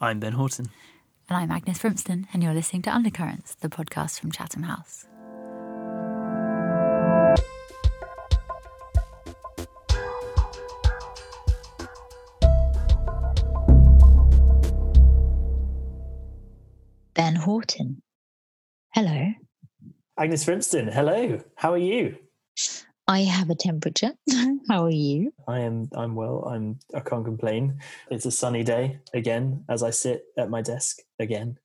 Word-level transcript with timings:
I'm 0.00 0.20
Ben 0.20 0.34
Horton. 0.34 0.66
And 1.28 1.36
I'm 1.36 1.50
Agnes 1.50 1.80
Frimston, 1.80 2.26
and 2.32 2.40
you're 2.40 2.54
listening 2.54 2.82
to 2.82 2.94
Undercurrents, 2.94 3.56
the 3.56 3.68
podcast 3.68 4.20
from 4.20 4.30
Chatham 4.30 4.62
House. 4.62 5.06
Ben 17.14 17.34
Horton. 17.34 18.00
Hello. 18.94 19.32
Agnes 20.16 20.44
Frimston, 20.44 20.92
hello. 20.92 21.40
How 21.56 21.72
are 21.72 21.78
you? 21.78 22.18
I 23.08 23.20
have 23.20 23.48
a 23.48 23.54
temperature. 23.54 24.12
How 24.68 24.84
are 24.84 24.90
you? 24.90 25.32
I 25.48 25.60
am 25.60 25.88
I'm 25.94 26.14
well. 26.14 26.44
I'm 26.44 26.78
I 26.94 27.00
can't 27.00 27.24
complain. 27.24 27.80
It's 28.10 28.26
a 28.26 28.30
sunny 28.30 28.62
day 28.62 28.98
again 29.14 29.64
as 29.70 29.82
I 29.82 29.88
sit 29.90 30.26
at 30.36 30.50
my 30.50 30.60
desk 30.60 30.98
again. 31.18 31.58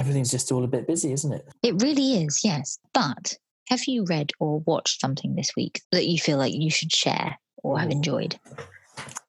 Everything's 0.00 0.32
just 0.32 0.50
all 0.50 0.64
a 0.64 0.68
bit 0.68 0.88
busy, 0.88 1.12
isn't 1.12 1.32
it? 1.32 1.46
It 1.62 1.80
really 1.80 2.24
is, 2.24 2.40
yes. 2.42 2.78
But 2.92 3.38
have 3.68 3.84
you 3.86 4.04
read 4.04 4.32
or 4.40 4.60
watched 4.60 5.00
something 5.00 5.36
this 5.36 5.52
week 5.56 5.80
that 5.92 6.08
you 6.08 6.18
feel 6.18 6.38
like 6.38 6.54
you 6.54 6.70
should 6.70 6.92
share 6.92 7.38
or 7.62 7.78
have 7.78 7.90
enjoyed? 7.90 8.40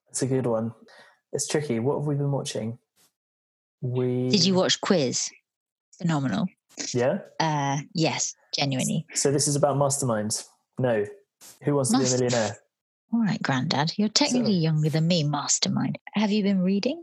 It's 0.08 0.22
a 0.22 0.26
good 0.26 0.46
one. 0.46 0.74
It's 1.32 1.46
tricky. 1.46 1.78
What 1.78 1.98
have 1.98 2.06
we 2.06 2.16
been 2.16 2.32
watching? 2.32 2.78
We 3.82 4.30
Did 4.30 4.44
you 4.44 4.54
watch 4.54 4.80
Quiz? 4.80 5.30
Phenomenal. 5.96 6.48
Yeah? 6.92 7.18
Uh 7.38 7.78
yes, 7.94 8.34
genuinely. 8.52 9.06
So 9.14 9.30
this 9.30 9.46
is 9.46 9.54
about 9.54 9.76
masterminds. 9.76 10.48
No. 10.78 11.06
Who 11.62 11.74
wants 11.74 11.90
to 11.90 11.98
be 11.98 12.04
a 12.04 12.10
millionaire? 12.10 12.56
All 13.12 13.20
right, 13.20 13.42
Grandad. 13.42 13.92
You're 13.96 14.08
technically 14.08 14.54
younger 14.54 14.88
than 14.88 15.06
me, 15.06 15.22
mastermind. 15.22 15.98
Have 16.14 16.30
you 16.30 16.42
been 16.42 16.62
reading? 16.62 17.02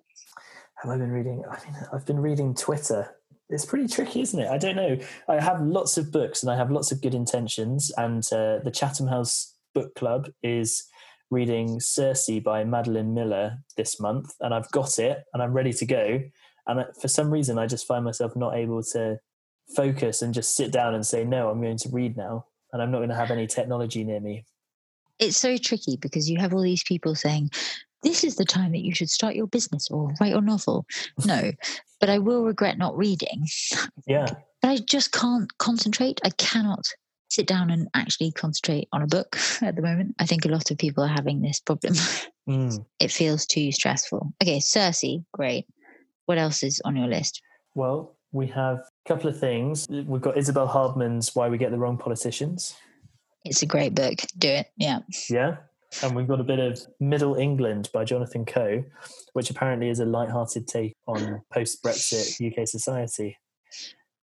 Have 0.82 0.92
I 0.92 0.98
been 0.98 1.12
reading? 1.12 1.44
I 1.50 1.64
mean, 1.66 1.76
I've 1.94 2.06
been 2.06 2.20
reading 2.20 2.56
Twitter. 2.56 3.16
It's 3.50 3.66
pretty 3.66 3.88
tricky, 3.88 4.22
isn't 4.22 4.40
it? 4.40 4.50
I 4.50 4.58
don't 4.58 4.76
know. 4.76 4.98
I 5.28 5.40
have 5.40 5.62
lots 5.62 5.98
of 5.98 6.12
books 6.12 6.42
and 6.42 6.52
I 6.52 6.56
have 6.56 6.72
lots 6.72 6.92
of 6.92 7.02
good 7.02 7.16
intentions. 7.16 7.92
And 7.98 8.24
uh, 8.32 8.60
the 8.64 8.72
Chatham 8.74 9.08
House 9.08 9.56
Book 9.74 9.94
Club 9.96 10.30
is 10.42 10.88
reading 11.32 11.80
Circe 11.80 12.30
by 12.44 12.64
Madeline 12.64 13.14
Miller 13.14 13.60
this 13.78 14.00
month, 14.00 14.34
and 14.40 14.54
I've 14.54 14.72
got 14.72 14.98
it 15.00 15.24
and 15.34 15.44
I'm 15.44 15.54
ready 15.54 15.74
to 15.74 15.86
go. 15.86 16.22
And 16.68 16.86
for 17.00 17.08
some 17.08 17.32
reason, 17.32 17.58
I 17.58 17.68
just 17.68 17.88
find 17.88 18.06
myself 18.06 18.36
not 18.36 18.56
able 18.56 18.84
to 18.84 19.20
focus 19.76 20.22
and 20.22 20.34
just 20.34 20.56
sit 20.56 20.72
down 20.72 20.96
and 20.96 21.06
say, 21.06 21.24
"No, 21.24 21.50
I'm 21.50 21.62
going 21.62 21.78
to 21.78 21.90
read 21.90 22.18
now," 22.18 22.46
and 22.74 22.82
I'm 22.82 22.92
not 22.92 23.00
going 23.00 23.10
to 23.10 23.16
have 23.16 23.32
any 23.32 23.48
technology 23.48 24.04
near 24.04 24.20
me. 24.20 24.46
It's 25.20 25.38
so 25.38 25.58
tricky 25.58 25.98
because 25.98 26.30
you 26.30 26.40
have 26.40 26.54
all 26.54 26.62
these 26.62 26.84
people 26.84 27.16
saying, 27.16 27.50
this 28.04 28.24
is 28.24 28.36
the 28.36 28.46
time 28.46 28.72
that 28.72 28.80
you 28.86 28.96
should 28.96 29.10
start 29.10 29.36
your 29.36 29.48
business 29.48 29.90
or 29.90 30.14
write 30.22 30.32
your 30.32 30.42
novel. 30.42 30.86
No, 31.26 31.52
but 32.00 32.10
I 32.10 32.20
will 32.20 32.46
regret 32.46 32.78
not 32.78 32.98
reading. 32.98 33.46
Yeah, 34.08 34.28
But 34.62 34.72
I 34.72 34.78
just 34.78 35.12
can't 35.12 35.58
concentrate. 35.58 36.20
I 36.24 36.32
cannot 36.32 36.86
sit 37.30 37.48
down 37.48 37.70
and 37.70 37.88
actually 37.94 38.32
concentrate 38.32 38.88
on 38.92 39.02
a 39.02 39.08
book 39.08 39.38
at 39.62 39.76
the 39.76 39.82
moment. 39.82 40.16
I 40.20 40.26
think 40.26 40.46
a 40.46 40.50
lot 40.50 40.72
of 40.72 40.78
people 40.78 41.04
are 41.04 41.08
having 41.08 41.42
this 41.42 41.60
problem. 41.60 41.94
Mm. 42.48 42.84
it 43.00 43.12
feels 43.12 43.46
too 43.46 43.72
stressful. 43.72 44.34
Okay, 44.42 44.60
Circe, 44.60 45.04
great. 45.34 45.68
What 46.26 46.40
else 46.40 46.64
is 46.64 46.82
on 46.84 46.96
your 46.96 47.08
list? 47.08 47.42
Well, 47.76 48.16
we 48.32 48.48
have 48.48 48.78
a 48.78 49.08
couple 49.08 49.30
of 49.30 49.40
things. 49.40 49.88
We've 49.90 50.22
got 50.22 50.38
Isabel 50.38 50.68
Hardman's 50.68 51.36
"Why 51.36 51.50
We 51.50 51.58
Get 51.58 51.72
the 51.72 51.78
Wrong 51.78 51.98
Politicians." 51.98 52.76
It's 53.46 53.62
a 53.62 53.66
great 53.66 53.96
book. 53.96 54.20
Do 54.38 54.50
it. 54.50 54.68
Yeah. 54.78 55.00
Yeah. 55.30 55.58
And 56.04 56.16
we've 56.16 56.28
got 56.28 56.40
a 56.40 56.44
bit 56.44 56.60
of 56.60 56.80
Middle 57.00 57.36
England 57.36 57.90
by 57.94 58.04
Jonathan 58.06 58.46
Coe, 58.46 58.84
which 59.34 59.50
apparently 59.50 59.90
is 59.90 60.00
a 60.00 60.06
light-hearted 60.06 60.68
take 60.68 60.94
on 61.08 61.42
post-Brexit 61.52 62.40
UK 62.46 62.68
society. 62.68 63.38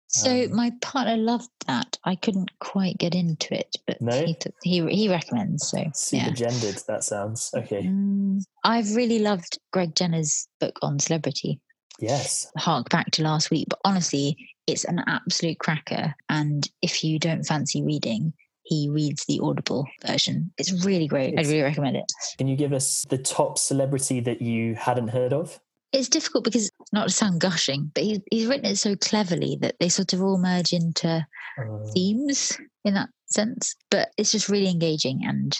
So 0.08 0.44
Um, 0.44 0.54
my 0.54 0.72
partner 0.82 1.16
loved 1.16 1.48
that. 1.66 1.98
I 2.04 2.16
couldn't 2.16 2.50
quite 2.58 2.98
get 2.98 3.14
into 3.14 3.54
it, 3.58 3.74
but 3.86 4.00
No? 4.02 4.24
he, 4.24 4.34
t- 4.34 4.50
he 4.62 4.86
he 4.94 5.08
recommends. 5.08 5.68
So 5.68 5.82
Super 5.94 6.26
yeah. 6.26 6.30
gendered, 6.32 6.82
that 6.86 7.02
sounds. 7.02 7.50
Okay. 7.54 7.82
Mm, 7.84 8.42
I've 8.62 8.94
really 8.94 9.18
loved 9.20 9.58
Greg 9.72 9.94
Jenner's 9.94 10.46
book 10.60 10.78
on 10.82 10.98
celebrity. 10.98 11.60
Yes. 12.00 12.50
Hark 12.58 12.88
back 12.88 13.10
to 13.12 13.22
last 13.22 13.50
week, 13.50 13.66
but 13.68 13.80
honestly, 13.84 14.36
it's 14.66 14.84
an 14.84 15.02
absolute 15.06 15.58
cracker. 15.58 16.14
And 16.28 16.68
if 16.82 17.04
you 17.04 17.18
don't 17.18 17.44
fancy 17.44 17.82
reading, 17.82 18.32
he 18.64 18.88
reads 18.90 19.24
the 19.26 19.40
Audible 19.42 19.86
version. 20.06 20.52
It's 20.58 20.84
really 20.84 21.06
great. 21.06 21.38
I'd 21.38 21.46
really 21.46 21.62
recommend 21.62 21.96
it. 21.96 22.10
Can 22.38 22.48
you 22.48 22.56
give 22.56 22.72
us 22.72 23.04
the 23.08 23.18
top 23.18 23.58
celebrity 23.58 24.20
that 24.20 24.40
you 24.40 24.74
hadn't 24.74 25.08
heard 25.08 25.32
of? 25.32 25.60
It's 25.92 26.08
difficult 26.08 26.44
because 26.44 26.70
not 26.92 27.08
to 27.08 27.14
sound 27.14 27.40
gushing, 27.40 27.92
but 27.94 28.02
he's 28.02 28.20
he's 28.30 28.46
written 28.46 28.64
it 28.64 28.76
so 28.76 28.96
cleverly 28.96 29.58
that 29.60 29.76
they 29.78 29.88
sort 29.88 30.12
of 30.12 30.22
all 30.22 30.38
merge 30.38 30.72
into 30.72 31.24
Um, 31.56 31.84
themes 31.94 32.58
in 32.84 32.94
that 32.94 33.10
sense. 33.26 33.76
But 33.90 34.08
it's 34.16 34.32
just 34.32 34.48
really 34.48 34.68
engaging, 34.68 35.20
and 35.24 35.56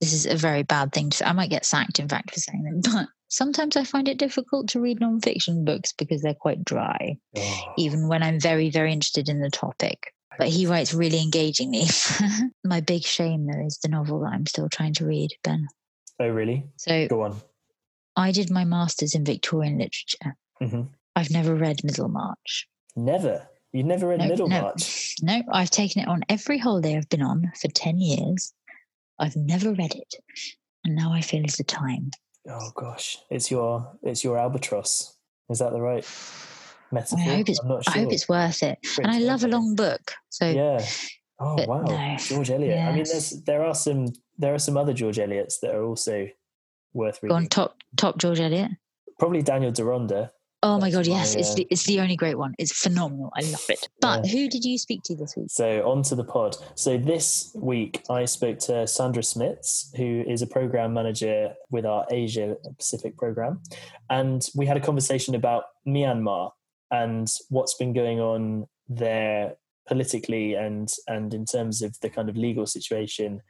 this 0.00 0.12
is 0.12 0.26
a 0.26 0.34
very 0.34 0.64
bad 0.64 0.92
thing 0.92 1.10
to 1.10 1.16
say. 1.18 1.24
I 1.24 1.32
might 1.32 1.50
get 1.50 1.64
sacked, 1.64 2.00
in 2.00 2.08
fact, 2.08 2.32
for 2.32 2.40
saying 2.40 2.64
that. 2.64 2.90
But 2.92 3.08
sometimes 3.30 3.76
I 3.76 3.84
find 3.84 4.08
it 4.08 4.18
difficult 4.18 4.68
to 4.70 4.80
read 4.80 5.00
non-fiction 5.00 5.64
books 5.64 5.92
because 5.92 6.20
they're 6.20 6.34
quite 6.34 6.64
dry, 6.64 7.16
oh, 7.36 7.72
even 7.78 8.08
when 8.08 8.22
I'm 8.22 8.38
very, 8.38 8.68
very 8.70 8.92
interested 8.92 9.28
in 9.28 9.40
the 9.40 9.50
topic. 9.50 10.12
But 10.38 10.48
he 10.48 10.66
writes 10.66 10.92
really 10.94 11.20
engagingly. 11.22 11.84
My 12.64 12.80
big 12.80 13.02
shame, 13.02 13.46
though, 13.46 13.64
is 13.66 13.78
the 13.82 13.88
novel 13.88 14.20
that 14.20 14.32
I'm 14.32 14.46
still 14.46 14.68
trying 14.68 14.94
to 14.94 15.06
read, 15.06 15.30
Ben. 15.44 15.66
oh, 16.18 16.28
really? 16.28 16.64
So 16.76 17.08
Go 17.08 17.22
on. 17.22 17.36
I 18.16 18.32
did 18.32 18.50
my 18.50 18.64
master's 18.64 19.14
in 19.14 19.24
Victorian 19.24 19.78
literature. 19.78 20.36
hmm 20.60 20.82
I've 21.16 21.30
never 21.30 21.54
read 21.54 21.82
Middlemarch. 21.84 22.68
Never. 22.96 23.48
You've 23.72 23.86
never 23.86 24.06
read 24.08 24.20
No. 24.20 24.28
Middlemarch. 24.28 25.14
No, 25.22 25.42
I've 25.52 25.70
taken 25.70 26.02
it 26.02 26.08
on 26.08 26.22
every 26.28 26.56
holiday 26.58 26.96
I've 26.96 27.08
been 27.08 27.22
on 27.22 27.52
for 27.60 27.68
10 27.68 27.98
years. 27.98 28.54
I've 29.18 29.36
never 29.36 29.72
read 29.72 29.94
it. 29.94 30.14
And 30.84 30.94
now 30.96 31.12
I 31.12 31.20
feel 31.20 31.44
it's 31.44 31.58
the 31.58 31.64
time. 31.64 32.10
Oh 32.50 32.70
gosh, 32.74 33.18
it's 33.30 33.50
your 33.50 33.96
it's 34.02 34.24
your 34.24 34.38
albatross. 34.38 35.16
Is 35.48 35.58
that 35.60 35.72
the 35.72 35.80
right 35.80 36.04
metaphor? 36.92 37.18
I 37.20 37.36
hope 37.36 37.48
it's, 37.48 37.60
I'm 37.60 37.68
not 37.68 37.88
I 37.88 37.90
hope 37.92 38.12
it's 38.12 38.28
worth 38.28 38.62
it. 38.62 38.78
And 38.98 39.10
I 39.10 39.18
love 39.18 39.44
a 39.44 39.48
long 39.48 39.74
book. 39.74 40.12
So 40.28 40.48
Yeah. 40.48 40.84
Oh 41.38 41.64
wow, 41.66 41.82
no. 41.82 42.16
George 42.18 42.50
Eliot. 42.50 42.78
I 42.78 42.92
mean, 42.92 43.04
there's 43.04 43.42
there 43.44 43.64
are 43.64 43.74
some 43.74 44.08
there 44.38 44.54
are 44.54 44.58
some 44.58 44.76
other 44.76 44.92
George 44.92 45.16
Eliots 45.16 45.60
that 45.60 45.74
are 45.74 45.84
also 45.84 46.28
worth 46.92 47.20
go 47.20 47.28
reading. 47.28 47.36
on 47.36 47.46
top, 47.46 47.76
top 47.96 48.18
George 48.18 48.40
Eliot. 48.40 48.72
Probably 49.18 49.42
Daniel 49.42 49.72
Deronda. 49.72 50.32
Oh 50.62 50.78
my 50.78 50.90
God, 50.90 51.06
yes. 51.06 51.34
It's, 51.34 51.52
uh, 51.52 51.54
the, 51.54 51.66
it's 51.70 51.84
the 51.84 52.00
only 52.00 52.16
great 52.16 52.36
one. 52.36 52.54
It's 52.58 52.72
phenomenal. 52.72 53.32
I 53.34 53.40
love 53.42 53.64
it. 53.70 53.88
But 54.00 54.26
who 54.26 54.46
did 54.46 54.62
you 54.62 54.76
speak 54.76 55.02
to 55.04 55.16
this 55.16 55.34
week? 55.34 55.46
So 55.48 55.88
on 55.88 56.02
to 56.04 56.14
the 56.14 56.24
pod. 56.24 56.56
So 56.74 56.98
this 56.98 57.50
week 57.54 58.02
I 58.10 58.26
spoke 58.26 58.58
to 58.60 58.86
Sandra 58.86 59.22
Smits, 59.22 59.96
who 59.96 60.22
is 60.28 60.42
a 60.42 60.46
program 60.46 60.92
manager 60.92 61.54
with 61.70 61.86
our 61.86 62.06
Asia 62.10 62.56
Pacific 62.76 63.16
program, 63.16 63.62
and 64.10 64.46
we 64.54 64.66
had 64.66 64.76
a 64.76 64.80
conversation 64.80 65.34
about 65.34 65.64
Myanmar 65.88 66.50
and 66.90 67.26
what's 67.48 67.74
been 67.74 67.94
going 67.94 68.20
on 68.20 68.66
there 68.88 69.54
politically 69.88 70.54
and 70.54 70.92
and 71.08 71.32
in 71.32 71.46
terms 71.46 71.80
of 71.80 71.96
the 72.02 72.10
kind 72.10 72.28
of 72.28 72.36
legal 72.36 72.66
situation 72.66 73.40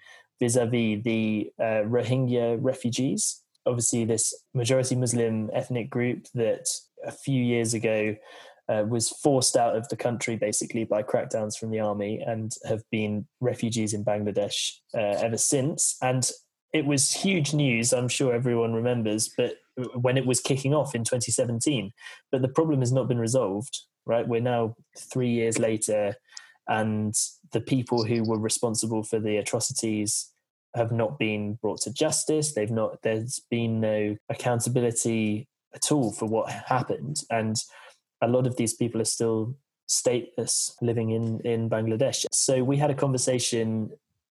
vis-a-vis 0.41 1.03
the 1.03 1.51
uh, 1.59 1.83
Rohingya 1.85 2.59
refugees. 2.61 3.43
Obviously, 3.67 4.07
this 4.07 4.33
majority 4.55 4.97
Muslim 4.97 5.51
ethnic 5.53 5.91
group 5.91 6.27
that 6.35 6.67
a 7.05 7.13
few 7.13 7.43
years 7.43 7.75
ago 7.75 8.17
uh, 8.69 8.85
was 8.89 9.09
forced 9.09 9.57
out 9.57 9.77
of 9.77 9.89
the 9.89 9.97
country 9.97 10.37
basically 10.37 10.85
by 10.85 11.03
crackdowns 11.03 11.59
from 11.59 11.71
the 11.71 11.81
army 11.81 12.23
and 12.25 12.53
have 12.65 12.83
been 12.91 13.27
refugees 13.41 13.95
in 13.95 14.05
Bangladesh 14.05 14.77
uh, 14.95 15.19
ever 15.21 15.37
since. 15.37 15.97
And 16.03 16.31
it 16.73 16.87
was 16.87 17.13
huge 17.13 17.53
news, 17.53 17.93
I'm 17.93 18.09
sure 18.09 18.33
everyone 18.33 18.73
remembers, 18.73 19.31
but 19.37 19.57
when 19.95 20.17
it 20.17 20.27
was 20.27 20.41
kicking 20.41 20.75
off 20.75 20.95
in 20.95 21.03
2017. 21.03 21.91
But 22.31 22.43
the 22.43 22.49
problem 22.49 22.81
has 22.81 22.93
not 22.93 23.09
been 23.09 23.19
resolved, 23.19 23.77
right? 24.07 24.27
We're 24.27 24.41
now 24.41 24.77
three 24.97 25.31
years 25.31 25.59
later, 25.59 26.15
and 26.69 27.15
the 27.53 27.61
people 27.61 28.05
who 28.05 28.23
were 28.23 28.39
responsible 28.39 29.03
for 29.03 29.19
the 29.19 29.39
atrocities 29.39 30.31
have 30.77 30.93
not 30.93 31.19
been 31.19 31.55
brought 31.55 31.81
to 31.83 31.93
justice. 31.93 32.53
They've 32.53 32.71
not, 32.71 33.03
there's 33.03 33.41
been 33.51 33.81
no 33.81 34.17
accountability 34.29 35.49
at 35.75 35.93
all 35.93 36.13
for 36.13 36.27
what 36.27 36.51
happened. 36.51 37.23
And 37.31 37.57
a 38.21 38.29
lot 38.29 38.47
of 38.47 38.57
these 38.57 38.75
people 38.75 39.01
are 39.01 39.05
still 39.05 39.57
stateless 39.89 40.73
living 40.81 41.11
in, 41.11 41.41
in 41.41 41.69
Bangladesh. 41.69 42.27
So 42.33 42.63
we 42.63 42.77
had 42.77 42.91
a 42.91 42.95
conversation 42.95 43.91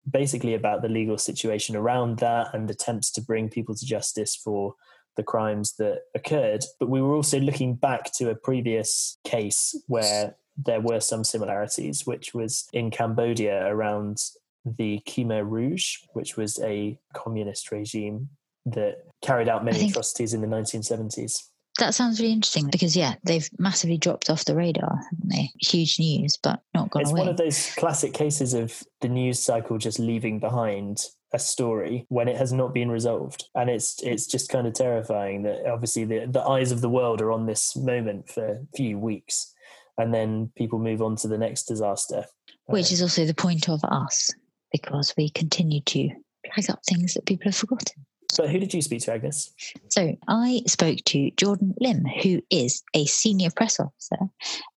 basically 0.09 0.53
about 0.53 0.81
the 0.81 0.89
legal 0.89 1.17
situation 1.17 1.75
around 1.75 2.19
that 2.19 2.53
and 2.53 2.69
attempts 2.69 3.11
to 3.11 3.21
bring 3.21 3.49
people 3.49 3.75
to 3.75 3.85
justice 3.85 4.35
for 4.35 4.75
the 5.15 5.23
crimes 5.23 5.75
that 5.77 6.01
occurred. 6.15 6.65
But 6.79 6.89
we 6.89 7.01
were 7.01 7.13
also 7.13 7.39
looking 7.39 7.75
back 7.75 8.11
to 8.13 8.29
a 8.29 8.35
previous 8.35 9.17
case 9.23 9.75
where 9.87 10.35
there 10.57 10.81
were 10.81 10.99
some 10.99 11.23
similarities, 11.23 12.05
which 12.05 12.33
was 12.33 12.67
in 12.73 12.91
Cambodia 12.91 13.65
around 13.67 14.21
the 14.65 15.01
Khmer 15.07 15.47
Rouge, 15.47 15.97
which 16.13 16.35
was 16.35 16.59
a 16.61 16.97
communist 17.13 17.71
regime 17.71 18.29
that 18.65 19.05
carried 19.21 19.49
out 19.49 19.65
many 19.65 19.89
atrocities 19.89 20.33
in 20.33 20.41
the 20.41 20.47
1970s. 20.47 21.43
that 21.79 21.93
sounds 21.93 22.19
really 22.19 22.33
interesting 22.33 22.69
because 22.69 22.95
yeah, 22.95 23.15
they've 23.23 23.49
massively 23.57 23.97
dropped 23.97 24.29
off 24.29 24.45
the 24.45 24.55
radar, 24.55 24.99
haven't 25.11 25.29
they? 25.29 25.51
Huge 25.59 25.99
news, 25.99 26.37
but 26.41 26.61
not 26.73 26.89
gone 26.89 27.01
it's 27.01 27.11
away. 27.11 27.21
one 27.21 27.29
of 27.29 27.37
those 27.37 27.73
classic 27.75 28.13
cases 28.13 28.53
of 28.53 28.83
the 29.01 29.09
news 29.09 29.39
cycle 29.39 29.77
just 29.77 29.99
leaving 29.99 30.39
behind 30.39 31.05
a 31.33 31.39
story 31.39 32.05
when 32.09 32.27
it 32.27 32.37
has 32.37 32.53
not 32.53 32.75
been 32.75 32.91
resolved 32.91 33.45
and 33.55 33.67
it's 33.67 33.99
it's 34.03 34.27
just 34.27 34.49
kind 34.49 34.67
of 34.67 34.73
terrifying 34.73 35.41
that 35.41 35.65
obviously 35.65 36.05
the, 36.05 36.27
the 36.29 36.43
eyes 36.43 36.71
of 36.71 36.81
the 36.81 36.89
world 36.89 37.21
are 37.21 37.31
on 37.31 37.47
this 37.47 37.75
moment 37.75 38.29
for 38.29 38.45
a 38.45 38.59
few 38.75 38.99
weeks 38.99 39.51
and 39.97 40.13
then 40.13 40.51
people 40.55 40.77
move 40.77 41.01
on 41.01 41.15
to 41.15 41.27
the 41.27 41.37
next 41.37 41.63
disaster 41.63 42.23
Which 42.65 42.91
uh, 42.91 42.93
is 42.93 43.01
also 43.01 43.25
the 43.25 43.33
point 43.33 43.67
of 43.67 43.83
us 43.83 44.29
because 44.71 45.13
we 45.17 45.29
continue 45.29 45.81
to 45.81 46.09
flag 46.53 46.69
up 46.69 46.81
things 46.85 47.13
that 47.13 47.25
people 47.25 47.45
have 47.45 47.55
forgotten. 47.55 48.05
But 48.37 48.49
who 48.49 48.59
did 48.59 48.73
you 48.73 48.81
speak 48.81 49.01
to 49.01 49.13
agnes 49.13 49.51
So 49.89 50.15
I 50.27 50.61
spoke 50.67 50.99
to 51.05 51.31
Jordan 51.31 51.73
Lim, 51.79 52.05
who 52.05 52.41
is 52.49 52.83
a 52.93 53.05
senior 53.05 53.49
press 53.55 53.79
officer 53.79 54.17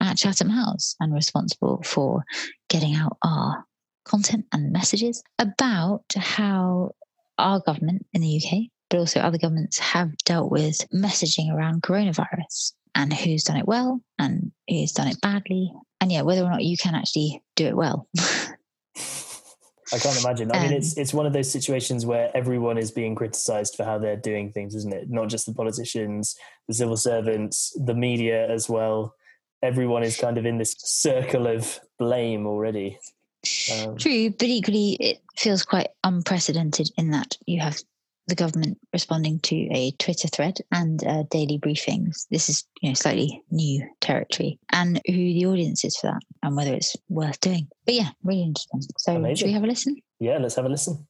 at 0.01 0.17
Chatham 0.17 0.51
House 0.51 0.97
and 1.01 1.15
responsible 1.15 1.83
for 1.85 2.25
getting 2.69 2.95
out 2.95 3.17
our 3.23 3.65
content 4.05 4.47
and 4.53 4.73
messages 4.73 5.23
about 5.39 6.05
how 6.17 6.93
our 7.39 7.61
government 7.61 8.07
in 8.13 8.23
the 8.23 8.41
UK, 8.41 8.71
but 8.89 8.99
also 8.99 9.21
other 9.21 9.39
governments 9.39 9.79
have 9.79 10.17
dealt 10.25 10.51
with 10.51 10.89
messaging 10.95 11.53
around 11.53 11.83
coronavirus 11.83 12.73
and 12.95 13.13
who's 13.13 13.45
done 13.45 13.59
it 13.59 13.69
well 13.69 14.01
and 14.19 14.53
who's 14.69 14.93
done 14.93 15.09
it 15.09 15.21
badly. 15.21 15.73
And 16.01 16.11
yeah, 16.11 16.23
whether 16.23 16.43
or 16.43 16.51
not 16.51 16.65
you 16.65 16.77
can 16.77 16.95
actually 16.95 17.43
do 17.57 17.67
it 17.67 17.77
well. 17.77 18.09
i 19.93 19.99
can't 19.99 20.19
imagine. 20.25 20.51
I 20.53 20.63
mean 20.63 20.73
Um, 20.73 20.79
it's 20.79 20.97
it's 20.97 21.15
one 21.15 21.27
of 21.27 21.33
those 21.33 21.51
situations 21.51 22.05
where 22.07 22.31
everyone 22.37 22.79
is 22.79 22.91
being 22.91 23.15
criticized 23.15 23.75
for 23.77 23.85
how 23.85 23.99
they're 23.99 24.17
doing 24.17 24.53
things 24.53 24.75
isn't 24.75 24.93
it? 24.93 25.11
Not 25.11 25.29
just 25.29 25.47
the 25.47 25.55
politicians 25.55 26.37
the 26.69 26.75
civil 26.75 26.97
servants 26.97 27.77
the 27.77 27.95
media 27.95 28.49
as 28.51 28.69
well. 28.69 29.15
Everyone 29.63 30.03
is 30.03 30.17
kind 30.17 30.39
of 30.39 30.47
in 30.47 30.59
this 30.59 30.75
circle 30.79 31.47
of 31.47 31.81
blame 31.99 32.47
already. 32.47 32.99
Um, 33.73 33.97
True, 33.97 34.31
but 34.31 34.49
equally, 34.49 34.93
it 34.95 35.19
feels 35.37 35.63
quite 35.65 35.89
unprecedented 36.05 36.91
in 36.97 37.11
that 37.13 37.37
you 37.47 37.61
have 37.61 37.81
the 38.29 38.35
government 38.35 38.79
responding 38.93 39.39
to 39.41 39.57
a 39.73 39.93
Twitter 39.99 40.29
thread 40.29 40.59
and 40.73 41.05
uh, 41.07 41.25
daily 41.31 41.59
briefings. 41.59 42.27
This 42.31 42.49
is, 42.49 42.65
you 42.83 42.91
know, 42.91 42.95
slightly 42.95 43.43
new 43.51 43.87
territory, 44.01 44.59
and 44.73 45.01
who 45.07 45.13
the 45.13 45.47
audience 45.47 45.85
is 45.85 45.97
for 45.97 46.09
that, 46.09 46.23
and 46.43 46.57
whether 46.57 46.75
it's 46.75 46.97
worth 47.09 47.41
doing. 47.41 47.69
But 47.85 47.95
yeah, 47.95 48.11
really 48.25 48.43
interesting. 48.43 48.83
So, 48.99 49.35
should 49.35 49.47
we 49.47 49.53
have 49.53 49.65
a 49.65 49.67
listen? 49.67 49.97
yeah 50.19 50.39
let's 50.39 50.55
have 50.57 50.65
a 50.65 50.69
listen 50.69 51.07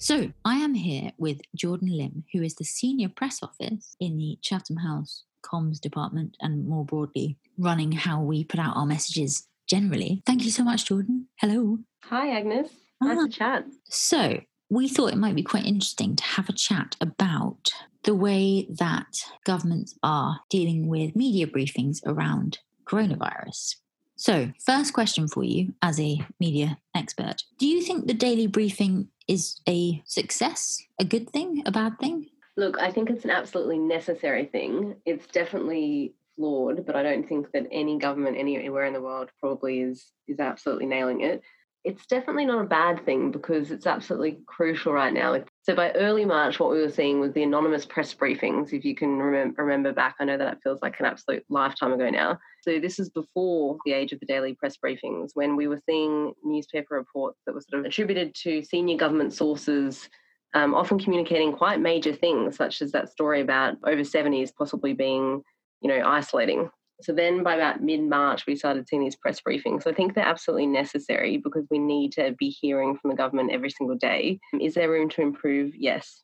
So, 0.00 0.32
I 0.42 0.54
am 0.54 0.72
here 0.72 1.12
with 1.18 1.42
Jordan 1.54 1.94
Lim, 1.94 2.24
who 2.32 2.42
is 2.42 2.54
the 2.54 2.64
senior 2.64 3.10
press 3.10 3.42
office 3.42 3.94
in 4.00 4.16
the 4.16 4.38
Chatham 4.40 4.78
House 4.78 5.24
comms 5.42 5.80
department 5.80 6.36
and 6.40 6.66
more 6.66 6.84
broadly 6.84 7.36
running 7.56 7.92
how 7.92 8.22
we 8.22 8.44
put 8.44 8.60
out 8.60 8.76
our 8.76 8.86
messages 8.86 9.46
generally. 9.66 10.22
Thank 10.26 10.44
you 10.44 10.50
so 10.50 10.64
much, 10.64 10.86
Jordan. 10.86 11.28
Hello. 11.40 11.78
Hi, 12.04 12.30
Agnes. 12.30 12.70
Nice 13.00 13.18
Ah. 13.20 13.24
to 13.24 13.28
chat. 13.30 13.64
So, 13.84 14.40
we 14.70 14.88
thought 14.88 15.12
it 15.12 15.18
might 15.18 15.34
be 15.36 15.42
quite 15.42 15.64
interesting 15.66 16.16
to 16.16 16.24
have 16.24 16.48
a 16.48 16.52
chat 16.52 16.96
about 17.00 17.70
the 18.04 18.14
way 18.14 18.66
that 18.70 19.16
governments 19.44 19.94
are 20.02 20.40
dealing 20.50 20.88
with 20.88 21.16
media 21.16 21.46
briefings 21.46 22.00
around 22.06 22.58
coronavirus. 22.84 23.76
So, 24.16 24.52
first 24.64 24.92
question 24.94 25.28
for 25.28 25.44
you 25.44 25.74
as 25.80 26.00
a 26.00 26.20
media 26.40 26.78
expert 26.94 27.44
Do 27.58 27.66
you 27.68 27.82
think 27.82 28.06
the 28.06 28.14
daily 28.14 28.46
briefing 28.46 29.08
is 29.28 29.60
a 29.68 30.02
success, 30.06 30.82
a 30.98 31.04
good 31.04 31.30
thing, 31.30 31.62
a 31.66 31.70
bad 31.70 31.98
thing? 31.98 32.26
Look, 32.58 32.76
I 32.80 32.90
think 32.90 33.08
it's 33.08 33.22
an 33.22 33.30
absolutely 33.30 33.78
necessary 33.78 34.44
thing. 34.44 34.96
It's 35.06 35.28
definitely 35.28 36.16
flawed, 36.34 36.84
but 36.84 36.96
I 36.96 37.04
don't 37.04 37.28
think 37.28 37.52
that 37.52 37.68
any 37.70 38.00
government 38.00 38.36
anywhere 38.36 38.84
in 38.84 38.92
the 38.92 39.00
world 39.00 39.30
probably 39.38 39.78
is 39.78 40.10
is 40.26 40.40
absolutely 40.40 40.86
nailing 40.86 41.20
it. 41.20 41.40
It's 41.84 42.04
definitely 42.06 42.46
not 42.46 42.64
a 42.64 42.68
bad 42.68 43.04
thing 43.06 43.30
because 43.30 43.70
it's 43.70 43.86
absolutely 43.86 44.40
crucial 44.46 44.92
right 44.92 45.12
now. 45.12 45.40
So 45.62 45.76
by 45.76 45.92
early 45.92 46.24
March, 46.24 46.58
what 46.58 46.72
we 46.72 46.80
were 46.80 46.90
seeing 46.90 47.20
was 47.20 47.32
the 47.32 47.44
anonymous 47.44 47.86
press 47.86 48.12
briefings. 48.12 48.72
If 48.72 48.84
you 48.84 48.96
can 48.96 49.20
remem- 49.20 49.56
remember 49.56 49.92
back, 49.92 50.16
I 50.18 50.24
know 50.24 50.36
that 50.36 50.54
it 50.54 50.58
feels 50.64 50.82
like 50.82 50.98
an 50.98 51.06
absolute 51.06 51.44
lifetime 51.48 51.92
ago 51.92 52.10
now. 52.10 52.40
So 52.62 52.80
this 52.80 52.98
is 52.98 53.08
before 53.08 53.78
the 53.86 53.92
age 53.92 54.12
of 54.12 54.18
the 54.18 54.26
daily 54.26 54.54
press 54.54 54.76
briefings, 54.84 55.30
when 55.34 55.54
we 55.54 55.68
were 55.68 55.80
seeing 55.86 56.32
newspaper 56.42 56.96
reports 56.96 57.38
that 57.46 57.54
were 57.54 57.60
sort 57.60 57.78
of 57.78 57.86
attributed 57.86 58.34
to 58.42 58.64
senior 58.64 58.96
government 58.96 59.32
sources 59.32 60.08
um, 60.54 60.74
often 60.74 60.98
communicating 60.98 61.52
quite 61.52 61.80
major 61.80 62.12
things, 62.12 62.56
such 62.56 62.80
as 62.82 62.92
that 62.92 63.10
story 63.10 63.40
about 63.40 63.76
over 63.84 64.02
70s 64.02 64.50
possibly 64.56 64.92
being, 64.92 65.42
you 65.80 65.88
know, 65.88 66.06
isolating. 66.06 66.70
So 67.00 67.12
then 67.12 67.44
by 67.44 67.54
about 67.54 67.82
mid 67.82 68.02
March, 68.02 68.44
we 68.46 68.56
started 68.56 68.88
seeing 68.88 69.04
these 69.04 69.16
press 69.16 69.40
briefings. 69.40 69.84
So 69.84 69.90
I 69.90 69.94
think 69.94 70.14
they're 70.14 70.24
absolutely 70.24 70.66
necessary 70.66 71.36
because 71.36 71.64
we 71.70 71.78
need 71.78 72.12
to 72.12 72.34
be 72.38 72.48
hearing 72.48 72.96
from 72.96 73.10
the 73.10 73.16
government 73.16 73.52
every 73.52 73.70
single 73.70 73.96
day. 73.96 74.40
Is 74.60 74.74
there 74.74 74.90
room 74.90 75.08
to 75.10 75.22
improve? 75.22 75.74
Yes. 75.76 76.22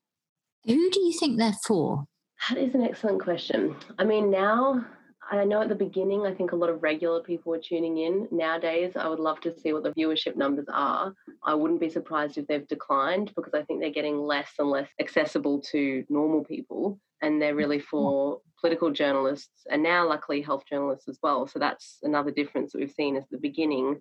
Who 0.67 0.91
do 0.91 1.01
you 1.01 1.13
think 1.13 1.39
they're 1.39 1.57
for? 1.67 2.05
That 2.49 2.59
is 2.59 2.75
an 2.75 2.83
excellent 2.83 3.23
question. 3.23 3.77
I 3.99 4.05
mean, 4.05 4.31
now 4.31 4.85
I 5.31 5.45
know 5.45 5.63
at 5.63 5.69
the 5.69 5.75
beginning, 5.75 6.27
I 6.27 6.35
think 6.35 6.53
a 6.53 6.57
lot 6.57 6.71
of 6.71 6.83
regular 6.83 7.21
people 7.21 7.51
were 7.51 7.59
tuning 7.59 7.99
in. 7.99 8.29
Nowadays, 8.31 8.93
I 8.97 9.09
would 9.09 9.21
love 9.21 9.41
to 9.41 9.59
see 9.59 9.73
what 9.73 9.83
the 9.83 9.93
viewership 9.93 10.37
numbers 10.37 10.67
are. 10.73 11.15
I 11.45 11.55
wouldn't 11.55 11.81
be 11.81 11.89
surprised 11.89 12.39
if 12.39 12.47
they've 12.47 12.67
declined 12.67 13.33
because 13.35 13.55
I 13.55 13.63
think 13.63 13.81
they're 13.81 13.91
getting 13.91 14.19
less 14.19 14.51
and 14.59 14.71
less 14.71 14.89
accessible 15.01 15.61
to 15.73 16.05
normal 16.09 16.45
people. 16.45 16.99
And 17.23 17.41
they're 17.41 17.55
really 17.55 17.79
mm-hmm. 17.79 17.87
for 17.91 18.41
political 18.61 18.91
journalists 18.91 19.67
and 19.71 19.83
now, 19.83 20.09
luckily, 20.09 20.43
health 20.43 20.65
journalists 20.69 21.09
as 21.09 21.19
well. 21.23 21.47
So 21.47 21.59
that's 21.59 21.99
another 22.03 22.31
difference 22.31 22.73
that 22.73 22.79
we've 22.79 22.91
seen 22.91 23.17
at 23.17 23.25
the 23.31 23.39
beginning, 23.39 23.99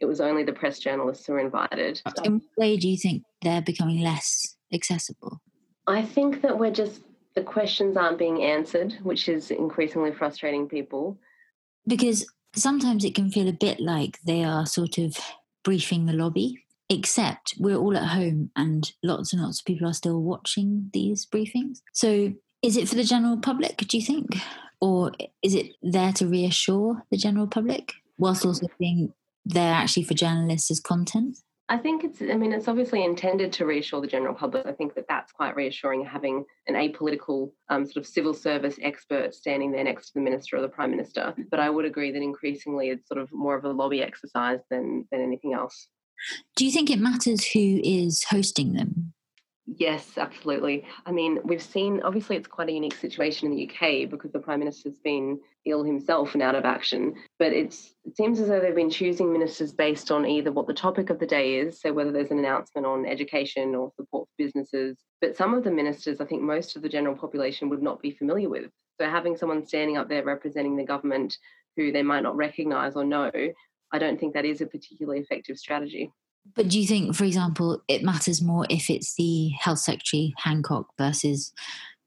it 0.00 0.06
was 0.06 0.20
only 0.20 0.44
the 0.44 0.52
press 0.52 0.78
journalists 0.78 1.26
who 1.26 1.34
were 1.34 1.40
invited. 1.40 2.00
In 2.24 2.34
what 2.34 2.42
way 2.58 2.76
do 2.76 2.88
you 2.88 2.98
think 2.98 3.22
they're 3.42 3.62
becoming 3.62 4.00
less 4.00 4.56
accessible? 4.72 5.40
I 5.86 6.02
think 6.02 6.42
that 6.42 6.58
we're 6.58 6.72
just 6.72 7.02
the 7.36 7.42
questions 7.42 7.96
aren't 7.96 8.18
being 8.18 8.42
answered, 8.42 8.94
which 9.02 9.28
is 9.28 9.50
increasingly 9.50 10.10
frustrating 10.10 10.66
people. 10.66 11.18
Because 11.86 12.26
sometimes 12.56 13.04
it 13.04 13.14
can 13.14 13.30
feel 13.30 13.46
a 13.46 13.52
bit 13.52 13.78
like 13.78 14.18
they 14.26 14.42
are 14.42 14.66
sort 14.66 14.98
of 14.98 15.16
briefing 15.62 16.06
the 16.06 16.14
lobby, 16.14 16.64
except 16.88 17.54
we're 17.58 17.76
all 17.76 17.96
at 17.96 18.08
home 18.08 18.50
and 18.56 18.90
lots 19.02 19.32
and 19.32 19.42
lots 19.42 19.60
of 19.60 19.66
people 19.66 19.86
are 19.86 19.92
still 19.92 20.22
watching 20.22 20.90
these 20.94 21.26
briefings. 21.26 21.82
So 21.92 22.32
is 22.62 22.76
it 22.76 22.88
for 22.88 22.94
the 22.94 23.04
general 23.04 23.36
public, 23.36 23.76
do 23.76 23.98
you 23.98 24.04
think? 24.04 24.28
Or 24.80 25.12
is 25.42 25.54
it 25.54 25.72
there 25.82 26.12
to 26.14 26.26
reassure 26.26 27.04
the 27.10 27.16
general 27.18 27.46
public 27.46 27.92
whilst 28.18 28.46
also 28.46 28.66
being 28.78 29.12
there 29.44 29.74
actually 29.74 30.04
for 30.04 30.14
journalists 30.14 30.70
as 30.70 30.80
content? 30.80 31.36
I 31.68 31.78
think 31.78 32.04
it's, 32.04 32.22
I 32.22 32.36
mean, 32.36 32.52
it's 32.52 32.68
obviously 32.68 33.04
intended 33.04 33.52
to 33.54 33.66
reassure 33.66 34.00
the 34.00 34.06
general 34.06 34.34
public. 34.34 34.66
I 34.66 34.72
think 34.72 34.94
that 34.94 35.06
that's 35.08 35.32
quite 35.32 35.56
reassuring 35.56 36.04
having 36.04 36.44
an 36.68 36.74
apolitical 36.74 37.50
um, 37.68 37.84
sort 37.84 37.96
of 37.96 38.06
civil 38.06 38.34
service 38.34 38.76
expert 38.82 39.34
standing 39.34 39.72
there 39.72 39.82
next 39.82 40.08
to 40.08 40.14
the 40.14 40.20
minister 40.20 40.56
or 40.56 40.60
the 40.60 40.68
prime 40.68 40.92
minister. 40.92 41.34
But 41.50 41.58
I 41.58 41.68
would 41.68 41.84
agree 41.84 42.12
that 42.12 42.22
increasingly 42.22 42.90
it's 42.90 43.08
sort 43.08 43.18
of 43.18 43.32
more 43.32 43.56
of 43.56 43.64
a 43.64 43.70
lobby 43.70 44.00
exercise 44.00 44.60
than, 44.70 45.06
than 45.10 45.20
anything 45.20 45.54
else. 45.54 45.88
Do 46.54 46.64
you 46.64 46.70
think 46.70 46.88
it 46.88 47.00
matters 47.00 47.44
who 47.52 47.80
is 47.82 48.24
hosting 48.30 48.74
them? 48.74 49.12
Yes, 49.66 50.16
absolutely. 50.16 50.84
I 51.06 51.10
mean, 51.10 51.40
we've 51.42 51.62
seen 51.62 52.00
obviously 52.04 52.36
it's 52.36 52.46
quite 52.46 52.68
a 52.68 52.72
unique 52.72 52.94
situation 52.94 53.50
in 53.50 53.56
the 53.56 53.68
UK 53.68 54.08
because 54.08 54.30
the 54.30 54.38
Prime 54.38 54.60
Minister's 54.60 54.98
been 55.02 55.40
ill 55.64 55.82
himself 55.82 56.34
and 56.34 56.42
out 56.42 56.54
of 56.54 56.64
action. 56.64 57.16
But 57.40 57.52
it's 57.52 57.92
it 58.04 58.16
seems 58.16 58.38
as 58.38 58.46
though 58.46 58.60
they've 58.60 58.76
been 58.76 58.90
choosing 58.90 59.32
ministers 59.32 59.72
based 59.72 60.12
on 60.12 60.24
either 60.24 60.52
what 60.52 60.68
the 60.68 60.72
topic 60.72 61.10
of 61.10 61.18
the 61.18 61.26
day 61.26 61.56
is, 61.56 61.80
so 61.80 61.92
whether 61.92 62.12
there's 62.12 62.30
an 62.30 62.38
announcement 62.38 62.86
on 62.86 63.06
education 63.06 63.74
or 63.74 63.90
support 63.96 64.28
for 64.28 64.44
businesses. 64.44 64.98
But 65.20 65.36
some 65.36 65.52
of 65.52 65.64
the 65.64 65.72
ministers, 65.72 66.20
I 66.20 66.26
think 66.26 66.42
most 66.42 66.76
of 66.76 66.82
the 66.82 66.88
general 66.88 67.16
population 67.16 67.68
would 67.68 67.82
not 67.82 68.00
be 68.00 68.12
familiar 68.12 68.48
with. 68.48 68.70
So 69.00 69.10
having 69.10 69.36
someone 69.36 69.66
standing 69.66 69.96
up 69.96 70.08
there 70.08 70.22
representing 70.22 70.76
the 70.76 70.84
government 70.84 71.36
who 71.76 71.90
they 71.90 72.04
might 72.04 72.22
not 72.22 72.36
recognise 72.36 72.94
or 72.94 73.04
know, 73.04 73.32
I 73.92 73.98
don't 73.98 74.18
think 74.18 74.34
that 74.34 74.44
is 74.44 74.60
a 74.60 74.66
particularly 74.66 75.20
effective 75.20 75.58
strategy. 75.58 76.12
But 76.54 76.68
do 76.68 76.80
you 76.80 76.86
think, 76.86 77.14
for 77.14 77.24
example, 77.24 77.82
it 77.88 78.02
matters 78.02 78.42
more 78.42 78.66
if 78.70 78.88
it's 78.90 79.14
the 79.14 79.50
Health 79.58 79.80
Secretary 79.80 80.34
Hancock 80.38 80.88
versus 80.98 81.52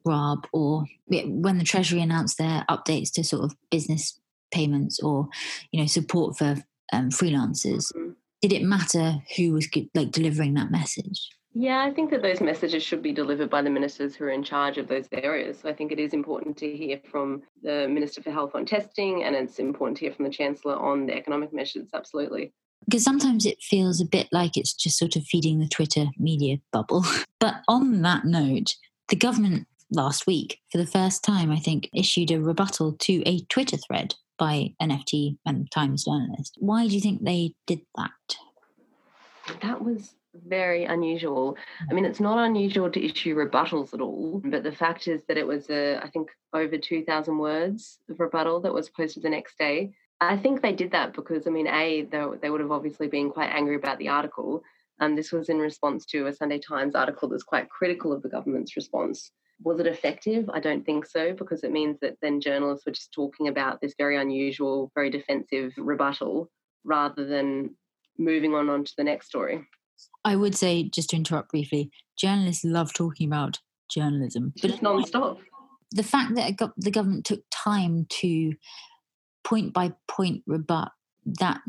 Raab, 0.06 0.48
or 0.54 0.86
when 1.08 1.58
the 1.58 1.64
Treasury 1.64 2.02
announced 2.02 2.38
their 2.38 2.66
updates 2.70 3.12
to 3.14 3.24
sort 3.24 3.44
of 3.44 3.56
business 3.70 4.20
payments 4.52 5.00
or 5.00 5.28
you 5.72 5.80
know 5.80 5.88
support 5.88 6.38
for 6.38 6.56
um, 6.94 7.10
freelancers? 7.10 7.94
Mhm. 7.94 8.16
Did 8.42 8.54
it 8.54 8.64
matter 8.64 9.18
who 9.36 9.52
was 9.52 9.68
like 9.94 10.12
delivering 10.12 10.54
that 10.54 10.72
message? 10.72 11.30
Yeah, 11.54 11.84
I 11.84 11.92
think 11.92 12.12
that 12.12 12.22
those 12.22 12.42
messages 12.42 12.84
should 12.84 13.02
be 13.02 13.12
delivered 13.12 13.50
by 13.50 13.62
the 13.62 13.70
ministers 13.70 14.16
who 14.16 14.24
are 14.26 14.30
in 14.30 14.44
charge 14.44 14.78
of 14.78 14.88
those 14.88 15.08
areas. 15.12 15.60
So 15.60 15.70
I 15.70 15.74
think 15.74 15.92
it 15.92 16.00
is 16.00 16.14
important 16.14 16.58
to 16.58 16.78
hear 16.78 17.02
from 17.10 17.42
the 17.64 17.88
Minister 17.90 18.22
for 18.22 18.32
Health 18.32 18.52
on 18.54 18.66
testing, 18.66 19.24
and 19.24 19.36
it's 19.36 19.60
important 19.60 19.98
to 19.98 20.06
hear 20.06 20.14
from 20.14 20.26
the 20.26 20.32
Chancellor 20.32 20.76
on 20.78 21.08
the 21.08 21.16
economic 21.16 21.52
measures, 21.52 21.90
absolutely. 21.94 22.54
Because 22.90 23.04
sometimes 23.04 23.46
it 23.46 23.62
feels 23.62 24.02
a 24.02 24.06
bit 24.06 24.28
like 24.32 24.58
it's 24.58 24.74
just 24.74 24.98
sort 24.98 25.16
of 25.16 25.24
feeding 25.24 25.60
the 25.60 25.68
Twitter 25.68 26.08
media 26.18 26.58
bubble. 26.72 27.06
But 27.40 27.62
on 27.70 28.02
that 28.02 28.26
note, 28.26 28.76
the 29.08 29.16
government 29.16 29.66
last 29.92 30.28
week, 30.28 30.60
for 30.72 30.78
the 30.78 30.86
first 30.86 31.24
time, 31.24 31.52
I 31.52 31.60
think, 31.60 31.88
issued 31.96 32.32
a 32.32 32.42
rebuttal 32.42 32.94
to 32.94 33.24
a 33.26 33.42
Twitter 33.46 33.78
thread 33.78 34.16
by 34.38 34.74
an 34.80 34.90
FT 34.90 35.38
and 35.46 35.72
Times 35.72 36.04
journalist. 36.04 36.58
Why 36.58 36.88
do 36.88 36.96
you 36.96 37.00
think 37.00 37.24
they 37.24 37.54
did 37.66 37.82
that? 37.96 38.36
That 39.62 39.82
was 39.82 40.16
very 40.48 40.86
unusual. 40.86 41.58
I 41.90 41.94
mean, 41.94 42.06
it's 42.06 42.20
not 42.20 42.44
unusual 42.44 42.90
to 42.92 43.06
issue 43.06 43.36
rebuttals 43.36 43.94
at 43.94 44.02
all, 44.02 44.42
but 44.44 44.64
the 44.64 44.72
fact 44.72 45.08
is 45.08 45.24
that 45.28 45.38
it 45.38 45.48
was, 45.48 45.70
a, 45.70 46.00
I 46.04 46.10
think, 46.10 46.30
over 46.54 46.78
2,000 46.78 47.38
words 47.38 48.00
of 48.10 48.20
rebuttal 48.20 48.60
that 48.62 48.74
was 48.74 48.90
posted 48.90 49.24
the 49.24 49.30
next 49.30 49.58
day. 49.58 49.94
I 50.22 50.38
think 50.38 50.62
they 50.62 50.74
did 50.74 50.92
that 50.92 51.14
because, 51.14 51.48
I 51.48 51.50
mean, 51.50 51.68
A, 51.68 52.02
they, 52.04 52.26
they 52.42 52.50
would 52.50 52.62
have 52.62 52.72
obviously 52.72 53.08
been 53.08 53.30
quite 53.30 53.50
angry 53.50 53.76
about 53.76 54.00
the 54.00 54.10
article. 54.10 54.62
Um, 55.00 55.16
this 55.16 55.32
was 55.32 55.48
in 55.48 55.60
response 55.60 56.06
to 56.08 56.28
a 56.28 56.34
Sunday 56.34 56.60
Times 56.60 56.94
article 56.94 57.30
that's 57.30 57.44
quite 57.44 57.70
critical 57.70 58.12
of 58.12 58.22
the 58.22 58.30
government's 58.30 58.76
response. 58.76 59.32
Was 59.64 59.80
it 59.80 59.88
effective? 59.88 60.50
I 60.54 60.60
don't 60.60 60.86
think 60.86 61.06
so, 61.06 61.34
because 61.34 61.64
it 61.64 61.72
means 61.72 61.98
that 62.02 62.18
then 62.22 62.42
journalists 62.42 62.86
were 62.86 62.92
just 62.92 63.14
talking 63.14 63.48
about 63.48 63.80
this 63.82 63.94
very 63.98 64.18
unusual, 64.18 64.92
very 64.96 65.10
defensive 65.10 65.74
rebuttal 65.78 66.50
rather 66.84 67.26
than 67.26 67.76
moving 68.18 68.54
on 68.56 68.70
on 68.70 68.84
to 68.84 68.94
the 68.98 69.04
next 69.04 69.28
story. 69.28 69.66
I 70.26 70.36
would 70.36 70.56
say, 70.56 70.84
just 70.84 71.10
to 71.12 71.16
interrupt 71.16 71.52
briefly, 71.52 71.92
journalists 72.18 72.66
love 72.66 72.94
talking 72.94 73.28
about 73.28 73.60
journalism, 73.90 74.54
but 74.62 74.72
it's 74.72 74.82
non-stop. 74.82 75.40
The 75.92 76.04
fact 76.04 76.36
that 76.36 76.58
the 76.78 76.92
government 76.92 77.26
took 77.26 77.44
time 77.52 78.06
to 78.10 78.54
point 79.44 79.74
by 79.74 79.94
point 80.08 80.44
rebut 80.46 80.92
that 81.26 81.62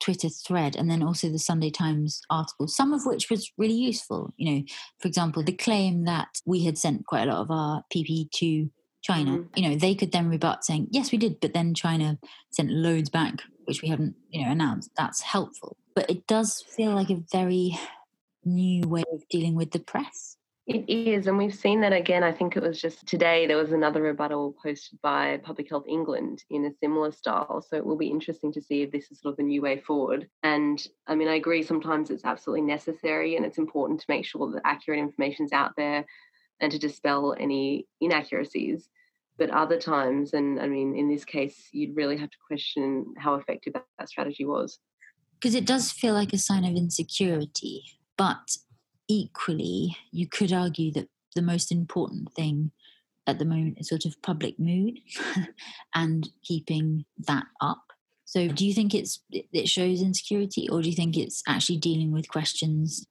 Twitter 0.00 0.28
thread 0.28 0.76
and 0.76 0.90
then 0.90 1.02
also 1.02 1.30
the 1.30 1.38
Sunday 1.38 1.70
Times 1.70 2.20
article, 2.28 2.68
some 2.68 2.92
of 2.92 3.06
which 3.06 3.30
was 3.30 3.50
really 3.56 3.74
useful. 3.74 4.34
You 4.36 4.52
know, 4.52 4.62
for 4.98 5.08
example, 5.08 5.42
the 5.42 5.52
claim 5.52 6.04
that 6.04 6.28
we 6.44 6.64
had 6.64 6.76
sent 6.76 7.06
quite 7.06 7.26
a 7.26 7.32
lot 7.32 7.40
of 7.40 7.50
our 7.50 7.84
PP 7.94 8.30
to 8.32 8.70
China. 9.02 9.32
Mm-hmm. 9.32 9.58
You 9.58 9.68
know, 9.68 9.76
they 9.76 9.94
could 9.94 10.12
then 10.12 10.28
rebut 10.28 10.64
saying, 10.64 10.88
yes, 10.90 11.12
we 11.12 11.18
did, 11.18 11.40
but 11.40 11.54
then 11.54 11.74
China 11.74 12.18
sent 12.50 12.70
loads 12.70 13.10
back, 13.10 13.42
which 13.64 13.82
we 13.82 13.88
haven't, 13.88 14.14
you 14.30 14.44
know, 14.44 14.50
announced. 14.50 14.90
That's 14.96 15.20
helpful. 15.20 15.76
But 15.94 16.10
it 16.10 16.26
does 16.26 16.62
feel 16.76 16.92
like 16.92 17.10
a 17.10 17.22
very 17.30 17.78
new 18.44 18.88
way 18.88 19.04
of 19.12 19.28
dealing 19.30 19.54
with 19.54 19.70
the 19.70 19.78
press. 19.78 20.36
It 20.66 20.88
is, 20.88 21.26
and 21.26 21.36
we've 21.36 21.54
seen 21.54 21.82
that 21.82 21.92
again. 21.92 22.22
I 22.22 22.32
think 22.32 22.56
it 22.56 22.62
was 22.62 22.80
just 22.80 23.06
today 23.06 23.46
there 23.46 23.58
was 23.58 23.72
another 23.72 24.00
rebuttal 24.00 24.56
posted 24.62 24.98
by 25.02 25.38
Public 25.44 25.68
Health 25.68 25.84
England 25.86 26.42
in 26.48 26.64
a 26.64 26.72
similar 26.80 27.12
style. 27.12 27.60
So 27.68 27.76
it 27.76 27.84
will 27.84 27.98
be 27.98 28.06
interesting 28.06 28.50
to 28.54 28.62
see 28.62 28.80
if 28.80 28.90
this 28.90 29.10
is 29.10 29.20
sort 29.20 29.32
of 29.32 29.36
the 29.36 29.42
new 29.42 29.60
way 29.60 29.78
forward. 29.80 30.26
And 30.42 30.82
I 31.06 31.16
mean, 31.16 31.28
I 31.28 31.34
agree, 31.34 31.62
sometimes 31.62 32.08
it's 32.08 32.24
absolutely 32.24 32.62
necessary 32.62 33.36
and 33.36 33.44
it's 33.44 33.58
important 33.58 34.00
to 34.00 34.06
make 34.08 34.24
sure 34.24 34.50
that 34.52 34.62
accurate 34.64 35.00
information 35.00 35.44
is 35.44 35.52
out 35.52 35.72
there 35.76 36.06
and 36.60 36.72
to 36.72 36.78
dispel 36.78 37.36
any 37.38 37.86
inaccuracies. 38.00 38.88
But 39.36 39.50
other 39.50 39.78
times, 39.78 40.32
and 40.32 40.58
I 40.58 40.66
mean, 40.66 40.96
in 40.96 41.10
this 41.10 41.26
case, 41.26 41.68
you'd 41.72 41.96
really 41.96 42.16
have 42.16 42.30
to 42.30 42.38
question 42.46 43.12
how 43.18 43.34
effective 43.34 43.74
that, 43.74 43.84
that 43.98 44.08
strategy 44.08 44.46
was. 44.46 44.78
Because 45.38 45.54
it 45.54 45.66
does 45.66 45.92
feel 45.92 46.14
like 46.14 46.32
a 46.32 46.38
sign 46.38 46.64
of 46.64 46.74
insecurity. 46.74 47.82
But 48.16 48.56
equally, 49.08 49.96
you 50.10 50.28
could 50.28 50.52
argue 50.52 50.92
that 50.92 51.08
the 51.34 51.42
most 51.42 51.72
important 51.72 52.32
thing 52.32 52.70
at 53.26 53.38
the 53.38 53.44
moment 53.44 53.78
is 53.78 53.88
sort 53.88 54.04
of 54.04 54.20
public 54.22 54.58
mood 54.58 54.98
and 55.94 56.28
keeping 56.42 57.04
that 57.18 57.46
up. 57.60 57.92
So, 58.24 58.48
do 58.48 58.66
you 58.66 58.72
think 58.72 58.94
it's 58.94 59.20
it 59.30 59.68
shows 59.68 60.00
insecurity, 60.00 60.68
or 60.68 60.82
do 60.82 60.88
you 60.88 60.96
think 60.96 61.16
it's 61.16 61.42
actually 61.46 61.78
dealing 61.78 62.10
with 62.10 62.28
questions 62.28 63.06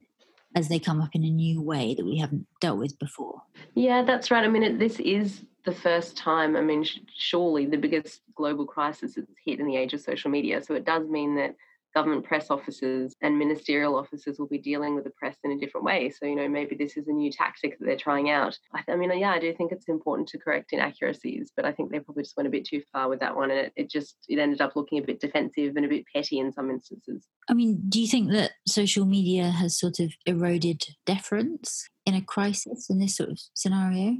as 0.56 0.70
they 0.70 0.80
come 0.80 1.02
up 1.02 1.12
in 1.14 1.24
a 1.24 1.30
new 1.30 1.62
way 1.62 1.96
that 1.96 2.06
we 2.06 2.18
haven't 2.18 2.48
dealt 2.60 2.78
with 2.78 2.98
before? 3.00 3.42
Yeah, 3.76 4.04
that's 4.04 4.32
right. 4.32 4.44
I 4.44 4.48
mean, 4.48 4.64
it, 4.64 4.80
this 4.80 5.00
is 5.00 5.44
the 5.66 5.72
first 5.72 6.18
time. 6.18 6.56
I 6.56 6.62
mean, 6.62 6.84
sh- 6.84 7.00
surely 7.16 7.66
the 7.66 7.78
biggest 7.78 8.22
global 8.36 8.66
crisis 8.66 9.16
has 9.16 9.26
hit 9.44 9.60
in 9.60 9.68
the 9.68 9.78
age 9.78 9.94
of 9.94 10.02
social 10.02 10.30
media. 10.30 10.62
So 10.62 10.74
it 10.74 10.86
does 10.86 11.08
mean 11.08 11.36
that 11.36 11.56
government 11.94 12.26
press 12.26 12.50
officers 12.50 13.14
and 13.22 13.38
ministerial 13.38 13.96
officers 13.96 14.40
will 14.40 14.48
be 14.48 14.58
dealing 14.58 14.96
with 14.96 15.04
the 15.04 15.12
press 15.12 15.38
in 15.44 15.52
a 15.52 15.58
different 15.58 15.86
way. 15.86 16.10
So, 16.10 16.26
you 16.26 16.36
know, 16.36 16.48
maybe 16.48 16.76
this 16.76 16.98
is 16.98 17.08
a 17.08 17.12
new 17.12 17.32
tactic 17.32 17.78
that 17.78 17.86
they're 17.86 17.96
trying 17.96 18.30
out. 18.30 18.58
I, 18.74 18.92
I 18.92 18.96
mean, 18.96 19.18
yeah, 19.18 19.32
I 19.32 19.40
do 19.40 19.54
think 19.54 19.72
it's 19.72 19.90
important 19.90 20.28
to 20.30 20.40
correct 20.40 20.74
inaccuracies, 20.74 21.52
but 21.56 21.66
I 21.66 21.72
think 21.72 21.92
they 21.92 22.00
probably 22.00 22.24
just 22.24 22.36
went 22.38 22.48
a 22.48 22.52
bit 22.52 22.66
too 22.66 22.82
far 22.92 23.10
with 23.10 23.20
that 23.20 23.36
one. 23.36 23.52
And 23.52 23.60
it, 23.60 23.74
it 23.76 23.90
just, 23.90 24.18
it 24.28 24.40
ended 24.40 24.62
up 24.62 24.76
looking 24.76 25.00
a 25.00 25.06
bit 25.06 25.20
defensive 25.20 25.76
and 25.76 25.86
a 25.86 25.90
bit 25.90 26.06
petty 26.14 26.40
in 26.40 26.52
some 26.52 26.70
instances. 26.70 27.28
I 27.50 27.54
mean, 27.54 27.82
do 27.90 28.02
you 28.02 28.08
think 28.08 28.32
that 28.32 28.52
social 28.68 29.06
media 29.06 29.50
has 29.50 29.78
sort 29.78 30.00
of 30.00 30.12
eroded 30.26 30.84
deference 31.06 31.88
in 32.06 32.16
a 32.16 32.22
crisis 32.22 32.90
in 32.90 33.00
this 33.00 33.16
sort 33.16 33.30
of 33.30 33.40
scenario? 33.54 34.18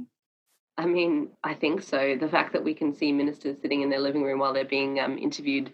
I 0.76 0.86
mean, 0.86 1.28
I 1.44 1.54
think 1.54 1.82
so. 1.82 2.16
The 2.18 2.28
fact 2.28 2.52
that 2.52 2.64
we 2.64 2.74
can 2.74 2.92
see 2.92 3.12
ministers 3.12 3.56
sitting 3.62 3.82
in 3.82 3.90
their 3.90 4.00
living 4.00 4.22
room 4.22 4.40
while 4.40 4.52
they're 4.52 4.64
being 4.64 4.98
um, 4.98 5.18
interviewed 5.18 5.72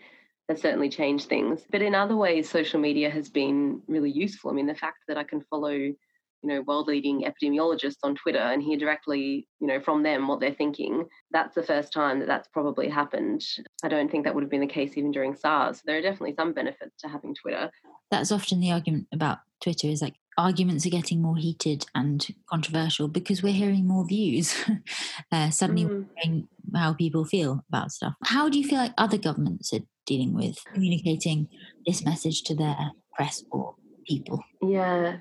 has 0.51 0.61
certainly 0.61 0.89
changed 0.89 1.29
things. 1.29 1.65
But 1.71 1.81
in 1.81 1.95
other 1.95 2.17
ways, 2.17 2.51
social 2.51 2.81
media 2.81 3.09
has 3.09 3.29
been 3.29 3.81
really 3.87 4.11
useful. 4.11 4.51
I 4.51 4.55
mean, 4.55 4.67
the 4.67 4.75
fact 4.75 4.99
that 5.07 5.17
I 5.17 5.23
can 5.23 5.43
follow, 5.43 5.71
you 5.71 5.97
know, 6.43 6.63
world 6.63 6.89
leading 6.89 7.23
epidemiologists 7.23 7.99
on 8.03 8.17
Twitter 8.17 8.41
and 8.41 8.61
hear 8.61 8.77
directly, 8.77 9.47
you 9.61 9.67
know, 9.69 9.81
from 9.81 10.03
them 10.03 10.27
what 10.27 10.41
they're 10.41 10.53
thinking, 10.53 11.07
that's 11.31 11.55
the 11.55 11.63
first 11.63 11.93
time 11.93 12.19
that 12.19 12.27
that's 12.27 12.49
probably 12.49 12.89
happened. 12.89 13.45
I 13.85 13.89
don't 13.89 14.11
think 14.11 14.25
that 14.25 14.35
would 14.35 14.43
have 14.43 14.51
been 14.51 14.61
the 14.61 14.67
case 14.67 14.97
even 14.97 15.13
during 15.13 15.37
SARS. 15.37 15.83
There 15.85 15.99
are 15.99 16.03
definitely 16.03 16.35
some 16.35 16.53
benefits 16.53 16.97
to 17.01 17.09
having 17.09 17.35
Twitter. 17.35 17.71
That's 18.11 18.33
often 18.33 18.59
the 18.59 18.73
argument 18.73 19.07
about 19.13 19.39
Twitter 19.61 19.87
is 19.87 20.03
like 20.03 20.15
arguments 20.37 20.87
are 20.87 20.91
getting 20.91 21.21
more 21.21 21.37
heated 21.37 21.85
and 21.95 22.27
controversial 22.49 23.09
because 23.09 23.43
we're 23.43 23.53
hearing 23.53 23.87
more 23.87 24.07
views. 24.07 24.55
uh, 25.33 25.51
suddenly, 25.51 25.85
mm. 25.85 26.49
how 26.75 26.95
people 26.95 27.25
feel 27.25 27.65
about 27.69 27.93
stuff. 27.93 28.15
How 28.25 28.49
do 28.49 28.59
you 28.59 28.67
feel 28.67 28.79
like 28.79 28.95
other 28.97 29.19
governments 29.19 29.73
are 29.73 29.81
dealing 30.07 30.35
with 30.35 30.57
communicating 30.73 31.49
this 31.87 32.05
message 32.05 32.43
to 32.45 32.55
their 32.55 32.93
press 33.15 33.45
or 33.51 33.75
people? 34.07 34.43
Yeah. 34.63 35.19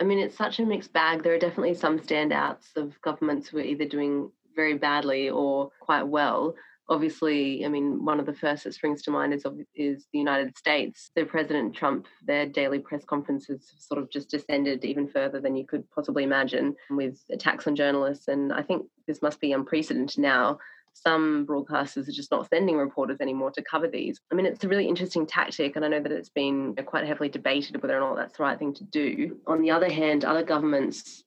I 0.00 0.04
mean, 0.04 0.18
it's 0.18 0.36
such 0.36 0.60
a 0.60 0.64
mixed 0.64 0.92
bag. 0.92 1.22
There 1.22 1.34
are 1.34 1.38
definitely 1.38 1.74
some 1.74 1.98
standouts 1.98 2.76
of 2.76 3.00
governments 3.02 3.48
who 3.48 3.58
are 3.58 3.62
either 3.62 3.84
doing 3.84 4.30
very 4.54 4.74
badly 4.74 5.30
or 5.30 5.70
quite 5.80 6.06
well 6.06 6.54
obviously, 6.88 7.64
I 7.64 7.68
mean, 7.68 8.04
one 8.04 8.18
of 8.18 8.26
the 8.26 8.34
first 8.34 8.64
that 8.64 8.74
springs 8.74 9.02
to 9.02 9.10
mind 9.10 9.34
is 9.34 9.44
is 9.74 10.06
the 10.12 10.18
United 10.18 10.56
States. 10.56 11.10
So 11.16 11.24
President 11.24 11.74
Trump, 11.74 12.06
their 12.26 12.46
daily 12.46 12.78
press 12.78 13.04
conferences 13.04 13.72
sort 13.78 14.02
of 14.02 14.10
just 14.10 14.30
descended 14.30 14.84
even 14.84 15.06
further 15.06 15.40
than 15.40 15.56
you 15.56 15.66
could 15.66 15.88
possibly 15.90 16.24
imagine 16.24 16.74
with 16.90 17.20
attacks 17.30 17.66
on 17.66 17.76
journalists. 17.76 18.28
And 18.28 18.52
I 18.52 18.62
think 18.62 18.86
this 19.06 19.22
must 19.22 19.40
be 19.40 19.52
unprecedented 19.52 20.18
now. 20.18 20.58
Some 21.00 21.46
broadcasters 21.46 22.08
are 22.08 22.12
just 22.12 22.30
not 22.30 22.48
sending 22.48 22.76
reporters 22.76 23.18
anymore 23.20 23.50
to 23.52 23.62
cover 23.62 23.88
these. 23.88 24.20
I 24.32 24.34
mean, 24.34 24.46
it's 24.46 24.64
a 24.64 24.68
really 24.68 24.88
interesting 24.88 25.26
tactic, 25.26 25.76
and 25.76 25.84
I 25.84 25.88
know 25.88 26.00
that 26.00 26.12
it's 26.12 26.28
been 26.28 26.74
quite 26.86 27.06
heavily 27.06 27.28
debated 27.28 27.80
whether 27.80 27.96
or 27.96 28.00
not 28.00 28.16
that's 28.16 28.36
the 28.36 28.42
right 28.42 28.58
thing 28.58 28.74
to 28.74 28.84
do. 28.84 29.38
On 29.46 29.62
the 29.62 29.70
other 29.70 29.90
hand, 29.90 30.24
other 30.24 30.42
governments 30.42 31.22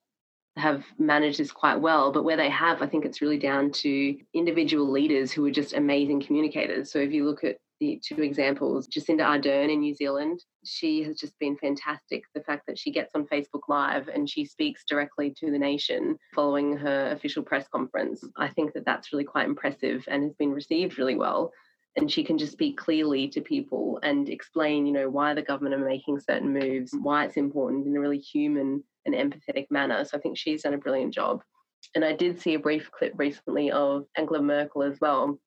have 0.58 0.84
managed 1.00 1.40
this 1.40 1.51
quite 1.51 1.80
well, 1.80 2.12
but 2.12 2.25
where 2.25 2.36
they 2.36 2.50
have, 2.50 2.82
I 2.82 2.88
think 2.88 3.06
it's 3.06 3.22
really 3.22 3.40
down 3.40 3.72
to 3.72 4.18
individual 4.34 4.92
leaders 4.92 5.32
who 5.32 5.46
are 5.46 5.51
just 5.51 5.74
amazing 5.74 6.22
communicators. 6.22 6.92
So 6.92 7.00
if 7.00 7.13
you 7.13 7.25
look 7.25 7.44
at 7.44 7.58
the 7.81 8.00
two 8.07 8.21
examples, 8.21 8.88
Jacinda 8.88 9.23
Ardern 9.25 9.73
in 9.73 9.79
New 9.79 9.95
Zealand, 9.95 10.39
she 10.63 11.01
has 11.03 11.17
just 11.17 11.38
been 11.39 11.57
fantastic. 11.57 12.23
The 12.35 12.43
fact 12.43 12.67
that 12.67 12.77
she 12.77 12.91
gets 12.91 13.15
on 13.15 13.25
Facebook 13.25 13.67
Live 13.67 14.07
and 14.07 14.29
she 14.29 14.45
speaks 14.45 14.83
directly 14.88 15.33
to 15.39 15.50
the 15.50 15.57
nation 15.57 16.15
following 16.35 16.77
her 16.77 17.11
official 17.11 17.41
press 17.41 17.67
conference, 17.67 18.23
I 18.38 18.50
think 18.50 18.73
that 18.73 18.85
that's 18.85 19.11
really 19.11 19.23
quite 19.23 19.47
impressive 19.47 20.05
and 20.07 20.21
has 20.23 20.35
been 20.35 20.53
received 20.53 21.00
really 21.00 21.15
well. 21.15 21.51
And 21.97 22.09
she 22.09 22.23
can 22.23 22.38
just 22.38 22.51
speak 22.51 22.77
clearly 22.77 23.27
to 23.29 23.41
people 23.41 24.00
and 24.03 24.29
explain 24.29 24.85
you 24.85 24.93
know 24.93 25.09
why 25.09 25.33
the 25.33 25.41
government 25.41 25.75
are 25.75 25.85
making 25.85 26.19
certain 26.19 26.53
moves 26.53 26.93
why 27.01 27.25
it's 27.25 27.35
important 27.35 27.88
in 27.88 27.97
a 27.97 28.00
really 28.00 28.19
human 28.19 28.83
and 29.05 29.15
empathetic 29.15 29.65
manner. 29.71 30.05
So 30.05 30.17
i 30.17 30.21
think 30.21 30.38
she's 30.38 30.61
done 30.61 30.75
a 30.75 30.77
brilliant 30.77 31.13
job. 31.13 31.41
And 31.95 32.05
i 32.05 32.13
did 32.13 32.39
see 32.39 32.53
a 32.53 32.59
brief 32.59 32.89
clip 32.91 33.13
recently 33.17 33.71
of 33.71 34.05
angela 34.15 34.41
merkel 34.41 34.83
as 34.83 35.00
well 35.01 35.39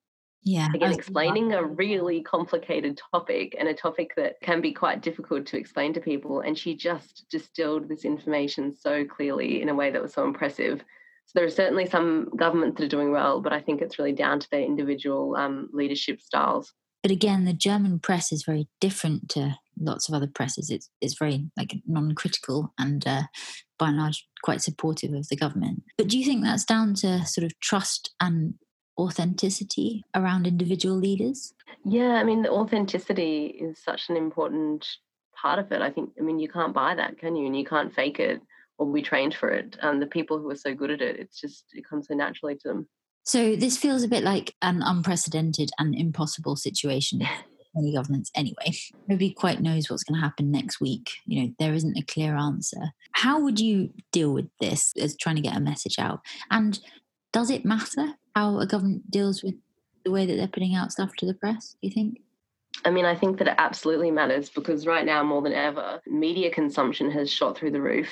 yeah 0.44 0.68
again 0.74 0.92
explaining 0.92 1.52
a 1.52 1.64
really 1.64 2.22
complicated 2.22 3.00
topic 3.10 3.56
and 3.58 3.68
a 3.68 3.74
topic 3.74 4.14
that 4.16 4.40
can 4.42 4.60
be 4.60 4.72
quite 4.72 5.02
difficult 5.02 5.46
to 5.46 5.56
explain 5.56 5.92
to 5.92 6.00
people 6.00 6.40
and 6.40 6.58
she 6.58 6.76
just 6.76 7.24
distilled 7.30 7.88
this 7.88 8.04
information 8.04 8.74
so 8.74 9.04
clearly 9.04 9.62
in 9.62 9.68
a 9.68 9.74
way 9.74 9.90
that 9.90 10.02
was 10.02 10.12
so 10.12 10.24
impressive 10.24 10.84
so 11.26 11.32
there 11.34 11.46
are 11.46 11.50
certainly 11.50 11.86
some 11.86 12.28
governments 12.36 12.78
that 12.78 12.84
are 12.84 12.88
doing 12.88 13.10
well, 13.10 13.40
but 13.40 13.52
I 13.52 13.60
think 13.60 13.80
it's 13.80 13.98
really 13.98 14.12
down 14.12 14.40
to 14.40 14.50
their 14.50 14.60
individual 14.60 15.36
um, 15.36 15.70
leadership 15.72 16.20
styles. 16.20 16.72
But 17.02 17.10
again, 17.10 17.44
the 17.44 17.52
German 17.52 17.98
press 17.98 18.32
is 18.32 18.44
very 18.44 18.66
different 18.80 19.28
to 19.30 19.56
lots 19.78 20.08
of 20.08 20.14
other 20.14 20.26
presses. 20.26 20.70
It's 20.70 20.88
it's 21.00 21.18
very 21.18 21.46
like 21.56 21.74
non-critical 21.86 22.72
and 22.78 23.06
uh, 23.06 23.22
by 23.78 23.88
and 23.88 23.98
large 23.98 24.26
quite 24.42 24.62
supportive 24.62 25.12
of 25.12 25.28
the 25.28 25.36
government. 25.36 25.82
But 25.98 26.08
do 26.08 26.18
you 26.18 26.24
think 26.24 26.42
that's 26.42 26.64
down 26.64 26.94
to 26.96 27.24
sort 27.26 27.44
of 27.44 27.58
trust 27.60 28.14
and 28.20 28.54
authenticity 28.98 30.04
around 30.14 30.46
individual 30.46 30.96
leaders? 30.96 31.54
Yeah, 31.84 32.12
I 32.14 32.24
mean, 32.24 32.42
the 32.42 32.50
authenticity 32.50 33.46
is 33.46 33.78
such 33.78 34.08
an 34.08 34.16
important 34.16 34.86
part 35.40 35.58
of 35.58 35.70
it. 35.72 35.82
I 35.82 35.90
think, 35.90 36.10
I 36.18 36.22
mean, 36.22 36.38
you 36.38 36.48
can't 36.48 36.74
buy 36.74 36.94
that, 36.94 37.18
can 37.18 37.36
you? 37.36 37.46
And 37.46 37.56
you 37.56 37.64
can't 37.64 37.94
fake 37.94 38.20
it 38.20 38.40
or 38.78 38.92
be 38.92 39.02
trained 39.02 39.34
for 39.34 39.50
it. 39.50 39.76
And 39.82 40.00
the 40.00 40.06
people 40.06 40.38
who 40.38 40.50
are 40.50 40.56
so 40.56 40.74
good 40.74 40.90
at 40.90 41.00
it, 41.00 41.18
it's 41.18 41.40
just, 41.40 41.64
it 41.72 41.88
comes 41.88 42.08
so 42.08 42.14
naturally 42.14 42.56
to 42.56 42.68
them. 42.68 42.88
So 43.24 43.56
this 43.56 43.76
feels 43.76 44.02
a 44.02 44.08
bit 44.08 44.22
like 44.22 44.54
an 44.62 44.82
unprecedented 44.82 45.70
and 45.78 45.94
impossible 45.94 46.56
situation 46.56 47.22
any 47.76 47.92
governments 47.92 48.30
anyway. 48.34 48.72
Nobody 49.08 49.32
quite 49.32 49.60
knows 49.60 49.90
what's 49.90 50.04
going 50.04 50.20
to 50.20 50.24
happen 50.24 50.50
next 50.50 50.80
week. 50.80 51.10
You 51.26 51.42
know, 51.42 51.54
there 51.58 51.74
isn't 51.74 51.98
a 51.98 52.02
clear 52.02 52.36
answer. 52.36 52.92
How 53.12 53.40
would 53.40 53.60
you 53.60 53.90
deal 54.12 54.32
with 54.32 54.48
this 54.60 54.92
as 54.98 55.16
trying 55.16 55.36
to 55.36 55.42
get 55.42 55.56
a 55.56 55.60
message 55.60 55.98
out? 55.98 56.20
And 56.50 56.78
does 57.32 57.50
it 57.50 57.64
matter 57.64 58.14
how 58.34 58.58
a 58.58 58.66
government 58.66 59.10
deals 59.10 59.42
with 59.42 59.54
the 60.04 60.10
way 60.10 60.26
that 60.26 60.36
they're 60.36 60.48
putting 60.48 60.74
out 60.74 60.92
stuff 60.92 61.14
to 61.16 61.26
the 61.26 61.34
press, 61.34 61.76
do 61.80 61.88
you 61.88 61.92
think? 61.92 62.20
I 62.84 62.90
mean, 62.90 63.04
I 63.04 63.14
think 63.14 63.38
that 63.38 63.48
it 63.48 63.54
absolutely 63.58 64.10
matters 64.10 64.50
because 64.50 64.86
right 64.86 65.06
now, 65.06 65.22
more 65.22 65.42
than 65.42 65.52
ever, 65.52 66.00
media 66.06 66.50
consumption 66.50 67.10
has 67.12 67.32
shot 67.32 67.56
through 67.56 67.70
the 67.70 67.80
roof. 67.80 68.08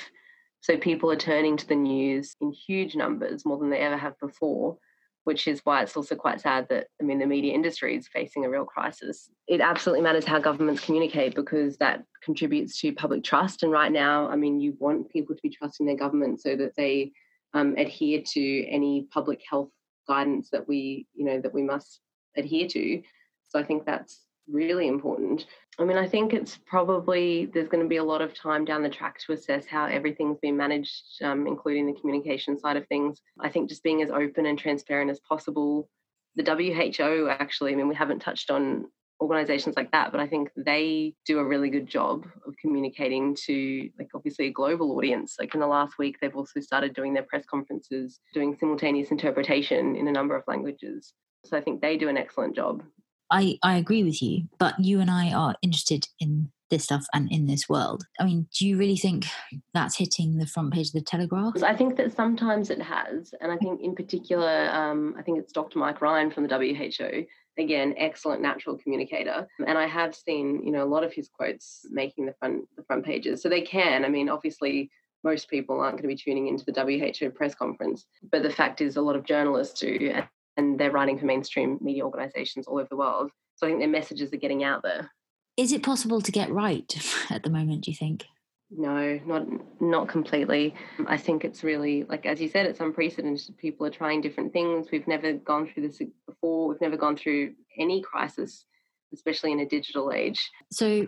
So 0.61 0.77
people 0.77 1.11
are 1.11 1.17
turning 1.17 1.57
to 1.57 1.67
the 1.67 1.75
news 1.75 2.35
in 2.39 2.51
huge 2.51 2.95
numbers, 2.95 3.45
more 3.45 3.57
than 3.57 3.69
they 3.69 3.79
ever 3.79 3.97
have 3.97 4.17
before 4.19 4.77
which 5.23 5.47
is 5.47 5.61
why 5.63 5.81
it's 5.81 5.95
also 5.95 6.15
quite 6.15 6.41
sad 6.41 6.67
that 6.69 6.87
I 7.01 7.03
mean 7.03 7.19
the 7.19 7.25
media 7.25 7.53
industry 7.53 7.95
is 7.95 8.07
facing 8.07 8.45
a 8.45 8.49
real 8.49 8.65
crisis. 8.65 9.29
It 9.47 9.61
absolutely 9.61 10.03
matters 10.03 10.25
how 10.25 10.39
governments 10.39 10.83
communicate 10.83 11.35
because 11.35 11.77
that 11.77 12.03
contributes 12.23 12.79
to 12.81 12.93
public 12.93 13.23
trust. 13.23 13.63
And 13.63 13.71
right 13.71 13.91
now, 13.91 14.27
I 14.29 14.35
mean, 14.35 14.59
you 14.59 14.75
want 14.79 15.09
people 15.09 15.35
to 15.35 15.41
be 15.41 15.49
trusting 15.49 15.85
their 15.85 15.95
government 15.95 16.41
so 16.41 16.55
that 16.55 16.75
they 16.75 17.11
um, 17.53 17.75
adhere 17.77 18.21
to 18.33 18.65
any 18.67 19.07
public 19.11 19.41
health 19.49 19.69
guidance 20.07 20.49
that 20.51 20.67
we, 20.67 21.07
you 21.13 21.25
know, 21.25 21.39
that 21.39 21.53
we 21.53 21.63
must 21.63 21.99
adhere 22.35 22.67
to. 22.67 23.01
So 23.49 23.59
I 23.59 23.63
think 23.63 23.85
that's 23.85 24.21
really 24.49 24.87
important. 24.87 25.45
I 25.79 25.85
mean, 25.85 25.97
I 25.97 26.07
think 26.07 26.33
it's 26.33 26.59
probably 26.65 27.47
there's 27.47 27.69
going 27.69 27.83
to 27.83 27.89
be 27.89 27.97
a 27.97 28.03
lot 28.03 28.21
of 28.21 28.33
time 28.33 28.65
down 28.65 28.83
the 28.83 28.89
track 28.89 29.19
to 29.19 29.33
assess 29.33 29.65
how 29.65 29.85
everything's 29.85 30.39
been 30.39 30.57
managed, 30.57 31.21
um, 31.23 31.47
including 31.47 31.87
the 31.87 31.99
communication 31.99 32.59
side 32.59 32.77
of 32.77 32.87
things. 32.87 33.21
I 33.39 33.49
think 33.49 33.69
just 33.69 33.83
being 33.83 34.01
as 34.01 34.11
open 34.11 34.45
and 34.45 34.57
transparent 34.57 35.09
as 35.09 35.19
possible. 35.21 35.89
The 36.35 36.43
WHO, 36.43 37.29
actually, 37.29 37.73
I 37.73 37.75
mean, 37.75 37.87
we 37.87 37.95
haven't 37.95 38.19
touched 38.19 38.49
on 38.49 38.85
organizations 39.23 39.75
like 39.75 39.91
that, 39.91 40.11
but 40.11 40.19
I 40.19 40.27
think 40.27 40.49
they 40.55 41.15
do 41.25 41.39
a 41.39 41.45
really 41.45 41.69
good 41.69 41.87
job 41.87 42.25
of 42.45 42.53
communicating 42.61 43.35
to, 43.45 43.89
like, 43.97 44.09
obviously 44.13 44.47
a 44.47 44.51
global 44.51 44.95
audience. 44.97 45.35
Like 45.39 45.53
in 45.53 45.59
the 45.59 45.67
last 45.67 45.97
week, 45.97 46.17
they've 46.21 46.35
also 46.35 46.59
started 46.59 46.93
doing 46.93 47.13
their 47.13 47.23
press 47.23 47.45
conferences, 47.45 48.19
doing 48.33 48.55
simultaneous 48.59 49.11
interpretation 49.11 49.95
in 49.95 50.07
a 50.07 50.11
number 50.11 50.35
of 50.35 50.43
languages. 50.47 51.13
So 51.45 51.57
I 51.57 51.61
think 51.61 51.81
they 51.81 51.97
do 51.97 52.09
an 52.09 52.17
excellent 52.17 52.55
job. 52.55 52.83
I, 53.31 53.57
I 53.63 53.77
agree 53.77 54.03
with 54.03 54.21
you, 54.21 54.43
but 54.59 54.79
you 54.79 54.99
and 54.99 55.09
I 55.09 55.31
are 55.31 55.55
interested 55.61 56.07
in 56.19 56.51
this 56.69 56.83
stuff 56.85 57.05
and 57.13 57.31
in 57.31 57.45
this 57.45 57.69
world. 57.69 58.03
I 58.19 58.25
mean, 58.25 58.47
do 58.57 58.67
you 58.67 58.77
really 58.77 58.97
think 58.97 59.25
that's 59.73 59.97
hitting 59.97 60.37
the 60.37 60.47
front 60.47 60.73
page 60.73 60.87
of 60.87 60.93
the 60.93 61.01
Telegraph? 61.01 61.61
I 61.63 61.75
think 61.75 61.97
that 61.97 62.15
sometimes 62.15 62.69
it 62.69 62.81
has. 62.81 63.33
And 63.41 63.51
I 63.51 63.57
think, 63.57 63.81
in 63.81 63.95
particular, 63.95 64.69
um, 64.71 65.15
I 65.17 65.21
think 65.21 65.39
it's 65.39 65.51
Dr. 65.51 65.79
Mike 65.79 66.01
Ryan 66.01 66.31
from 66.31 66.47
the 66.47 66.57
WHO. 66.57 67.25
Again, 67.57 67.93
excellent 67.97 68.41
natural 68.41 68.77
communicator. 68.77 69.47
And 69.67 69.77
I 69.77 69.85
have 69.85 70.15
seen, 70.15 70.63
you 70.65 70.71
know, 70.71 70.83
a 70.83 70.89
lot 70.89 71.03
of 71.03 71.13
his 71.13 71.29
quotes 71.29 71.85
making 71.91 72.25
the 72.25 72.33
front 72.39 72.63
the 72.75 72.83
front 72.83 73.05
pages. 73.05 73.41
So 73.41 73.49
they 73.49 73.61
can. 73.61 74.05
I 74.05 74.09
mean, 74.09 74.27
obviously, 74.27 74.89
most 75.23 75.49
people 75.49 75.79
aren't 75.79 75.97
going 75.97 76.03
to 76.03 76.07
be 76.07 76.15
tuning 76.15 76.47
into 76.47 76.65
the 76.65 76.73
WHO 77.19 77.29
press 77.29 77.53
conference. 77.55 78.05
But 78.31 78.43
the 78.43 78.49
fact 78.49 78.81
is, 78.81 78.95
a 78.95 79.01
lot 79.01 79.15
of 79.15 79.23
journalists 79.23 79.79
do 79.79 80.23
and 80.57 80.79
they're 80.79 80.91
writing 80.91 81.17
for 81.17 81.25
mainstream 81.25 81.79
media 81.81 82.03
organizations 82.03 82.67
all 82.67 82.77
over 82.77 82.87
the 82.89 82.97
world. 82.97 83.31
So 83.55 83.65
I 83.65 83.69
think 83.69 83.79
their 83.79 83.89
messages 83.89 84.33
are 84.33 84.37
getting 84.37 84.63
out 84.63 84.83
there. 84.83 85.11
Is 85.57 85.71
it 85.71 85.83
possible 85.83 86.21
to 86.21 86.31
get 86.31 86.51
right 86.51 86.93
at 87.29 87.43
the 87.43 87.49
moment, 87.49 87.85
do 87.85 87.91
you 87.91 87.97
think? 87.97 88.25
No, 88.75 89.19
not 89.25 89.45
not 89.81 90.07
completely. 90.07 90.73
I 91.07 91.17
think 91.17 91.45
it's 91.45 91.63
really 91.63 92.03
like 92.03 92.25
as 92.25 92.41
you 92.41 92.49
said, 92.49 92.65
it's 92.65 92.79
unprecedented. 92.79 93.57
People 93.57 93.85
are 93.85 93.91
trying 93.91 94.21
different 94.21 94.53
things. 94.53 94.87
We've 94.91 95.07
never 95.07 95.33
gone 95.33 95.67
through 95.67 95.87
this 95.87 96.01
before. 96.25 96.67
We've 96.67 96.81
never 96.81 96.97
gone 96.97 97.15
through 97.15 97.53
any 97.77 98.01
crisis, 98.01 98.65
especially 99.13 99.51
in 99.51 99.59
a 99.59 99.65
digital 99.65 100.11
age. 100.11 100.49
So 100.71 101.07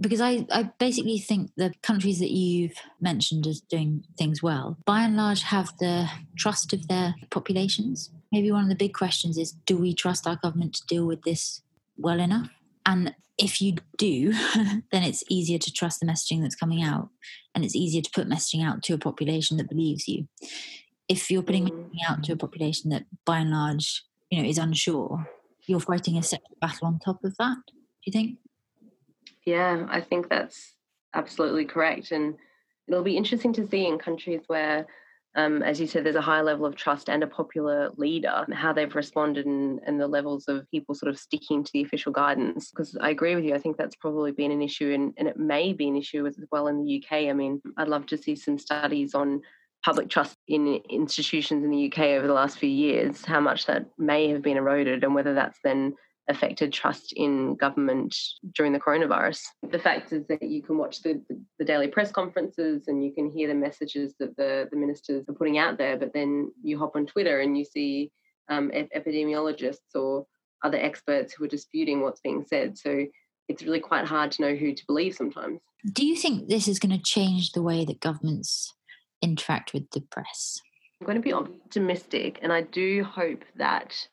because 0.00 0.20
I, 0.20 0.46
I 0.50 0.64
basically 0.78 1.18
think 1.18 1.50
the 1.56 1.72
countries 1.82 2.18
that 2.18 2.30
you've 2.30 2.76
mentioned 3.00 3.46
as 3.46 3.60
doing 3.60 4.04
things 4.18 4.42
well, 4.42 4.78
by 4.84 5.02
and 5.02 5.16
large, 5.16 5.42
have 5.42 5.76
the 5.78 6.08
trust 6.36 6.72
of 6.72 6.88
their 6.88 7.14
populations. 7.30 8.10
Maybe 8.32 8.50
one 8.50 8.64
of 8.64 8.68
the 8.68 8.74
big 8.74 8.94
questions 8.94 9.38
is 9.38 9.52
do 9.66 9.76
we 9.76 9.94
trust 9.94 10.26
our 10.26 10.36
government 10.36 10.74
to 10.74 10.86
deal 10.86 11.06
with 11.06 11.22
this 11.22 11.62
well 11.96 12.20
enough? 12.20 12.50
And 12.86 13.14
if 13.38 13.60
you 13.60 13.76
do, 13.96 14.32
then 14.92 15.02
it's 15.02 15.24
easier 15.28 15.58
to 15.58 15.72
trust 15.72 16.00
the 16.00 16.06
messaging 16.06 16.42
that's 16.42 16.54
coming 16.54 16.82
out 16.82 17.08
and 17.54 17.64
it's 17.64 17.76
easier 17.76 18.02
to 18.02 18.10
put 18.14 18.28
messaging 18.28 18.64
out 18.64 18.82
to 18.84 18.94
a 18.94 18.98
population 18.98 19.56
that 19.56 19.68
believes 19.68 20.08
you. 20.08 20.28
If 21.08 21.30
you're 21.30 21.42
putting 21.42 21.66
mm. 21.66 21.70
messaging 21.70 22.00
out 22.08 22.24
to 22.24 22.32
a 22.32 22.36
population 22.36 22.90
that 22.90 23.04
by 23.24 23.38
and 23.38 23.50
large, 23.50 24.02
you 24.30 24.42
know, 24.42 24.48
is 24.48 24.58
unsure, 24.58 25.26
you're 25.66 25.80
fighting 25.80 26.16
a 26.16 26.22
separate 26.22 26.60
battle 26.60 26.86
on 26.86 26.98
top 26.98 27.24
of 27.24 27.36
that, 27.38 27.58
do 27.66 27.74
you 28.06 28.12
think? 28.12 28.38
Yeah, 29.44 29.86
I 29.88 30.00
think 30.00 30.28
that's 30.28 30.74
absolutely 31.14 31.64
correct. 31.64 32.12
And 32.12 32.36
it'll 32.88 33.02
be 33.02 33.16
interesting 33.16 33.52
to 33.54 33.66
see 33.66 33.86
in 33.86 33.98
countries 33.98 34.42
where, 34.46 34.86
um, 35.34 35.62
as 35.62 35.80
you 35.80 35.86
said, 35.86 36.04
there's 36.04 36.16
a 36.16 36.20
high 36.20 36.42
level 36.42 36.66
of 36.66 36.76
trust 36.76 37.08
and 37.08 37.22
a 37.22 37.26
popular 37.26 37.90
leader, 37.96 38.46
how 38.52 38.72
they've 38.72 38.94
responded 38.94 39.46
and, 39.46 39.80
and 39.86 39.98
the 39.98 40.06
levels 40.06 40.46
of 40.46 40.70
people 40.70 40.94
sort 40.94 41.08
of 41.08 41.18
sticking 41.18 41.64
to 41.64 41.70
the 41.72 41.82
official 41.82 42.12
guidance. 42.12 42.70
Because 42.70 42.96
I 43.00 43.10
agree 43.10 43.34
with 43.34 43.44
you, 43.44 43.54
I 43.54 43.58
think 43.58 43.78
that's 43.78 43.96
probably 43.96 44.32
been 44.32 44.52
an 44.52 44.60
issue 44.60 44.92
and, 44.92 45.14
and 45.16 45.26
it 45.26 45.38
may 45.38 45.72
be 45.72 45.88
an 45.88 45.96
issue 45.96 46.26
as 46.26 46.38
well 46.50 46.66
in 46.66 46.84
the 46.84 47.02
UK. 47.02 47.30
I 47.30 47.32
mean, 47.32 47.62
I'd 47.78 47.88
love 47.88 48.06
to 48.06 48.18
see 48.18 48.36
some 48.36 48.58
studies 48.58 49.14
on 49.14 49.40
public 49.82 50.10
trust 50.10 50.36
in 50.48 50.80
institutions 50.90 51.64
in 51.64 51.70
the 51.70 51.90
UK 51.90 52.00
over 52.10 52.26
the 52.26 52.34
last 52.34 52.58
few 52.58 52.68
years, 52.68 53.24
how 53.24 53.40
much 53.40 53.66
that 53.66 53.86
may 53.98 54.28
have 54.28 54.42
been 54.42 54.58
eroded 54.58 55.02
and 55.02 55.14
whether 55.14 55.34
that's 55.34 55.58
then 55.64 55.94
affected 56.28 56.72
trust 56.72 57.12
in 57.16 57.56
government 57.56 58.16
during 58.54 58.72
the 58.72 58.78
coronavirus. 58.78 59.40
The 59.70 59.78
fact 59.78 60.12
is 60.12 60.26
that 60.28 60.42
you 60.42 60.62
can 60.62 60.78
watch 60.78 61.02
the, 61.02 61.20
the 61.58 61.64
daily 61.64 61.88
press 61.88 62.12
conferences 62.12 62.84
and 62.86 63.04
you 63.04 63.12
can 63.12 63.30
hear 63.30 63.48
the 63.48 63.54
messages 63.54 64.14
that 64.20 64.36
the, 64.36 64.68
the 64.70 64.76
ministers 64.76 65.28
are 65.28 65.34
putting 65.34 65.58
out 65.58 65.78
there, 65.78 65.96
but 65.96 66.12
then 66.14 66.52
you 66.62 66.78
hop 66.78 66.92
on 66.94 67.06
Twitter 67.06 67.40
and 67.40 67.58
you 67.58 67.64
see 67.64 68.10
um, 68.48 68.70
epidemiologists 68.70 69.94
or 69.94 70.26
other 70.62 70.78
experts 70.78 71.32
who 71.32 71.44
are 71.44 71.48
disputing 71.48 72.02
what's 72.02 72.20
being 72.20 72.44
said. 72.46 72.78
So 72.78 73.06
it's 73.48 73.62
really 73.62 73.80
quite 73.80 74.06
hard 74.06 74.30
to 74.32 74.42
know 74.42 74.54
who 74.54 74.74
to 74.74 74.86
believe 74.86 75.14
sometimes. 75.14 75.60
Do 75.92 76.06
you 76.06 76.16
think 76.16 76.48
this 76.48 76.68
is 76.68 76.78
going 76.78 76.96
to 76.96 77.02
change 77.02 77.52
the 77.52 77.62
way 77.62 77.84
that 77.84 78.00
governments 78.00 78.72
interact 79.20 79.72
with 79.74 79.90
the 79.90 80.00
press? 80.00 80.60
I'm 81.00 81.06
going 81.06 81.16
to 81.16 81.22
be 81.22 81.32
optimistic, 81.32 82.38
and 82.42 82.52
I 82.52 82.60
do 82.62 83.02
hope 83.02 83.44
that 83.56 84.06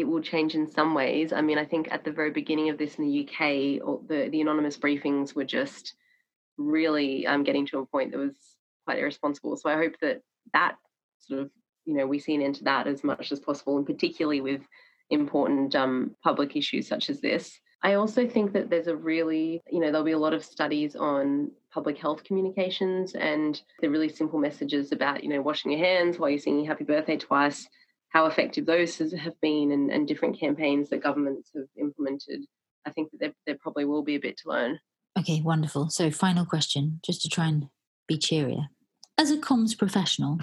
it 0.00 0.08
will 0.08 0.20
change 0.20 0.54
in 0.54 0.70
some 0.70 0.94
ways. 0.94 1.32
I 1.32 1.40
mean, 1.40 1.58
I 1.58 1.64
think 1.64 1.88
at 1.90 2.04
the 2.04 2.10
very 2.10 2.30
beginning 2.30 2.70
of 2.70 2.78
this 2.78 2.96
in 2.96 3.04
the 3.04 3.24
UK, 3.24 4.08
the, 4.08 4.28
the 4.30 4.40
anonymous 4.40 4.76
briefings 4.76 5.34
were 5.34 5.44
just 5.44 5.94
really 6.56 7.26
um, 7.26 7.44
getting 7.44 7.66
to 7.66 7.78
a 7.78 7.86
point 7.86 8.12
that 8.12 8.18
was 8.18 8.36
quite 8.84 8.98
irresponsible. 8.98 9.56
So 9.56 9.70
I 9.70 9.76
hope 9.76 9.94
that 10.00 10.22
that 10.52 10.76
sort 11.18 11.40
of, 11.40 11.50
you 11.84 11.94
know, 11.94 12.06
we 12.06 12.18
see 12.18 12.34
an 12.34 12.42
end 12.42 12.56
to 12.56 12.64
that 12.64 12.86
as 12.86 13.04
much 13.04 13.32
as 13.32 13.40
possible, 13.40 13.76
and 13.76 13.86
particularly 13.86 14.40
with 14.40 14.62
important 15.10 15.74
um, 15.74 16.16
public 16.22 16.56
issues 16.56 16.86
such 16.86 17.10
as 17.10 17.20
this. 17.20 17.58
I 17.82 17.94
also 17.94 18.28
think 18.28 18.52
that 18.52 18.68
there's 18.68 18.88
a 18.88 18.96
really, 18.96 19.62
you 19.70 19.80
know, 19.80 19.86
there'll 19.86 20.04
be 20.04 20.12
a 20.12 20.18
lot 20.18 20.34
of 20.34 20.44
studies 20.44 20.96
on 20.96 21.50
public 21.72 21.96
health 21.96 22.24
communications 22.24 23.14
and 23.14 23.60
the 23.80 23.88
really 23.88 24.08
simple 24.08 24.38
messages 24.38 24.92
about, 24.92 25.24
you 25.24 25.30
know, 25.30 25.40
washing 25.40 25.70
your 25.70 25.80
hands 25.80 26.18
while 26.18 26.28
you're 26.28 26.38
singing 26.38 26.66
happy 26.66 26.84
birthday 26.84 27.16
twice 27.16 27.66
how 28.10 28.26
effective 28.26 28.66
those 28.66 28.98
have 28.98 29.40
been 29.40 29.72
and, 29.72 29.90
and 29.90 30.06
different 30.06 30.38
campaigns 30.38 30.90
that 30.90 31.02
governments 31.02 31.50
have 31.54 31.66
implemented, 31.78 32.44
I 32.86 32.90
think 32.90 33.10
that 33.12 33.20
there, 33.20 33.32
there 33.46 33.58
probably 33.58 33.84
will 33.84 34.02
be 34.02 34.16
a 34.16 34.20
bit 34.20 34.36
to 34.38 34.48
learn. 34.48 34.80
Okay, 35.18 35.40
wonderful. 35.40 35.90
So, 35.90 36.10
final 36.10 36.44
question, 36.44 37.00
just 37.04 37.22
to 37.22 37.28
try 37.28 37.46
and 37.46 37.68
be 38.06 38.18
cheerier. 38.18 38.68
As 39.18 39.30
a 39.30 39.36
comms 39.36 39.76
professional, 39.76 40.38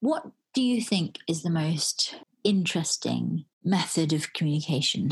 what 0.00 0.24
do 0.54 0.62
you 0.62 0.80
think 0.80 1.18
is 1.28 1.42
the 1.42 1.50
most 1.50 2.16
interesting 2.44 3.44
method 3.64 4.12
of 4.12 4.32
communication 4.32 5.10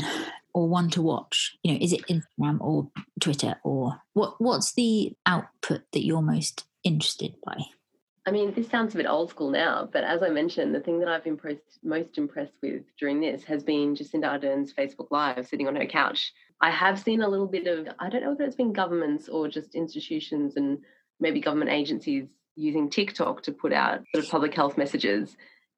or 0.53 0.67
one 0.67 0.89
to 0.91 1.01
watch? 1.01 1.55
You 1.63 1.73
know, 1.73 1.79
is 1.81 1.93
it 1.93 2.07
Instagram 2.07 2.59
or 2.61 2.89
Twitter 3.19 3.55
or 3.63 4.01
what 4.13 4.35
what's 4.39 4.73
the 4.73 5.13
output 5.25 5.81
that 5.91 6.05
you're 6.05 6.21
most 6.21 6.65
interested 6.83 7.35
by? 7.45 7.57
I 8.27 8.31
mean, 8.31 8.53
this 8.53 8.69
sounds 8.69 8.95
a 8.95 8.97
bit 8.97 9.05
old 9.05 9.29
school 9.29 9.51
now, 9.51 9.87
but 9.91 10.03
as 10.03 10.23
I 10.23 10.29
mentioned, 10.29 10.73
the 10.73 10.79
thing 10.79 10.99
that 10.99 11.07
I've 11.07 11.27
impressed 11.27 11.79
most 11.83 12.17
impressed 12.17 12.55
with 12.61 12.81
during 12.99 13.21
this 13.21 13.43
has 13.43 13.63
been 13.63 13.95
Jacinda 13.95 14.27
Ardern's 14.27 14.73
Facebook 14.73 15.11
Live 15.11 15.47
sitting 15.47 15.67
on 15.67 15.75
her 15.75 15.85
couch. 15.85 16.33
I 16.59 16.71
have 16.71 16.99
seen 16.99 17.21
a 17.21 17.27
little 17.27 17.45
bit 17.45 17.67
of, 17.67 17.87
I 17.99 18.09
don't 18.09 18.23
know 18.23 18.31
whether 18.31 18.45
it's 18.45 18.55
been 18.55 18.73
governments 18.73 19.29
or 19.29 19.47
just 19.47 19.75
institutions 19.75 20.55
and 20.55 20.79
maybe 21.19 21.39
government 21.39 21.69
agencies 21.69 22.25
using 22.55 22.89
TikTok 22.89 23.43
to 23.43 23.51
put 23.51 23.73
out 23.73 24.01
sort 24.11 24.23
of 24.23 24.31
public 24.31 24.55
health 24.55 24.75
messages. 24.75 25.37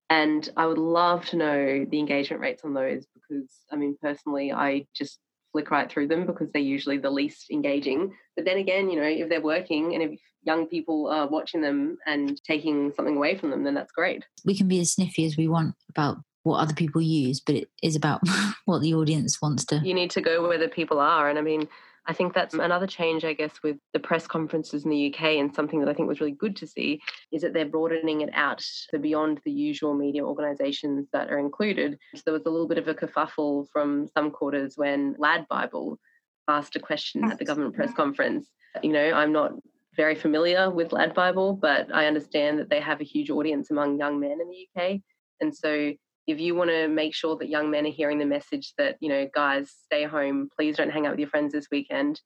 And 0.10 0.50
I 0.56 0.68
would 0.68 0.78
love 0.78 1.26
to 1.28 1.36
know 1.36 1.86
the 1.86 2.00
engagement 2.00 2.42
rates 2.42 2.64
on 2.64 2.74
those 2.74 3.06
because, 3.14 3.52
I 3.72 3.76
mean, 3.76 3.98
personally, 4.02 4.54
I 4.54 4.86
just 4.96 5.20
flick 5.52 5.70
right 5.72 5.92
through 5.92 6.08
them 6.08 6.26
because 6.26 6.50
they're 6.52 6.62
usually 6.62 6.98
the 6.98 7.10
least 7.10 7.50
engaging. 7.52 8.14
But 8.36 8.46
then 8.46 8.58
again, 8.58 8.90
you 8.90 8.96
know, 9.02 9.08
if 9.08 9.28
they're 9.28 9.42
working 9.42 9.94
and 9.96 10.04
if 10.04 10.20
young 10.48 10.66
people 10.66 11.08
are 11.08 11.28
watching 11.28 11.62
them 11.62 11.98
and 12.06 12.42
taking 12.44 12.94
something 12.94 13.18
away 13.18 13.38
from 13.38 13.52
them, 13.52 13.64
then 13.66 13.74
that's 13.74 13.92
great. 13.92 14.26
We 14.46 14.58
can 14.58 14.70
be 14.70 14.80
as 14.80 14.94
sniffy 14.94 15.26
as 15.26 15.36
we 15.36 15.48
want 15.48 15.76
about 15.90 16.18
what 16.44 16.60
other 16.60 16.74
people 16.74 17.02
use, 17.02 17.42
but 17.42 17.56
it 17.56 17.70
is 17.84 17.98
about 17.98 18.22
what 18.66 18.82
the 18.82 18.94
audience 18.96 19.42
wants 19.42 19.66
to. 19.66 19.82
You 19.84 19.94
need 19.94 20.12
to 20.12 20.22
go 20.22 20.48
where 20.48 20.58
the 20.58 20.70
people 20.70 21.00
are. 21.00 21.30
And 21.30 21.38
I 21.38 21.42
mean, 21.42 21.68
I 22.10 22.14
think 22.14 22.34
that's 22.34 22.54
another 22.54 22.88
change, 22.88 23.26
I 23.26 23.34
guess, 23.34 23.62
with 23.62 23.76
the 23.92 24.00
press 24.00 24.26
conferences 24.28 24.86
in 24.86 24.92
the 24.92 25.14
UK, 25.14 25.24
and 25.40 25.54
something 25.54 25.82
that 25.82 25.90
I 25.90 25.94
think 25.94 26.08
was 26.08 26.22
really 26.22 26.32
good 26.32 26.56
to 26.56 26.66
see 26.66 27.02
is 27.34 27.42
that 27.42 27.54
they're 27.54 27.66
broadening 27.66 28.22
it 28.22 28.30
out 28.34 28.64
to 28.92 28.98
beyond 28.98 29.42
the 29.44 29.52
usual 29.52 29.94
media 29.94 30.26
organisations 30.26 31.08
that 31.12 31.30
are 31.30 31.38
included. 31.38 31.98
So 32.16 32.22
there 32.24 32.34
was 32.34 32.46
a 32.46 32.50
little 32.50 32.68
bit 32.68 32.78
of 32.78 32.88
a 32.88 32.94
kerfuffle 32.94 33.68
from 33.74 34.08
some 34.08 34.32
quarters 34.32 34.78
when 34.78 35.16
Lad 35.20 35.46
Bible 35.50 36.00
asked 36.48 36.78
a 36.78 36.80
question 36.80 37.30
at 37.30 37.40
the 37.40 37.46
government 37.46 37.76
press 37.76 37.94
conference. 37.94 38.48
You 38.82 38.94
know, 38.94 39.12
I'm 39.12 39.34
not 39.34 39.52
very 39.98 40.16
familiar 40.16 40.70
with 40.70 40.94
Lad 40.94 41.14
Bible, 41.14 41.54
but 41.54 41.94
I 41.94 42.06
understand 42.06 42.60
that 42.60 42.70
they 42.70 42.80
have 42.80 43.02
a 43.02 43.04
huge 43.04 43.30
audience 43.30 43.72
among 43.72 44.00
young 44.00 44.20
men 44.20 44.40
in 44.40 44.50
the 44.50 44.68
UK. 44.82 45.02
And 45.42 45.56
so 45.56 45.92
if 46.28 46.40
you 46.40 46.56
want 46.56 46.70
to 46.70 46.88
make 46.88 47.16
sure 47.16 47.36
that 47.38 47.50
young 47.50 47.72
men 47.72 47.86
are 47.86 47.92
hearing 47.92 48.20
the 48.20 48.26
message 48.26 48.74
that, 48.78 48.98
you 49.00 49.10
know, 49.10 49.28
guys, 49.34 49.74
stay 49.86 50.04
home, 50.04 50.50
please 50.56 50.78
don't 50.78 50.92
hang 50.92 51.06
out 51.06 51.12
with 51.12 51.20
your 51.20 51.30
friends 51.30 51.54
this 51.54 51.68
weekend, 51.72 52.22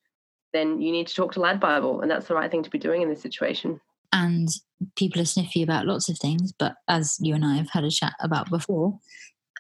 then 0.53 0.81
you 0.81 0.91
need 0.91 1.07
to 1.07 1.15
talk 1.15 1.31
to 1.33 1.39
Lad 1.39 1.59
Bible. 1.59 2.01
And 2.01 2.11
that's 2.11 2.27
the 2.27 2.35
right 2.35 2.51
thing 2.51 2.63
to 2.63 2.69
be 2.69 2.79
doing 2.79 3.01
in 3.01 3.09
this 3.09 3.21
situation. 3.21 3.79
And 4.11 4.49
people 4.97 5.21
are 5.21 5.25
sniffy 5.25 5.63
about 5.63 5.85
lots 5.85 6.09
of 6.09 6.17
things, 6.17 6.51
but 6.51 6.75
as 6.89 7.17
you 7.21 7.33
and 7.33 7.45
I 7.45 7.55
have 7.55 7.69
had 7.69 7.85
a 7.85 7.89
chat 7.89 8.13
about 8.19 8.49
before, 8.49 8.99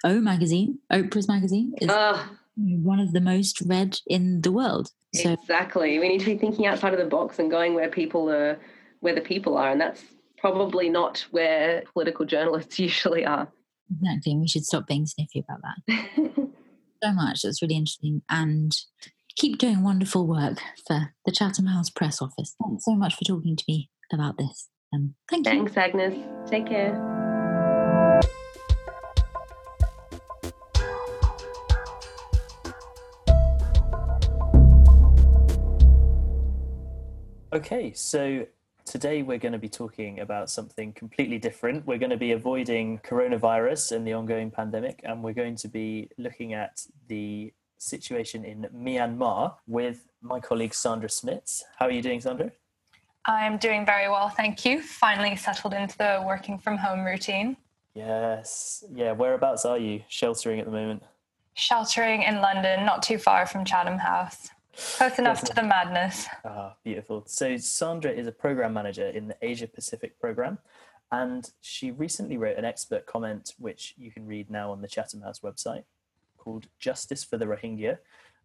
O 0.03 0.19
magazine, 0.19 0.79
Oprah's 0.91 1.27
magazine, 1.27 1.73
is 1.79 1.89
uh, 1.89 2.21
one 2.55 2.99
of 2.99 3.13
the 3.13 3.21
most 3.21 3.61
read 3.65 3.97
in 4.07 4.41
the 4.41 4.51
world. 4.51 4.89
So 5.13 5.33
exactly. 5.33 5.99
We 5.99 6.07
need 6.07 6.19
to 6.19 6.25
be 6.25 6.37
thinking 6.37 6.65
outside 6.65 6.93
of 6.93 6.99
the 6.99 7.05
box 7.05 7.39
and 7.39 7.49
going 7.49 7.73
where 7.73 7.89
people 7.89 8.29
are 8.29 8.59
where 9.01 9.15
the 9.15 9.21
people 9.21 9.57
are. 9.57 9.71
And 9.71 9.81
that's 9.81 10.03
probably 10.37 10.89
not 10.89 11.25
where 11.31 11.83
political 11.93 12.25
journalists 12.25 12.79
usually 12.79 13.25
are. 13.25 13.47
Exactly. 13.91 14.31
And 14.31 14.41
we 14.41 14.47
should 14.47 14.65
stop 14.65 14.87
being 14.87 15.05
sniffy 15.05 15.43
about 15.47 15.59
that. 15.63 16.31
so 17.03 17.11
much. 17.11 17.41
That's 17.41 17.61
really 17.61 17.75
interesting. 17.75 18.21
And 18.29 18.71
keep 19.35 19.57
doing 19.57 19.83
wonderful 19.83 20.27
work 20.27 20.59
for 20.87 21.13
the 21.25 21.31
Chatham 21.31 21.65
House 21.65 21.89
Press 21.89 22.21
Office. 22.21 22.55
Thanks 22.63 22.85
so 22.85 22.95
much 22.95 23.15
for 23.15 23.25
talking 23.25 23.55
to 23.55 23.63
me 23.67 23.89
about 24.13 24.37
this. 24.37 24.69
Um, 24.93 25.15
thank 25.29 25.45
Thanks, 25.45 25.69
you. 25.69 25.73
Thanks, 25.73 25.95
Agnes. 25.95 26.49
Take 26.49 26.67
care. 26.67 28.31
Okay, 37.53 37.93
so 37.93 38.45
Today, 38.85 39.21
we're 39.21 39.37
going 39.37 39.53
to 39.53 39.59
be 39.59 39.69
talking 39.69 40.19
about 40.19 40.49
something 40.49 40.91
completely 40.91 41.37
different. 41.37 41.85
We're 41.85 41.99
going 41.99 42.09
to 42.09 42.17
be 42.17 42.31
avoiding 42.31 42.99
coronavirus 42.99 43.93
and 43.93 44.05
the 44.05 44.13
ongoing 44.13 44.51
pandemic, 44.51 44.99
and 45.03 45.23
we're 45.23 45.33
going 45.33 45.55
to 45.57 45.67
be 45.67 46.09
looking 46.17 46.53
at 46.53 46.85
the 47.07 47.53
situation 47.77 48.43
in 48.43 48.67
Myanmar 48.75 49.55
with 49.67 50.07
my 50.21 50.39
colleague 50.39 50.73
Sandra 50.73 51.07
Smits. 51.07 51.61
How 51.77 51.85
are 51.85 51.91
you 51.91 52.01
doing, 52.01 52.19
Sandra? 52.19 52.51
I'm 53.25 53.57
doing 53.57 53.85
very 53.85 54.09
well, 54.09 54.29
thank 54.29 54.65
you. 54.65 54.81
Finally 54.81 55.35
settled 55.35 55.73
into 55.73 55.97
the 55.97 56.23
working 56.25 56.57
from 56.57 56.77
home 56.77 57.05
routine. 57.05 57.55
Yes. 57.93 58.83
Yeah, 58.93 59.11
whereabouts 59.11 59.63
are 59.63 59.77
you 59.77 60.03
sheltering 60.09 60.59
at 60.59 60.65
the 60.65 60.71
moment? 60.71 61.03
Sheltering 61.53 62.23
in 62.23 62.41
London, 62.41 62.85
not 62.85 63.03
too 63.03 63.19
far 63.19 63.45
from 63.45 63.63
Chatham 63.63 63.99
House. 63.99 64.49
Close 64.75 65.19
enough 65.19 65.43
to 65.43 65.53
the 65.53 65.63
madness. 65.63 66.27
Ah, 66.45 66.75
beautiful. 66.83 67.23
So 67.25 67.57
Sandra 67.57 68.11
is 68.11 68.27
a 68.27 68.31
program 68.31 68.73
manager 68.73 69.07
in 69.07 69.27
the 69.27 69.37
Asia 69.41 69.67
Pacific 69.67 70.19
program, 70.19 70.59
and 71.11 71.51
she 71.61 71.91
recently 71.91 72.37
wrote 72.37 72.57
an 72.57 72.65
expert 72.65 73.05
comment, 73.05 73.53
which 73.57 73.93
you 73.97 74.11
can 74.11 74.25
read 74.25 74.49
now 74.49 74.71
on 74.71 74.81
the 74.81 74.87
Chatham 74.87 75.21
House 75.21 75.39
website, 75.39 75.83
called 76.37 76.67
"Justice 76.79 77.23
for 77.23 77.37
the 77.37 77.45
Rohingya: 77.45 77.97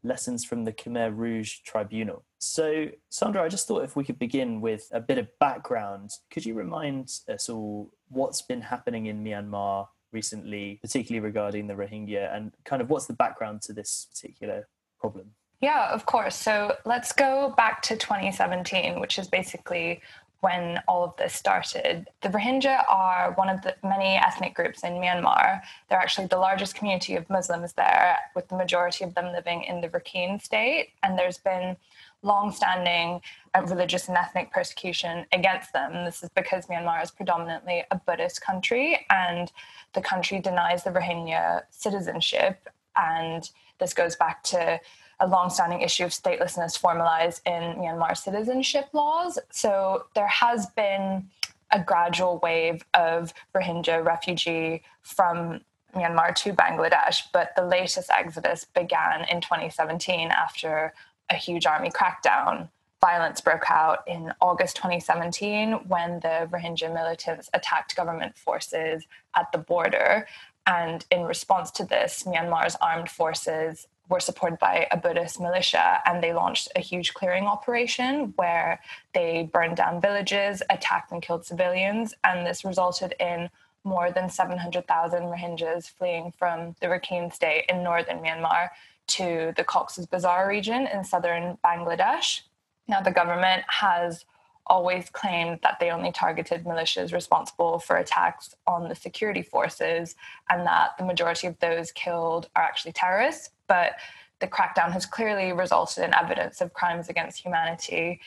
Lessons 0.02 0.44
from 0.44 0.64
the 0.64 0.72
Khmer 0.72 1.16
Rouge 1.16 1.60
Tribunal." 1.60 2.24
So, 2.38 2.88
Sandra, 3.08 3.42
I 3.42 3.48
just 3.48 3.68
thought 3.68 3.84
if 3.84 3.96
we 3.96 4.04
could 4.04 4.18
begin 4.18 4.60
with 4.60 4.88
a 4.92 5.00
bit 5.00 5.18
of 5.18 5.28
background, 5.38 6.10
could 6.30 6.44
you 6.44 6.54
remind 6.54 7.20
us 7.28 7.48
all 7.48 7.90
what's 8.08 8.42
been 8.42 8.62
happening 8.62 9.06
in 9.06 9.22
Myanmar 9.22 9.88
recently, 10.12 10.78
particularly 10.82 11.24
regarding 11.24 11.66
the 11.66 11.74
Rohingya, 11.74 12.34
and 12.34 12.52
kind 12.64 12.82
of 12.82 12.90
what's 12.90 13.06
the 13.06 13.12
background 13.12 13.62
to 13.62 13.72
this 13.72 14.06
particular 14.10 14.68
problem? 14.98 15.30
Yeah, 15.60 15.88
of 15.90 16.04
course. 16.04 16.36
So 16.36 16.76
let's 16.84 17.12
go 17.12 17.54
back 17.56 17.82
to 17.82 17.96
2017, 17.96 19.00
which 19.00 19.18
is 19.18 19.26
basically 19.26 20.02
when 20.40 20.80
all 20.86 21.02
of 21.02 21.16
this 21.16 21.32
started. 21.32 22.08
The 22.20 22.28
Rohingya 22.28 22.84
are 22.88 23.32
one 23.36 23.48
of 23.48 23.62
the 23.62 23.74
many 23.82 24.16
ethnic 24.16 24.54
groups 24.54 24.84
in 24.84 24.92
Myanmar. 24.94 25.62
They're 25.88 25.98
actually 25.98 26.26
the 26.26 26.36
largest 26.36 26.74
community 26.74 27.16
of 27.16 27.28
Muslims 27.30 27.72
there, 27.72 28.18
with 28.34 28.48
the 28.48 28.56
majority 28.56 29.02
of 29.02 29.14
them 29.14 29.32
living 29.32 29.62
in 29.64 29.80
the 29.80 29.88
Rakhine 29.88 30.42
state. 30.42 30.90
And 31.02 31.18
there's 31.18 31.38
been 31.38 31.76
long-standing 32.22 33.20
uh, 33.54 33.62
religious 33.62 34.08
and 34.08 34.16
ethnic 34.16 34.52
persecution 34.52 35.24
against 35.32 35.72
them. 35.72 36.04
This 36.04 36.22
is 36.22 36.28
because 36.30 36.66
Myanmar 36.66 37.02
is 37.02 37.10
predominantly 37.10 37.84
a 37.90 37.96
Buddhist 37.96 38.42
country, 38.42 39.06
and 39.08 39.50
the 39.94 40.02
country 40.02 40.38
denies 40.38 40.84
the 40.84 40.90
Rohingya 40.90 41.62
citizenship. 41.70 42.68
And 42.94 43.48
this 43.78 43.94
goes 43.94 44.16
back 44.16 44.42
to 44.44 44.80
a 45.20 45.26
long-standing 45.26 45.80
issue 45.80 46.04
of 46.04 46.10
statelessness 46.10 46.78
formalized 46.78 47.40
in 47.46 47.76
Myanmar 47.76 48.16
citizenship 48.16 48.88
laws. 48.92 49.38
So 49.50 50.06
there 50.14 50.26
has 50.26 50.66
been 50.66 51.28
a 51.70 51.82
gradual 51.82 52.38
wave 52.42 52.84
of 52.94 53.32
Rohingya 53.54 54.04
refugee 54.04 54.82
from 55.02 55.60
Myanmar 55.94 56.34
to 56.36 56.52
Bangladesh, 56.52 57.22
but 57.32 57.52
the 57.56 57.64
latest 57.64 58.10
exodus 58.10 58.64
began 58.64 59.26
in 59.30 59.40
2017 59.40 60.28
after 60.30 60.92
a 61.30 61.34
huge 61.34 61.66
army 61.66 61.90
crackdown. 61.90 62.68
Violence 63.00 63.40
broke 63.40 63.70
out 63.70 64.00
in 64.06 64.32
August 64.40 64.76
2017 64.76 65.72
when 65.88 66.20
the 66.20 66.48
Rohingya 66.50 66.92
militants 66.92 67.48
attacked 67.52 67.96
government 67.96 68.36
forces 68.36 69.06
at 69.34 69.50
the 69.52 69.58
border. 69.58 70.26
And 70.66 71.04
in 71.10 71.24
response 71.24 71.70
to 71.72 71.84
this, 71.84 72.24
Myanmar's 72.24 72.76
armed 72.80 73.10
forces 73.10 73.86
were 74.08 74.20
supported 74.20 74.58
by 74.58 74.86
a 74.90 74.96
Buddhist 74.96 75.40
militia, 75.40 76.00
and 76.06 76.22
they 76.22 76.32
launched 76.32 76.68
a 76.76 76.80
huge 76.80 77.14
clearing 77.14 77.44
operation 77.44 78.32
where 78.36 78.80
they 79.14 79.48
burned 79.52 79.76
down 79.76 80.00
villages, 80.00 80.62
attacked 80.70 81.12
and 81.12 81.22
killed 81.22 81.44
civilians, 81.44 82.14
and 82.24 82.46
this 82.46 82.64
resulted 82.64 83.14
in 83.18 83.50
more 83.84 84.10
than 84.10 84.28
700,000 84.28 85.22
Rohingyas 85.22 85.90
fleeing 85.90 86.32
from 86.32 86.74
the 86.80 86.86
Rakhine 86.86 87.32
state 87.32 87.66
in 87.68 87.82
northern 87.82 88.18
Myanmar 88.18 88.70
to 89.08 89.52
the 89.56 89.64
Cox's 89.64 90.06
Bazar 90.06 90.48
region 90.48 90.86
in 90.86 91.04
southern 91.04 91.56
Bangladesh. 91.64 92.42
Now, 92.88 93.00
the 93.00 93.12
government 93.12 93.62
has 93.68 94.24
always 94.66 95.08
claimed 95.10 95.60
that 95.62 95.78
they 95.78 95.90
only 95.90 96.10
targeted 96.10 96.64
militias 96.64 97.12
responsible 97.12 97.78
for 97.78 97.96
attacks 97.96 98.54
on 98.66 98.88
the 98.88 98.94
security 98.94 99.42
forces 99.42 100.16
and 100.50 100.66
that 100.66 100.96
the 100.98 101.04
majority 101.04 101.46
of 101.46 101.58
those 101.60 101.92
killed 101.92 102.48
are 102.56 102.62
actually 102.62 102.92
terrorists. 102.92 103.50
But 103.68 103.92
the 104.40 104.46
crackdown 104.46 104.92
has 104.92 105.06
clearly 105.06 105.52
resulted 105.52 106.04
in 106.04 106.14
evidence 106.14 106.60
of 106.60 106.74
crimes 106.74 107.08
against 107.08 107.42
humanity 107.42 108.20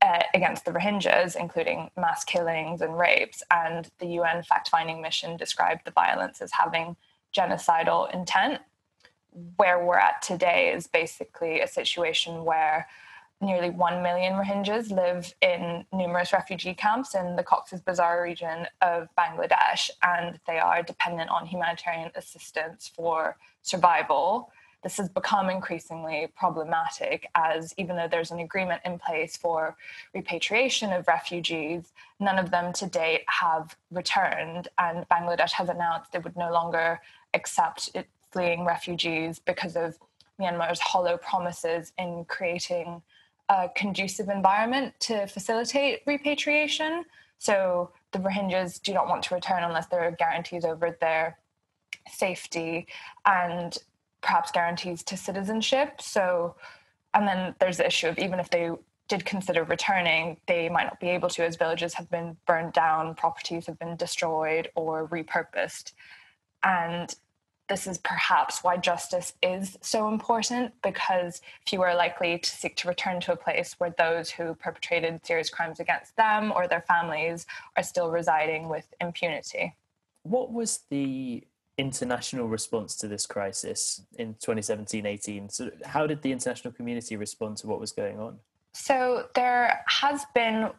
uh, 0.00 0.22
against 0.34 0.64
the 0.64 0.70
Rohingyas, 0.70 1.34
including 1.34 1.90
mass 1.96 2.24
killings 2.24 2.80
and 2.80 2.96
rapes. 2.96 3.42
And 3.50 3.90
the 3.98 4.06
UN 4.06 4.42
fact 4.42 4.68
finding 4.68 5.02
mission 5.02 5.36
described 5.36 5.82
the 5.84 5.90
violence 5.90 6.40
as 6.40 6.52
having 6.52 6.96
genocidal 7.36 8.12
intent. 8.14 8.60
Where 9.56 9.84
we're 9.84 9.98
at 9.98 10.22
today 10.22 10.72
is 10.72 10.86
basically 10.86 11.60
a 11.60 11.66
situation 11.66 12.44
where 12.44 12.86
nearly 13.40 13.70
1 13.70 14.02
million 14.02 14.32
Rohingyas 14.34 14.90
live 14.90 15.32
in 15.42 15.84
numerous 15.92 16.32
refugee 16.32 16.74
camps 16.74 17.14
in 17.14 17.36
the 17.36 17.42
Cox's 17.42 17.80
Bazar 17.80 18.22
region 18.22 18.66
of 18.82 19.08
Bangladesh, 19.16 19.90
and 20.02 20.40
they 20.46 20.58
are 20.58 20.82
dependent 20.82 21.30
on 21.30 21.46
humanitarian 21.46 22.10
assistance 22.16 22.90
for 22.94 23.36
survival. 23.62 24.50
This 24.82 24.96
has 24.98 25.08
become 25.08 25.50
increasingly 25.50 26.28
problematic 26.36 27.28
as, 27.34 27.74
even 27.76 27.96
though 27.96 28.08
there's 28.08 28.30
an 28.30 28.38
agreement 28.38 28.82
in 28.84 28.98
place 28.98 29.36
for 29.36 29.76
repatriation 30.14 30.92
of 30.92 31.08
refugees, 31.08 31.92
none 32.20 32.38
of 32.38 32.50
them 32.50 32.72
to 32.74 32.86
date 32.86 33.24
have 33.26 33.76
returned. 33.90 34.68
And 34.78 35.08
Bangladesh 35.08 35.52
has 35.52 35.68
announced 35.68 36.14
it 36.14 36.22
would 36.22 36.36
no 36.36 36.52
longer 36.52 37.00
accept 37.34 37.90
fleeing 38.30 38.64
refugees 38.64 39.40
because 39.40 39.74
of 39.74 39.98
Myanmar's 40.40 40.80
hollow 40.80 41.16
promises 41.16 41.92
in 41.98 42.24
creating 42.26 43.02
a 43.48 43.68
conducive 43.74 44.28
environment 44.28 44.94
to 45.00 45.26
facilitate 45.26 46.02
repatriation. 46.06 47.04
So 47.38 47.90
the 48.12 48.18
Rohingyas 48.18 48.80
do 48.82 48.92
not 48.92 49.08
want 49.08 49.22
to 49.24 49.34
return 49.34 49.64
unless 49.64 49.86
there 49.86 50.00
are 50.00 50.12
guarantees 50.12 50.64
over 50.64 50.96
their 51.00 51.38
safety 52.10 52.86
and 53.26 53.76
perhaps 54.20 54.50
guarantees 54.50 55.02
to 55.04 55.16
citizenship. 55.16 56.00
So, 56.00 56.56
and 57.14 57.26
then 57.26 57.54
there's 57.58 57.78
the 57.78 57.86
issue 57.86 58.08
of 58.08 58.18
even 58.18 58.40
if 58.40 58.50
they 58.50 58.70
did 59.08 59.24
consider 59.24 59.64
returning, 59.64 60.36
they 60.46 60.68
might 60.68 60.84
not 60.84 61.00
be 61.00 61.08
able 61.08 61.28
to, 61.30 61.44
as 61.44 61.56
villages 61.56 61.94
have 61.94 62.10
been 62.10 62.36
burned 62.46 62.74
down, 62.74 63.14
properties 63.14 63.66
have 63.66 63.78
been 63.78 63.96
destroyed 63.96 64.70
or 64.74 65.08
repurposed. 65.08 65.92
And 66.62 67.14
this 67.68 67.86
is 67.86 67.98
perhaps 67.98 68.64
why 68.64 68.76
justice 68.76 69.34
is 69.42 69.78
so 69.82 70.08
important 70.08 70.72
because 70.82 71.40
few 71.66 71.82
are 71.82 71.94
likely 71.94 72.38
to 72.38 72.50
seek 72.50 72.76
to 72.76 72.88
return 72.88 73.20
to 73.20 73.32
a 73.32 73.36
place 73.36 73.74
where 73.78 73.94
those 73.98 74.30
who 74.30 74.54
perpetrated 74.54 75.24
serious 75.24 75.50
crimes 75.50 75.78
against 75.78 76.16
them 76.16 76.52
or 76.54 76.66
their 76.66 76.80
families 76.80 77.46
are 77.76 77.82
still 77.82 78.10
residing 78.10 78.68
with 78.68 78.86
impunity. 79.00 79.74
What 80.22 80.52
was 80.52 80.80
the 80.90 81.44
international 81.78 82.48
response 82.48 82.96
to 82.96 83.08
this 83.08 83.24
crisis 83.26 84.02
in 84.18 84.34
2017 84.34 85.06
18? 85.06 85.48
So, 85.48 85.70
how 85.84 86.06
did 86.06 86.22
the 86.22 86.32
international 86.32 86.72
community 86.72 87.16
respond 87.16 87.56
to 87.58 87.66
what 87.66 87.80
was 87.80 87.92
going 87.92 88.18
on? 88.18 88.38
So, 88.72 89.28
there 89.34 89.84
has 89.86 90.24
been 90.34 90.70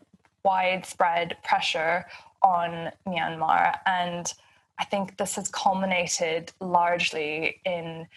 widespread 0.43 1.37
pressure 1.43 2.05
on 2.41 2.91
Myanmar 3.07 3.77
and 3.85 4.31
I 4.79 4.85
think 4.85 5.17
this 5.17 5.35
has 5.35 5.49
culminated 5.49 6.53
largely 6.61 7.59
in 7.65 8.07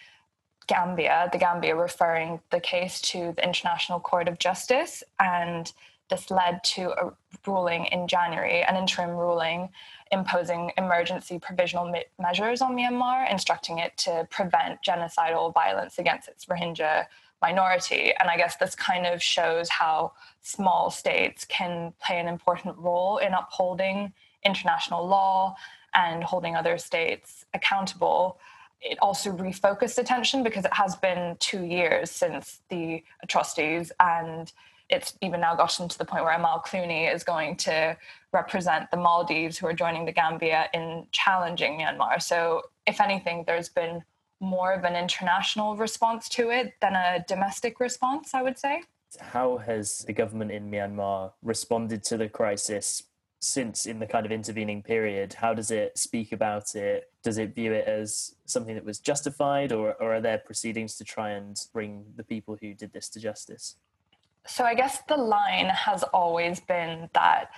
Gambia, 0.69 1.29
the 1.33 1.39
Gambia 1.39 1.75
referring 1.75 2.41
the 2.51 2.61
case 2.61 3.01
to 3.03 3.33
the 3.33 3.45
International 3.45 3.99
Court 3.99 4.29
of 4.29 4.39
Justice. 4.39 5.03
And 5.19 5.73
this 6.13 6.31
led 6.31 6.63
to 6.63 6.91
a 6.91 7.13
ruling 7.47 7.87
in 7.87 8.07
January, 8.07 8.63
an 8.63 8.77
interim 8.77 9.11
ruling 9.11 9.71
imposing 10.11 10.71
emergency 10.77 11.39
provisional 11.39 11.91
me- 11.91 12.05
measures 12.19 12.61
on 12.61 12.77
Myanmar, 12.77 13.31
instructing 13.31 13.79
it 13.79 13.97
to 13.97 14.29
prevent 14.31 14.83
genocidal 14.83 15.55
violence 15.55 15.99
against 15.99 16.29
its 16.29 16.45
Rohingya 16.45 17.07
minority. 17.41 18.13
And 18.21 18.29
I 18.29 18.37
guess 18.37 18.57
this 18.57 18.75
kind 18.75 19.07
of 19.07 19.23
shows 19.23 19.71
how 19.71 20.13
small 20.43 20.91
states 20.91 21.47
can 21.47 21.95
play 22.05 22.21
an 22.21 22.29
important 22.29 22.77
role 22.77 23.17
in 23.17 23.33
upholding 23.33 24.13
international 24.45 25.07
law 25.07 25.57
and 25.95 26.23
holding 26.23 26.57
other 26.57 26.77
states 26.77 27.47
accountable, 27.55 28.39
it 28.81 28.99
also 29.01 29.31
refocused 29.31 29.99
attention 29.99 30.43
because 30.43 30.65
it 30.65 30.75
has 30.75 30.97
been 30.97 31.37
two 31.39 31.65
years 31.65 32.11
since 32.11 32.61
the 32.69 33.03
atrocities 33.23 33.93
and 34.01 34.53
it's 34.93 35.15
even 35.23 35.41
now 35.41 35.57
gotten 35.57 35.89
to 35.89 35.99
the 35.99 36.05
point 36.05 36.23
where 36.23 36.35
Amal 36.35 36.63
Clooney 36.65 37.13
is 37.13 37.25
going 37.25 37.57
to 37.57 37.97
represent 38.33 38.91
the 38.91 38.99
Maldives 38.99 39.57
who 39.57 39.67
are 39.67 39.73
joining 39.73 40.05
the 40.05 40.13
Gambia 40.13 40.69
in 40.75 41.07
challenging 41.11 41.79
Myanmar. 41.79 42.23
So, 42.23 42.63
if 42.87 43.01
anything, 43.01 43.45
there's 43.47 43.71
been 43.71 44.05
more 44.39 44.73
of 44.73 44.85
an 44.85 44.95
international 44.95 45.77
response 45.77 46.29
to 46.29 46.51
it 46.51 46.75
than 46.83 46.95
a 46.95 47.25
domestic 47.27 47.81
response, 47.81 48.35
I 48.35 48.43
would 48.43 48.59
say. 48.59 48.83
How 49.21 49.59
has 49.59 50.01
the 50.01 50.13
government 50.13 50.51
in 50.51 50.71
Myanmar 50.71 51.33
responded 51.43 52.03
to 52.05 52.17
the 52.17 52.29
crisis 52.29 53.05
since 53.41 53.87
in 53.87 53.99
the 53.99 54.07
kind 54.07 54.25
of 54.25 54.31
intervening 54.31 54.81
period 54.85 55.35
how 55.35 55.53
does 55.53 55.73
it 55.73 55.99
speak 55.99 56.31
about 56.31 56.77
it 56.77 57.11
does 57.25 57.39
it 57.39 57.53
view 57.53 57.73
it 57.73 57.89
as 57.89 58.37
something 58.47 58.77
that 58.77 58.85
was 58.85 59.01
justified 59.01 59.73
or, 59.73 59.95
or 59.95 60.15
are 60.15 60.21
there 60.21 60.39
proceedings 60.39 60.95
to 60.95 61.03
try 61.03 61.31
and 61.31 61.67
bring 61.73 62.05
the 62.15 62.23
people 62.23 62.57
who 62.61 62.73
did 62.73 62.93
this 62.93 63.09
to 63.09 63.19
justice 63.19 63.75
so 64.47 64.65
i 64.65 64.75
guess 64.75 65.03
the 65.09 65.17
line 65.17 65.67
has 65.67 66.03
always 66.03 66.61
been 66.61 67.09
that 67.13 67.51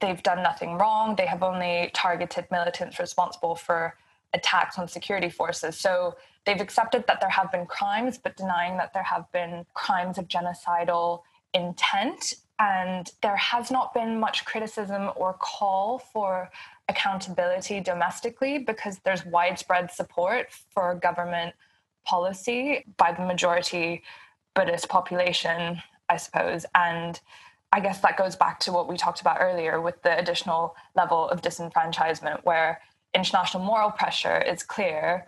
they've 0.00 0.22
done 0.22 0.42
nothing 0.42 0.74
wrong. 0.74 1.16
They 1.16 1.26
have 1.26 1.42
only 1.42 1.90
targeted 1.94 2.46
militants 2.50 2.98
responsible 2.98 3.54
for 3.54 3.96
attacks 4.34 4.78
on 4.78 4.88
security 4.88 5.30
forces. 5.30 5.76
So 5.76 6.16
they've 6.44 6.60
accepted 6.60 7.04
that 7.06 7.20
there 7.20 7.30
have 7.30 7.50
been 7.50 7.66
crimes 7.66 8.18
but 8.18 8.36
denying 8.36 8.76
that 8.76 8.92
there 8.92 9.02
have 9.02 9.30
been 9.32 9.64
crimes 9.74 10.18
of 10.18 10.28
genocidal 10.28 11.22
intent. 11.54 12.34
And 12.58 13.10
there 13.22 13.36
has 13.36 13.70
not 13.70 13.94
been 13.94 14.18
much 14.18 14.44
criticism 14.44 15.10
or 15.14 15.34
call 15.34 15.98
for 15.98 16.50
accountability 16.88 17.80
domestically 17.80 18.58
because 18.58 18.98
there's 19.04 19.24
widespread 19.26 19.90
support 19.90 20.48
for 20.74 20.94
government 20.94 21.54
policy 22.04 22.84
by 22.96 23.12
the 23.12 23.24
majority 23.24 24.02
Buddhist 24.54 24.88
population, 24.88 25.82
I 26.08 26.16
suppose. 26.16 26.66
And 26.74 27.20
I 27.72 27.80
guess 27.80 28.00
that 28.00 28.16
goes 28.16 28.36
back 28.36 28.60
to 28.60 28.72
what 28.72 28.88
we 28.88 28.96
talked 28.96 29.20
about 29.20 29.38
earlier 29.40 29.80
with 29.80 30.02
the 30.02 30.18
additional 30.18 30.76
level 30.94 31.28
of 31.28 31.42
disenfranchisement, 31.42 32.44
where 32.44 32.80
international 33.14 33.64
moral 33.64 33.90
pressure 33.90 34.38
is 34.38 34.62
clear 34.62 35.26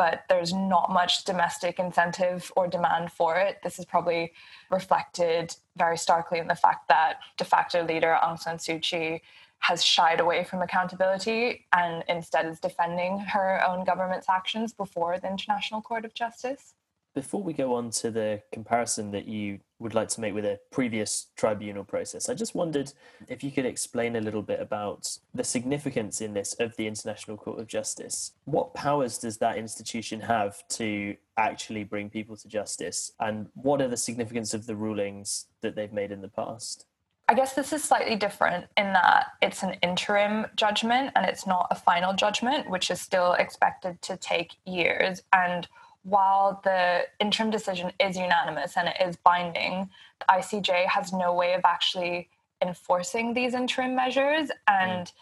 but 0.00 0.24
there's 0.30 0.54
not 0.54 0.90
much 0.90 1.24
domestic 1.24 1.78
incentive 1.78 2.50
or 2.56 2.66
demand 2.66 3.12
for 3.12 3.36
it. 3.36 3.58
This 3.62 3.78
is 3.78 3.84
probably 3.84 4.32
reflected 4.70 5.54
very 5.76 5.98
starkly 5.98 6.38
in 6.38 6.46
the 6.46 6.54
fact 6.54 6.88
that 6.88 7.18
de 7.36 7.44
facto 7.44 7.84
leader 7.84 8.16
Aung 8.22 8.38
San 8.38 8.56
Suu 8.56 8.80
Kyi 8.80 9.20
has 9.58 9.84
shied 9.84 10.20
away 10.20 10.42
from 10.42 10.62
accountability 10.62 11.66
and 11.74 12.02
instead 12.08 12.46
is 12.46 12.58
defending 12.60 13.18
her 13.18 13.62
own 13.68 13.84
government's 13.84 14.30
actions 14.30 14.72
before 14.72 15.18
the 15.18 15.28
International 15.28 15.82
Court 15.82 16.06
of 16.06 16.14
Justice. 16.14 16.72
Before 17.12 17.42
we 17.42 17.52
go 17.52 17.74
on 17.74 17.90
to 17.90 18.10
the 18.10 18.40
comparison 18.52 19.10
that 19.10 19.26
you 19.26 19.58
would 19.80 19.94
like 19.94 20.08
to 20.10 20.20
make 20.20 20.32
with 20.32 20.44
a 20.44 20.60
previous 20.70 21.26
tribunal 21.36 21.82
process, 21.82 22.28
I 22.28 22.34
just 22.34 22.54
wondered 22.54 22.92
if 23.26 23.42
you 23.42 23.50
could 23.50 23.66
explain 23.66 24.14
a 24.14 24.20
little 24.20 24.42
bit 24.42 24.60
about 24.60 25.18
the 25.34 25.42
significance 25.42 26.20
in 26.20 26.34
this 26.34 26.54
of 26.60 26.76
the 26.76 26.86
International 26.86 27.36
Court 27.36 27.58
of 27.58 27.66
Justice. 27.66 28.32
What 28.44 28.74
powers 28.74 29.18
does 29.18 29.38
that 29.38 29.58
institution 29.58 30.20
have 30.20 30.66
to 30.68 31.16
actually 31.36 31.82
bring 31.82 32.10
people 32.10 32.36
to 32.36 32.46
justice? 32.46 33.10
And 33.18 33.48
what 33.54 33.80
are 33.80 33.88
the 33.88 33.96
significance 33.96 34.54
of 34.54 34.66
the 34.66 34.76
rulings 34.76 35.46
that 35.62 35.74
they've 35.74 35.92
made 35.92 36.12
in 36.12 36.20
the 36.20 36.28
past? 36.28 36.86
I 37.28 37.34
guess 37.34 37.54
this 37.54 37.72
is 37.72 37.82
slightly 37.82 38.16
different 38.16 38.66
in 38.76 38.92
that 38.92 39.26
it's 39.40 39.62
an 39.62 39.76
interim 39.82 40.46
judgment 40.56 41.12
and 41.14 41.24
it's 41.24 41.46
not 41.46 41.68
a 41.70 41.76
final 41.76 42.12
judgment, 42.12 42.68
which 42.68 42.90
is 42.90 43.00
still 43.00 43.34
expected 43.34 44.02
to 44.02 44.16
take 44.16 44.56
years. 44.66 45.22
And 45.32 45.68
while 46.02 46.60
the 46.64 47.02
interim 47.20 47.50
decision 47.50 47.92
is 48.00 48.16
unanimous 48.16 48.76
and 48.76 48.88
it 48.88 48.96
is 49.06 49.16
binding, 49.16 49.90
the 50.18 50.26
ICJ 50.30 50.86
has 50.86 51.12
no 51.12 51.34
way 51.34 51.54
of 51.54 51.60
actually 51.64 52.28
enforcing 52.62 53.34
these 53.34 53.54
interim 53.54 53.94
measures. 53.94 54.50
And 54.66 55.06
mm. 55.06 55.12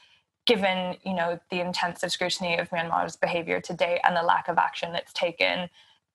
given, 0.47 0.97
you 1.05 1.15
know, 1.15 1.41
the 1.51 1.61
intensive 1.61 2.13
scrutiny 2.13 2.59
of 2.59 2.71
Myanmar's 2.71 3.17
behavior 3.17 3.61
to 3.61 3.73
date 3.73 4.01
and 4.05 4.17
the 4.17 4.23
lack 4.23 4.49
of 4.49 4.59
action 4.59 4.95
it's 4.95 5.13
taken, 5.13 5.69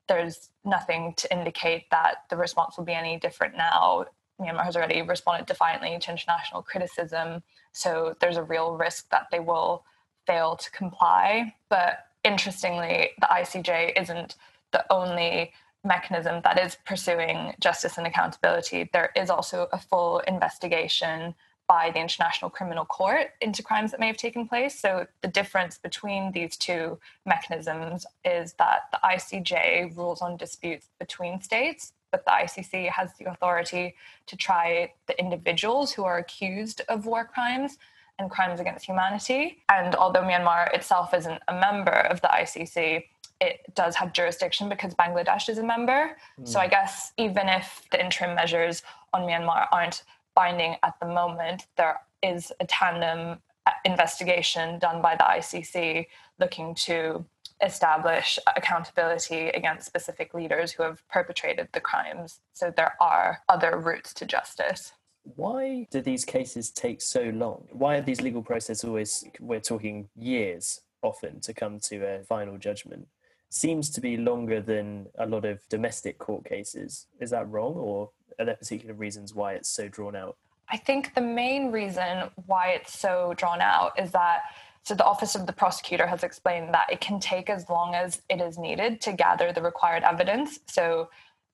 there's 0.08 0.49
nothing 0.65 1.13
to 1.17 1.32
indicate 1.32 1.89
that 1.91 2.23
the 2.30 2.38
response 2.38 2.78
will 2.78 2.86
be 2.86 2.93
any 2.93 3.17
different 3.17 3.56
now. 3.56 4.06
Myanmar 4.39 4.63
has 4.63 4.76
already 4.76 5.02
responded 5.02 5.45
defiantly 5.45 5.97
to 5.99 6.12
international 6.12 6.62
criticism, 6.62 7.43
so 7.71 8.15
there's 8.19 8.38
a 8.38 8.43
real 8.43 8.76
risk 8.76 9.10
that 9.12 9.28
they 9.32 9.39
will 9.39 9.86
fail 10.26 10.56
to 10.56 10.71
comply. 10.71 11.54
But 11.69 12.08
interestingly, 12.23 13.12
the 13.19 13.28
ICJ 13.28 14.02
isn't 14.02 14.36
the 14.73 14.86
only 14.91 15.53
mechanism 15.86 16.41
that 16.43 16.59
is 16.59 16.77
pursuing 16.86 17.53
justice 17.59 17.97
and 17.97 18.07
accountability. 18.07 18.89
There 18.91 19.12
is 19.15 19.29
also 19.29 19.67
a 19.71 19.77
full 19.77 20.19
investigation 20.19 21.36
by 21.67 21.91
the 21.91 21.99
International 21.99 22.49
Criminal 22.49 22.86
Court 22.86 23.27
into 23.41 23.63
crimes 23.63 23.91
that 23.91 23.99
may 23.99 24.07
have 24.07 24.17
taken 24.17 24.47
place. 24.47 24.77
So 24.77 25.07
the 25.21 25.27
difference 25.27 25.77
between 25.77 26.31
these 26.31 26.57
two 26.57 26.99
mechanisms 27.25 28.05
is 28.25 28.53
that 28.53 28.81
the 28.91 28.99
ICJ 29.03 29.95
rules 29.95 30.21
on 30.21 30.38
disputes 30.38 30.89
between 30.99 31.41
states, 31.41 31.93
but 32.12 32.25
the 32.25 32.31
ICC 32.31 32.89
has 32.89 33.12
the 33.17 33.25
authority 33.25 33.95
to 34.27 34.38
try 34.38 34.93
the 35.07 35.17
individuals 35.19 35.93
who 35.93 36.03
are 36.03 36.17
accused 36.17 36.81
of 36.89 37.05
war 37.05 37.25
crimes 37.25 37.77
and 38.19 38.29
crimes 38.29 38.59
against 38.59 38.86
humanity. 38.86 39.63
And 39.69 39.95
although 39.95 40.21
Myanmar 40.21 40.73
itself 40.73 41.13
isn't 41.13 41.41
a 41.47 41.53
member 41.53 41.91
of 41.91 42.21
the 42.21 42.27
ICC, 42.27 43.05
it 43.43 43.75
does 43.75 43.95
have 43.95 44.13
jurisdiction 44.13 44.69
because 44.69 44.93
Bangladesh 44.95 45.49
is 45.49 45.58
a 45.58 45.63
member. 45.63 46.17
Mm. 46.39 46.47
So 46.47 46.60
I 46.60 46.67
guess 46.67 47.12
even 47.17 47.49
if 47.49 47.84
the 47.91 47.99
interim 48.03 48.36
measures 48.36 48.84
on 49.13 49.21
Myanmar 49.23 49.67
aren't 49.71 50.03
binding 50.34 50.75
at 50.82 50.99
the 50.99 51.08
moment, 51.08 51.67
there 51.75 51.99
is 52.21 52.51
a 52.60 52.65
tandem 52.65 53.39
investigation 53.86 54.79
done 54.79 55.01
by 55.01 55.15
the 55.15 55.23
ICC 55.23 56.08
looking 56.39 56.73
to 56.75 57.25
establish 57.62 58.39
accountability 58.56 59.47
against 59.49 59.86
specific 59.86 60.34
leaders 60.34 60.71
who 60.71 60.84
have 60.84 61.08
perpetrated 61.08 61.67
the 61.71 61.79
crimes. 61.79 62.39
So 62.53 62.73
there 62.75 62.93
are 62.99 63.41
other 63.47 63.77
routes 63.77 64.13
to 64.15 64.25
justice. 64.25 64.93
Why 65.23 65.88
do 65.89 66.01
these 66.01 66.25
cases 66.25 66.69
take 66.71 67.01
so 67.01 67.23
long? 67.34 67.67
Why 67.71 67.97
are 67.97 68.01
these 68.01 68.21
legal 68.21 68.43
processes 68.43 68.84
always, 68.84 69.23
we're 69.39 69.62
talking 69.62 70.10
years 70.17 70.82
often, 71.01 71.39
to 71.41 71.53
come 71.53 71.79
to 71.82 71.95
a 72.06 72.23
final 72.23 72.58
judgment? 72.58 73.08
Seems 73.53 73.89
to 73.91 74.01
be 74.01 74.17
longer 74.17 74.61
than 74.61 75.05
a 75.19 75.27
lot 75.27 75.45
of 75.45 75.59
domestic 75.69 76.17
court 76.17 76.43
cases. 76.43 77.07
Is 77.19 77.29
that 77.29 77.49
wrong, 77.49 77.73
or 77.75 78.09
are 78.39 78.45
there 78.45 78.55
particular 78.55 78.95
reasons 78.95 79.33
why 79.33 79.53
it's 79.53 79.69
so 79.69 79.87
drawn 79.87 80.15
out? 80.15 80.37
I 80.69 80.77
think 80.77 81.13
the 81.13 81.21
main 81.21 81.71
reason 81.71 82.31
why 82.47 82.69
it's 82.69 82.97
so 82.97 83.35
drawn 83.37 83.61
out 83.61 83.99
is 83.99 84.11
that 84.11 84.41
so 84.81 84.95
the 84.95 85.05
office 85.05 85.35
of 85.35 85.45
the 85.45 85.53
prosecutor 85.53 86.07
has 86.07 86.23
explained 86.23 86.73
that 86.73 86.91
it 86.91 86.99
can 86.99 87.19
take 87.19 87.49
as 87.49 87.69
long 87.69 87.95
as 87.95 88.21
it 88.27 88.41
is 88.41 88.57
needed 88.57 88.99
to 89.01 89.13
gather 89.13 89.53
the 89.53 89.61
required 89.61 90.03
evidence. 90.03 90.59
So 90.67 91.09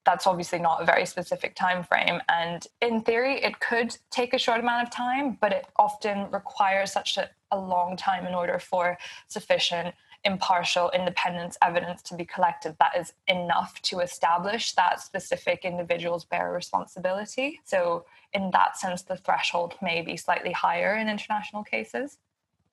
that's 0.06 0.26
obviously 0.26 0.58
not 0.58 0.82
a 0.82 0.86
very 0.86 1.06
specific 1.06 1.56
time 1.56 1.84
frame 1.84 2.22
and 2.30 2.66
in 2.82 3.02
theory 3.02 3.44
it 3.44 3.60
could 3.60 3.96
take 4.10 4.34
a 4.34 4.40
short 4.40 4.60
amount 4.60 4.88
of 4.88 4.92
time 4.92 5.38
but 5.42 5.52
it 5.52 5.68
often 5.76 6.32
requires 6.32 6.92
such 6.92 7.18
a, 7.18 7.30
a 7.52 7.60
long 7.60 7.96
time 7.96 8.26
in 8.26 8.34
order 8.34 8.58
for 8.58 8.98
sufficient 9.28 9.94
impartial 10.26 10.92
independence 10.92 11.58
evidence 11.62 12.02
to 12.02 12.16
be 12.16 12.26
collected 12.26 12.76
that 12.80 12.92
is 12.98 13.14
enough 13.28 13.82
to 13.82 14.00
establish 14.00 14.74
that 14.74 15.00
specific 15.00 15.64
individuals 15.64 16.26
bear 16.26 16.52
responsibility 16.52 17.60
so 17.64 18.06
in 18.34 18.52
that 18.52 18.78
sense 18.78 19.02
the 19.04 19.16
threshold 19.16 19.76
may 19.82 20.02
be 20.02 20.18
slightly 20.18 20.52
higher 20.52 20.96
in 20.96 21.08
international 21.08 21.64
cases 21.64 22.18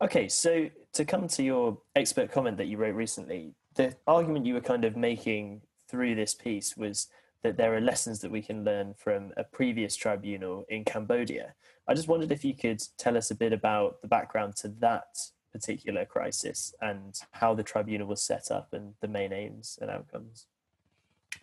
okay 0.01 0.27
so 0.29 0.69
to 0.93 1.05
come 1.05 1.29
to 1.29 1.43
your 1.43 1.79
expert 1.95 2.33
comment 2.33 2.57
that 2.57 2.67
you 2.67 2.77
wrote 2.77 2.95
recently 2.95 3.55
the 3.77 3.95
argument 4.07 4.45
you 4.45 4.55
were 4.55 4.61
kind 4.61 4.85
of 4.85 4.97
making 4.97 5.61
through 5.89 6.15
this 6.15 6.35
piece 6.35 6.77
was 6.77 7.09
that 7.43 7.57
there 7.57 7.75
are 7.77 7.81
lessons 7.81 8.21
that 8.21 8.31
we 8.31 8.43
can 8.43 8.65
learn 8.65 8.95
from 8.95 9.33
a 9.37 9.45
previous 9.45 9.95
tribunal 9.95 10.65
in 10.69 10.85
Cambodia. 10.85 11.55
I 11.87 11.95
just 11.95 12.09
wondered 12.09 12.33
if 12.33 12.45
you 12.45 12.55
could 12.55 12.83
tell 12.99 13.17
us 13.17 13.31
a 13.31 13.37
bit 13.37 13.53
about 13.53 14.03
the 14.03 14.09
background 14.09 14.57
to 14.57 14.69
that 14.81 15.07
particular 15.57 16.05
crisis 16.05 16.75
and 16.81 17.21
how 17.33 17.55
the 17.55 17.63
tribunal 17.63 18.07
was 18.07 18.23
set 18.23 18.51
up 18.51 18.69
and 18.73 18.95
the 19.01 19.09
main 19.09 19.33
aims 19.33 19.79
and 19.81 19.91
outcomes. 19.91 20.47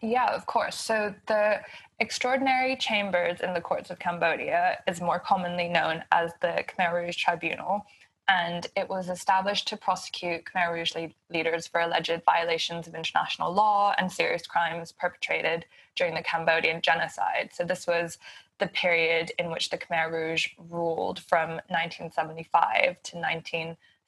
Yeah, 0.02 0.36
of 0.36 0.46
course. 0.46 0.78
So 0.78 1.16
the 1.28 1.62
extraordinary 2.00 2.76
chambers 2.76 3.40
in 3.42 3.54
the 3.54 3.62
courts 3.62 3.90
of 3.90 4.00
Cambodia 4.00 4.80
is 4.88 5.00
more 5.00 5.20
commonly 5.20 5.70
known 5.70 6.04
as 6.12 6.32
the 6.42 6.64
Khmer 6.68 6.94
Rouge 6.94 7.16
Tribunal 7.16 7.86
and 8.28 8.68
it 8.78 8.88
was 8.88 9.10
established 9.10 9.68
to 9.68 9.78
prosecute 9.78 10.46
Khmer 10.46 10.72
Rouge 10.74 10.94
leaders 11.30 11.68
for 11.68 11.82
alleged 11.82 12.22
violations 12.26 12.88
of 12.88 12.96
international 12.96 13.54
law 13.54 13.94
and 13.98 14.12
serious 14.12 14.48
crimes 14.48 14.94
perpetrated 14.94 15.66
during 15.96 16.16
the 16.16 16.24
Cambodian 16.24 16.82
genocide. 16.82 17.50
So, 17.54 17.66
this 17.66 17.86
was 17.86 18.18
the 18.60 18.68
period 18.68 19.32
in 19.40 19.52
which 19.52 19.70
the 19.70 19.78
Khmer 19.78 20.12
Rouge 20.12 20.48
ruled 20.70 21.20
from 21.20 21.50
1975 21.68 23.02
to 23.04 23.18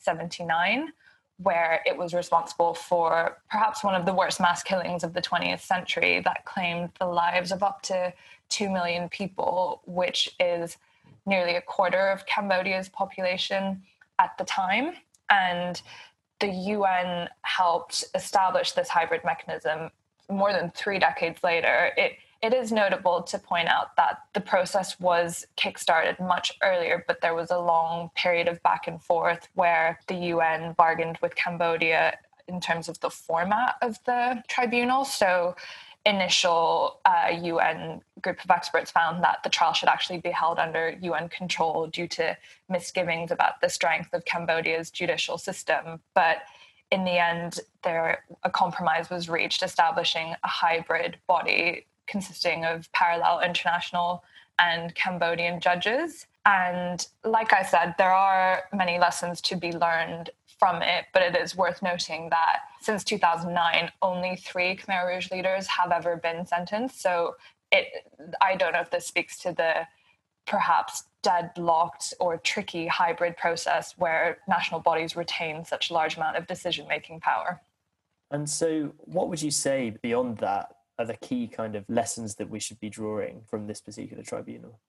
1979, 0.06 0.92
where 1.38 1.82
it 1.86 1.98
was 1.98 2.14
responsible 2.14 2.74
for 2.74 3.38
perhaps 3.50 3.84
one 3.84 3.96
of 3.96 4.06
the 4.06 4.14
worst 4.14 4.40
mass 4.40 4.64
killings 4.64 5.04
of 5.04 5.14
the 5.14 5.22
20th 5.22 5.60
century 5.60 6.22
that 6.22 6.46
claimed 6.46 6.90
the 7.00 7.06
lives 7.06 7.52
of 7.52 7.62
up 7.64 7.82
to 7.82 8.14
2 8.50 8.70
million 8.70 9.10
people, 9.10 9.82
which 9.86 10.30
is 10.40 10.78
nearly 11.26 11.56
a 11.56 11.62
quarter 11.62 12.08
of 12.08 12.26
Cambodia's 12.26 12.90
population 12.90 13.82
at 14.20 14.38
the 14.38 14.46
time. 14.46 14.94
And 15.30 15.82
the 16.40 16.48
UN 16.48 17.30
helped 17.42 18.06
establish 18.14 18.74
this 18.74 18.88
hybrid 18.88 19.22
mechanism 19.26 19.90
more 20.30 20.54
than 20.54 20.72
three 20.72 21.00
decades 21.00 21.44
later. 21.44 21.92
It 21.98 22.14
it 22.42 22.54
is 22.54 22.72
notable 22.72 23.24
to 23.24 23.40
point 23.40 23.68
out 23.68 23.96
that 23.98 24.20
the 24.34 24.42
process 24.42 25.00
was 25.00 25.48
kickstarted 25.58 26.20
much 26.20 26.52
earlier, 26.62 27.04
but 27.08 27.22
there 27.22 27.36
was 27.36 27.52
a 27.52 27.60
long 27.60 28.12
period 28.16 28.48
of 28.48 28.62
back 28.64 28.88
and 28.88 29.02
forth 29.02 29.48
where 29.56 30.00
the 30.08 30.16
UN 30.16 30.74
bargained 30.74 31.18
with 31.22 31.36
Cambodia 31.36 32.18
in 32.48 32.62
terms 32.62 32.88
of 32.90 33.00
the 33.00 33.10
format 33.10 33.76
of 33.82 33.98
the 34.06 34.44
tribunal. 34.48 35.06
So 35.06 35.56
initial 36.06 37.00
uh, 37.06 37.32
UN 37.42 38.02
group 38.22 38.44
of 38.44 38.52
experts 38.52 38.92
found 38.92 39.24
that 39.24 39.42
the 39.44 39.50
trial 39.50 39.74
should 39.74 39.90
actually 39.90 40.20
be 40.20 40.30
held 40.30 40.60
under 40.60 40.96
UN 41.02 41.30
control 41.30 41.88
due 41.88 42.08
to 42.10 42.38
misgivings 42.70 43.32
about 43.32 43.60
the 43.62 43.70
strength 43.70 44.14
of 44.14 44.24
Cambodia's 44.26 44.92
judicial 44.92 45.38
system. 45.40 46.00
But 46.14 46.44
in 46.92 47.04
the 47.06 47.20
end, 47.20 47.60
there 47.84 48.24
a 48.44 48.52
compromise 48.52 49.10
was 49.10 49.28
reached, 49.28 49.64
establishing 49.64 50.36
a 50.44 50.48
hybrid 50.48 51.18
body 51.28 51.88
consisting 52.08 52.66
of 52.66 52.92
parallel 52.92 53.42
international 53.42 54.24
and 54.60 54.94
Cambodian 54.96 55.60
judges. 55.60 56.28
And 56.46 57.06
like 57.24 57.54
I 57.54 57.64
said, 57.64 57.96
there 57.98 58.14
are 58.14 58.64
many 58.74 59.00
lessons 59.00 59.42
to 59.42 59.56
be 59.56 59.72
learned 59.72 60.30
from 60.60 60.82
it, 60.82 61.06
but 61.14 61.22
it 61.22 61.36
is 61.36 61.56
worth 61.56 61.82
noting 61.82 62.30
that 62.30 62.60
since 62.82 63.04
2009, 63.04 63.92
only 64.02 64.36
three 64.38 64.76
Khmer 64.76 65.08
Rouge 65.08 65.32
leaders 65.32 65.68
have 65.68 65.92
ever 65.92 66.16
been 66.16 66.46
sentenced. 66.46 67.02
So 67.02 67.36
it, 67.72 67.88
I 68.42 68.56
don't 68.56 68.74
know 68.74 68.80
if 68.80 68.92
this 68.92 69.08
speaks 69.08 69.38
to 69.40 69.52
the 69.52 69.88
perhaps 70.46 71.04
deadlocked 71.24 72.14
or 72.20 72.38
tricky 72.38 72.86
hybrid 72.86 73.36
process 73.36 73.96
where 73.98 74.38
national 74.48 74.80
bodies 74.80 75.16
retain 75.16 75.66
such 75.66 75.90
large 75.90 76.18
amount 76.18 76.38
of 76.38 76.46
decision 76.46 76.88
making 76.88 77.20
power. 77.20 77.60
And 78.32 78.50
so, 78.50 78.94
what 79.00 79.30
would 79.30 79.42
you 79.42 79.52
say 79.52 79.96
beyond 80.02 80.38
that 80.40 80.75
are 80.98 81.06
the 81.06 81.18
key 81.18 81.48
kind 81.48 81.76
of 81.76 81.86
lessons 81.90 82.36
that 82.36 82.50
we 82.50 82.60
should 82.60 82.80
be 82.80 82.90
drawing 82.90 83.42
from 83.48 83.68
this 83.68 83.82
particular 83.82 84.24
tribunal? 84.24 84.80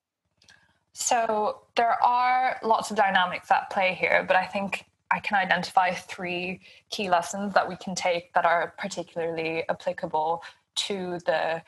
So, 0.93 1.63
there 1.77 2.03
are 2.03 2.59
lots 2.63 2.91
of 2.91 2.97
dynamics 2.97 3.51
at 3.51 3.69
play 3.71 3.93
here, 3.93 4.25
but 4.27 4.37
I 4.37 4.47
think 4.47 4.87
I 5.11 5.21
can 5.21 5.37
identify 5.37 5.93
three 5.93 6.61
key 6.91 7.11
lessons 7.11 7.55
that 7.55 7.69
we 7.69 7.77
can 7.77 7.95
take 7.95 8.33
that 8.35 8.47
are 8.47 8.75
particularly 8.79 9.69
applicable 9.69 10.43
to 10.77 11.19
the 11.27 11.63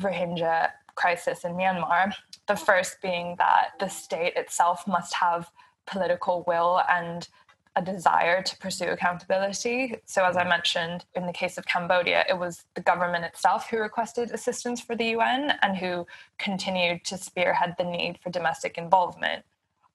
Rohingya 0.00 0.70
crisis 0.94 1.44
in 1.44 1.52
Myanmar. 1.52 2.12
The 2.48 2.56
first 2.56 3.00
being 3.02 3.36
that 3.38 3.70
the 3.78 3.88
state 3.88 4.34
itself 4.36 4.86
must 4.86 5.14
have 5.14 5.50
political 5.86 6.44
will 6.46 6.82
and 6.88 7.28
a 7.74 7.82
desire 7.82 8.42
to 8.42 8.56
pursue 8.58 8.88
accountability. 8.88 9.96
So, 10.04 10.24
as 10.24 10.36
I 10.36 10.44
mentioned, 10.44 11.04
in 11.14 11.26
the 11.26 11.32
case 11.32 11.56
of 11.56 11.66
Cambodia, 11.66 12.24
it 12.28 12.38
was 12.38 12.64
the 12.74 12.82
government 12.82 13.24
itself 13.24 13.70
who 13.70 13.78
requested 13.78 14.30
assistance 14.30 14.80
for 14.80 14.94
the 14.94 15.06
UN 15.16 15.54
and 15.62 15.76
who 15.76 16.06
continued 16.38 17.04
to 17.04 17.16
spearhead 17.16 17.74
the 17.78 17.84
need 17.84 18.18
for 18.22 18.30
domestic 18.30 18.76
involvement 18.76 19.44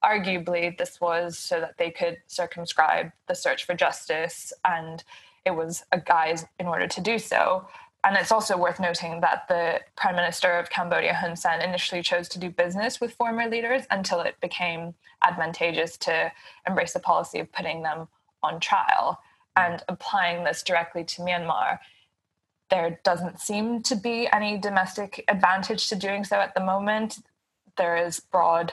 arguably 0.04 0.76
this 0.78 1.00
was 1.00 1.38
so 1.38 1.60
that 1.60 1.76
they 1.78 1.90
could 1.90 2.18
circumscribe 2.26 3.10
the 3.26 3.34
search 3.34 3.64
for 3.64 3.74
justice 3.74 4.52
and 4.64 5.02
it 5.44 5.50
was 5.50 5.84
a 5.92 6.00
guise 6.00 6.44
in 6.58 6.66
order 6.66 6.86
to 6.86 7.00
do 7.00 7.18
so 7.18 7.66
and 8.04 8.16
it's 8.16 8.32
also 8.32 8.56
worth 8.56 8.78
noting 8.78 9.20
that 9.20 9.48
the 9.48 9.80
prime 9.96 10.16
minister 10.16 10.52
of 10.52 10.70
cambodia 10.70 11.14
hun 11.14 11.36
sen 11.36 11.60
initially 11.60 12.02
chose 12.02 12.28
to 12.28 12.38
do 12.38 12.50
business 12.50 13.00
with 13.00 13.12
former 13.14 13.48
leaders 13.48 13.84
until 13.90 14.20
it 14.20 14.36
became 14.40 14.94
advantageous 15.22 15.96
to 15.96 16.30
embrace 16.66 16.92
the 16.92 17.00
policy 17.00 17.38
of 17.38 17.52
putting 17.52 17.82
them 17.82 18.08
on 18.42 18.60
trial 18.60 19.20
and 19.56 19.82
applying 19.88 20.44
this 20.44 20.62
directly 20.62 21.04
to 21.04 21.22
myanmar 21.22 21.78
there 22.70 23.00
doesn't 23.02 23.40
seem 23.40 23.82
to 23.82 23.96
be 23.96 24.28
any 24.32 24.58
domestic 24.58 25.24
advantage 25.28 25.88
to 25.88 25.96
doing 25.96 26.24
so 26.24 26.36
at 26.36 26.54
the 26.54 26.64
moment 26.64 27.18
there 27.76 27.96
is 27.96 28.20
broad 28.20 28.72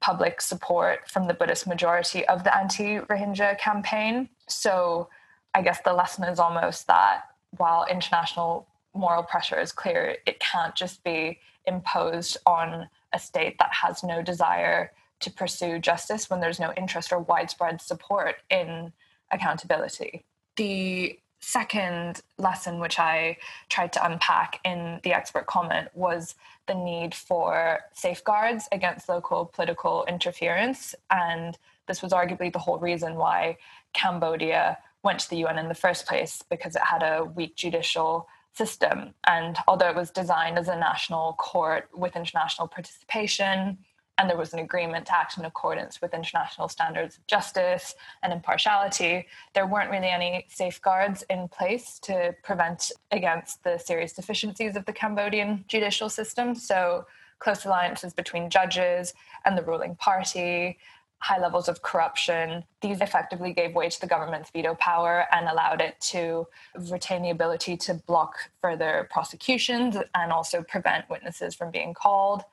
public 0.00 0.40
support 0.40 1.08
from 1.08 1.26
the 1.26 1.34
Buddhist 1.34 1.66
majority 1.66 2.26
of 2.26 2.44
the 2.44 2.56
anti 2.56 2.98
Rohingya 2.98 3.58
campaign. 3.58 4.28
So 4.48 5.08
I 5.54 5.62
guess 5.62 5.80
the 5.84 5.92
lesson 5.92 6.24
is 6.24 6.38
almost 6.38 6.86
that 6.86 7.22
while 7.56 7.86
international 7.90 8.66
moral 8.94 9.22
pressure 9.22 9.58
is 9.58 9.72
clear, 9.72 10.16
it 10.26 10.40
can't 10.40 10.74
just 10.74 11.02
be 11.04 11.38
imposed 11.66 12.36
on 12.46 12.88
a 13.12 13.18
state 13.18 13.56
that 13.58 13.72
has 13.72 14.02
no 14.02 14.22
desire 14.22 14.92
to 15.20 15.30
pursue 15.30 15.78
justice 15.78 16.30
when 16.30 16.40
there's 16.40 16.60
no 16.60 16.72
interest 16.76 17.12
or 17.12 17.18
widespread 17.18 17.80
support 17.80 18.36
in 18.50 18.92
accountability. 19.30 20.24
The 20.56 21.18
second 21.40 22.20
lesson, 22.38 22.80
which 22.80 22.98
I 22.98 23.36
tried 23.68 23.92
to 23.94 24.04
unpack 24.04 24.60
in 24.64 25.00
the 25.02 25.12
expert 25.12 25.46
comment, 25.46 25.88
was 25.94 26.34
the 26.66 26.74
need 26.74 27.14
for 27.14 27.80
safeguards 27.92 28.68
against 28.72 29.08
local 29.08 29.46
political 29.46 30.04
interference. 30.06 30.94
And 31.10 31.56
this 31.86 32.02
was 32.02 32.12
arguably 32.12 32.52
the 32.52 32.58
whole 32.58 32.78
reason 32.78 33.14
why 33.14 33.56
Cambodia 33.92 34.78
went 35.08 35.20
to 35.20 35.30
the 35.30 35.38
UN 35.44 35.58
in 35.58 35.68
the 35.68 35.82
first 35.86 36.06
place, 36.06 36.44
because 36.50 36.76
it 36.76 36.82
had 36.82 37.02
a 37.02 37.24
weak 37.24 37.56
judicial 37.56 38.28
system. 38.52 39.14
And 39.26 39.56
although 39.66 39.88
it 39.88 39.96
was 39.96 40.10
designed 40.10 40.58
as 40.58 40.68
a 40.68 40.76
national 40.76 41.32
court 41.48 41.88
with 41.94 42.14
international 42.14 42.68
participation, 42.68 43.78
and 44.18 44.28
there 44.28 44.36
was 44.36 44.52
an 44.52 44.58
agreement 44.58 45.06
to 45.06 45.16
act 45.16 45.38
in 45.38 45.44
accordance 45.46 46.02
with 46.02 46.12
international 46.12 46.68
standards 46.68 47.16
of 47.16 47.26
justice 47.26 47.94
and 48.22 48.32
impartiality, 48.32 49.26
there 49.54 49.66
weren't 49.66 49.90
really 49.90 50.12
any 50.20 50.44
safeguards 50.50 51.24
in 51.30 51.48
place 51.48 51.98
to 52.00 52.34
prevent 52.42 52.92
against 53.10 53.64
the 53.64 53.78
serious 53.78 54.12
deficiencies 54.12 54.76
of 54.76 54.84
the 54.84 54.92
Cambodian 54.92 55.64
judicial 55.68 56.10
system. 56.10 56.54
So, 56.54 57.06
close 57.38 57.64
alliances 57.64 58.12
between 58.12 58.50
judges 58.50 59.14
and 59.44 59.56
the 59.56 59.62
ruling 59.62 59.94
party, 59.94 60.76
high 61.20 61.38
levels 61.38 61.68
of 61.68 61.82
corruption. 61.82 62.64
These 62.80 63.00
effectively 63.00 63.52
gave 63.52 63.74
way 63.74 63.88
to 63.88 64.00
the 64.00 64.06
government's 64.06 64.50
veto 64.50 64.74
power 64.76 65.26
and 65.32 65.48
allowed 65.48 65.80
it 65.80 66.00
to 66.12 66.46
retain 66.90 67.22
the 67.22 67.30
ability 67.30 67.76
to 67.78 67.94
block 67.94 68.36
further 68.60 69.08
prosecutions 69.10 69.96
and 70.14 70.32
also 70.32 70.62
prevent 70.62 71.08
witnesses 71.10 71.54
from 71.54 71.70
being 71.70 71.94
called 71.94 72.44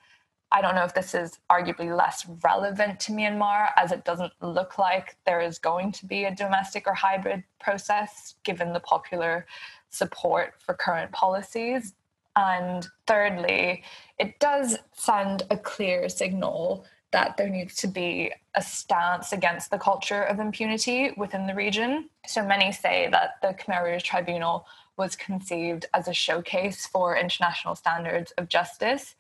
I 0.52 0.62
don't 0.62 0.76
know 0.76 0.86
if 0.86 0.94
this 0.94 1.14
is 1.14 1.40
arguably 1.50 1.96
less 1.96 2.26
relevant 2.44 3.00
to 3.02 3.12
Myanmar, 3.12 3.72
as 3.76 3.92
it 3.92 4.06
doesn't 4.06 4.32
look 4.42 4.78
like 4.78 5.18
there 5.26 5.42
is 5.42 5.60
going 5.60 5.92
to 5.94 6.06
be 6.06 6.26
a 6.26 6.36
domestic 6.36 6.88
or 6.88 6.94
hybrid 6.94 7.44
process 7.60 8.36
given 8.44 8.72
the 8.72 8.80
popular 8.80 9.48
support 9.90 10.54
for 10.60 10.74
current 10.74 11.12
policies. 11.12 11.94
And 12.38 12.88
thirdly, 13.08 13.84
it 14.18 14.40
does 14.40 14.78
send 14.94 15.44
a 15.50 15.58
clear 15.58 16.08
signal 16.10 16.86
that 17.12 17.38
there 17.38 17.50
needs 17.50 17.76
to 17.76 17.88
be 17.88 18.32
a 18.56 18.62
stance 18.62 19.32
against 19.32 19.72
the 19.72 19.78
culture 19.78 20.24
of 20.24 20.40
impunity 20.40 21.12
within 21.18 21.48
the 21.48 21.56
region. 21.56 22.10
So 22.26 22.46
many 22.46 22.72
say 22.72 23.10
that 23.12 23.42
the 23.42 23.54
Khmer 23.54 23.84
Rouge 23.84 24.04
Tribunal 24.04 24.66
was 24.98 25.16
conceived 25.16 25.86
as 25.94 26.08
a 26.08 26.14
showcase 26.14 26.86
for 26.86 27.18
international 27.18 27.76
standards 27.76 28.32
of 28.38 28.50
justice. 28.50 29.16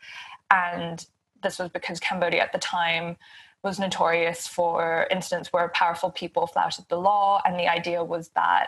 And 0.51 1.05
this 1.43 1.59
was 1.59 1.69
because 1.69 1.99
Cambodia 1.99 2.41
at 2.41 2.51
the 2.51 2.59
time 2.59 3.17
was 3.63 3.79
notorious 3.79 4.47
for 4.47 5.07
incidents 5.09 5.51
where 5.51 5.69
powerful 5.69 6.11
people 6.11 6.47
flouted 6.47 6.85
the 6.87 6.99
law. 6.99 7.41
And 7.45 7.59
the 7.59 7.67
idea 7.67 8.03
was 8.03 8.29
that 8.29 8.67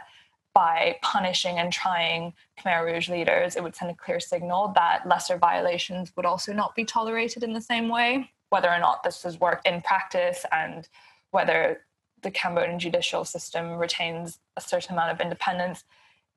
by 0.54 0.98
punishing 1.04 1.60
and 1.60 1.72
trying 1.72 2.34
Khmer 2.60 2.84
Rouge 2.84 3.10
leaders, 3.10 3.56
it 3.56 3.64
would 3.64 3.76
send 3.76 3.92
a 3.92 3.94
clear 3.94 4.20
signal 4.20 4.72
that 4.76 5.08
lesser 5.08 5.38
violations 5.38 6.12
would 6.16 6.26
also 6.26 6.52
not 6.52 6.76
be 6.76 6.84
tolerated 6.84 7.44
in 7.44 7.54
the 7.54 7.62
same 7.62 7.90
way. 7.90 8.32
Whether 8.50 8.70
or 8.70 8.80
not 8.80 9.04
this 9.04 9.24
has 9.24 9.40
worked 9.40 9.68
in 9.68 9.82
practice 9.82 10.46
and 10.52 10.88
whether 11.32 11.82
the 12.22 12.32
Cambodian 12.32 12.80
judicial 12.80 13.26
system 13.26 13.74
retains 13.74 14.40
a 14.56 14.62
certain 14.62 14.94
amount 14.94 15.12
of 15.12 15.22
independence 15.22 15.84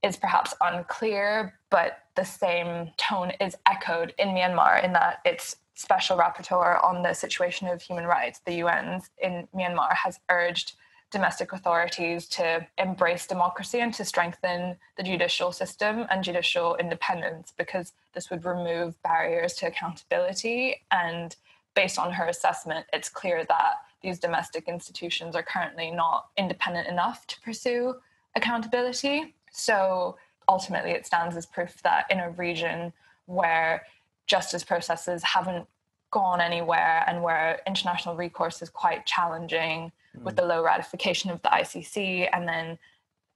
is 0.03 0.17
perhaps 0.17 0.55
unclear, 0.61 1.55
but 1.71 1.99
the 2.17 2.25
same 2.25 2.91
tone 2.97 3.33
is 3.41 3.57
echoed 3.67 4.15
in 4.19 4.29
Myanmar 4.29 4.83
in 4.83 4.93
that 4.93 5.21
its 5.25 5.57
special 5.75 6.19
rapporteur 6.19 6.83
on 6.85 7.03
the 7.03 7.15
situation 7.15 7.69
of 7.69 7.81
human 7.81 8.05
rights, 8.05 8.41
the 8.45 8.63
UN's 8.63 9.11
in 9.23 9.49
Myanmar, 9.55 9.95
has 9.95 10.21
urged 10.29 10.75
domestic 11.11 11.53
authorities 11.53 12.27
to 12.29 12.67
embrace 12.79 13.27
democracy 13.27 13.81
and 13.81 13.93
to 13.95 14.05
strengthen 14.05 14.77
the 14.97 15.03
judicial 15.03 15.53
system 15.53 16.07
and 16.09 16.23
judicial 16.23 16.77
independence 16.77 17.53
because 17.57 17.93
this 18.15 18.31
would 18.31 18.45
remove 18.45 19.01
barriers 19.03 19.55
to 19.55 19.67
accountability. 19.67 20.83
And 20.91 21.35
based 21.81 21.99
on 21.99 22.13
her 22.13 22.27
assessment, 22.27 22.85
it's 22.93 23.09
clear 23.09 23.43
that 23.49 23.77
these 24.03 24.19
domestic 24.19 24.69
institutions 24.69 25.35
are 25.35 25.43
currently 25.43 25.91
not 25.91 26.27
independent 26.37 26.87
enough 26.87 27.27
to 27.27 27.41
pursue 27.41 27.95
accountability. 28.37 29.35
So 29.51 30.19
ultimately, 30.47 30.91
it 30.91 31.07
stands 31.07 31.39
as 31.39 31.47
proof 31.47 31.83
that 31.83 32.05
in 32.11 32.21
a 32.21 32.29
region 32.33 32.93
where 33.25 33.87
justice 34.27 34.63
processes 34.63 35.23
haven't 35.23 35.67
gone 36.11 36.43
anywhere 36.43 37.03
and 37.07 37.23
where 37.23 37.61
international 37.67 38.15
recourse 38.15 38.61
is 38.61 38.69
quite 38.69 39.07
challenging 39.07 39.91
mm. 40.15 40.23
with 40.23 40.37
the 40.37 40.45
low 40.45 40.63
ratification 40.63 41.31
of 41.31 41.41
the 41.41 41.49
ICC 41.49 42.29
and 42.35 42.47
then 42.47 42.79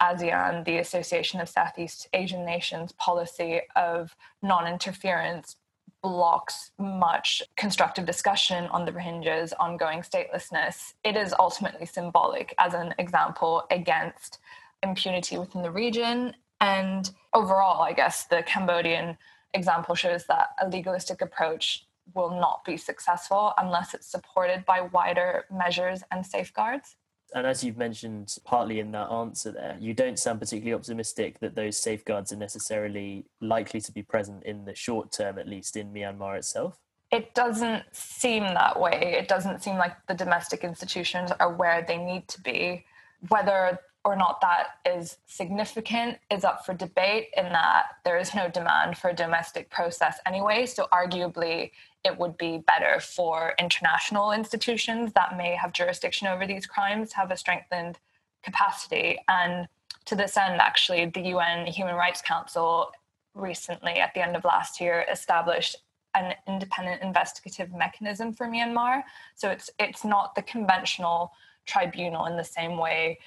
ASEAN, 0.03 0.67
the 0.67 0.77
Association 0.77 1.41
of 1.41 1.49
Southeast 1.49 2.09
Asian 2.13 2.45
Nations 2.45 2.93
policy 2.93 3.63
of 3.75 4.15
non 4.43 4.67
interference 4.67 5.57
blocks 6.05 6.71
much 6.79 7.43
constructive 7.57 8.05
discussion 8.05 8.67
on 8.67 8.85
the 8.85 8.93
Rohingyas' 8.93 9.55
ongoing 9.59 10.01
statelessness. 10.01 10.93
It 11.03 11.17
is 11.17 11.35
ultimately 11.39 11.87
symbolic 11.87 12.55
as 12.59 12.75
an 12.75 12.95
example 12.99 13.65
against 13.71 14.39
impunity 14.83 15.39
within 15.39 15.63
the 15.63 15.71
region. 15.71 16.35
And 16.61 17.11
overall, 17.33 17.81
I 17.81 17.95
guess 17.95 18.27
the 18.27 18.43
Cambodian 18.47 19.17
example 19.55 19.95
shows 19.95 20.27
that 20.27 20.49
a 20.61 20.69
legalistic 20.69 21.23
approach 21.23 21.87
will 22.13 22.39
not 22.39 22.67
be 22.67 22.77
successful 22.77 23.55
unless 23.57 23.95
it's 23.95 24.07
supported 24.07 24.67
by 24.67 24.83
wider 24.83 25.47
measures 25.51 26.03
and 26.11 26.27
safeguards. 26.27 26.97
And 27.35 27.49
as 27.49 27.65
you've 27.65 27.77
mentioned 27.77 28.37
partly 28.45 28.79
in 28.79 28.93
that 28.93 29.11
answer 29.11 29.51
there, 29.51 29.77
you 29.81 29.93
don't 29.93 30.19
sound 30.19 30.39
particularly 30.39 30.73
optimistic 30.73 31.41
that 31.41 31.57
those 31.57 31.77
safeguards 31.77 32.33
are 32.33 32.37
necessarily 32.37 33.27
likely 33.41 33.81
to 33.81 33.93
be 33.93 34.03
present 34.03 34.45
in 34.45 34.65
the 34.65 34.75
short 34.77 35.11
term, 35.11 35.41
at 35.41 35.49
least 35.49 35.77
in 35.77 35.93
Myanmar 35.93 36.39
itself. 36.39 36.79
It 37.11 37.35
doesn't 37.35 37.83
seem 37.93 38.45
that 38.45 38.81
way. 38.81 39.17
It 39.19 39.27
doesn't 39.27 39.65
seem 39.65 39.77
like 39.77 39.95
the 40.07 40.15
domestic 40.15 40.63
institutions 40.63 41.33
are 41.41 41.53
where 41.53 41.85
they 41.87 41.97
need 41.97 42.29
to 42.29 42.41
be. 42.41 42.85
Whether 43.29 43.81
or 44.05 44.15
not 44.15 44.41
that 44.41 44.67
is 44.87 45.17
significant 45.27 46.19
is 46.31 46.45
up 46.45 46.65
for 46.65 46.75
debate 46.75 47.29
in 47.37 47.45
that 47.45 47.85
there 48.05 48.19
is 48.19 48.35
no 48.35 48.49
demand 48.49 48.97
for 48.97 49.11
a 49.11 49.15
domestic 49.15 49.71
process 49.71 50.19
anyway. 50.25 50.67
So, 50.67 50.87
arguably, 50.93 51.73
it 52.05 52.19
would 52.19 52.37
be 52.37 52.59
better 52.59 53.01
for 53.01 53.55
international 53.59 54.33
institutions 54.33 55.13
that 55.15 55.37
may 55.37 55.55
have 55.55 55.73
jurisdiction 55.73 56.29
over 56.29 56.47
these 56.47 56.67
crimes 56.67 57.11
to 57.11 57.17
have 57.17 57.31
a 57.31 57.37
strengthened 57.37 57.99
capacity. 58.43 59.19
And 59.29 59.67
to 60.05 60.15
this 60.15 60.37
end, 60.37 60.61
actually, 60.61 61.07
the 61.07 61.29
UN 61.29 61.67
Human 61.67 61.95
Rights 61.95 62.21
Council 62.21 62.93
recently, 63.35 63.95
at 63.95 64.13
the 64.15 64.23
end 64.23 64.37
of 64.37 64.45
last 64.45 64.81
year, 64.81 65.07
established 65.11 65.77
an 66.15 66.35
independent 66.47 67.03
investigative 67.03 67.73
mechanism 67.73 68.33
for 68.33 68.47
Myanmar. 68.47 69.03
So 69.35 69.51
it's 69.51 69.71
it's 69.79 70.05
not 70.05 70.35
the 70.35 70.43
conventional 70.43 71.33
tribunal 71.67 72.27
in 72.27 72.37
the 72.37 72.45
same 72.45 72.77
way 72.77 73.19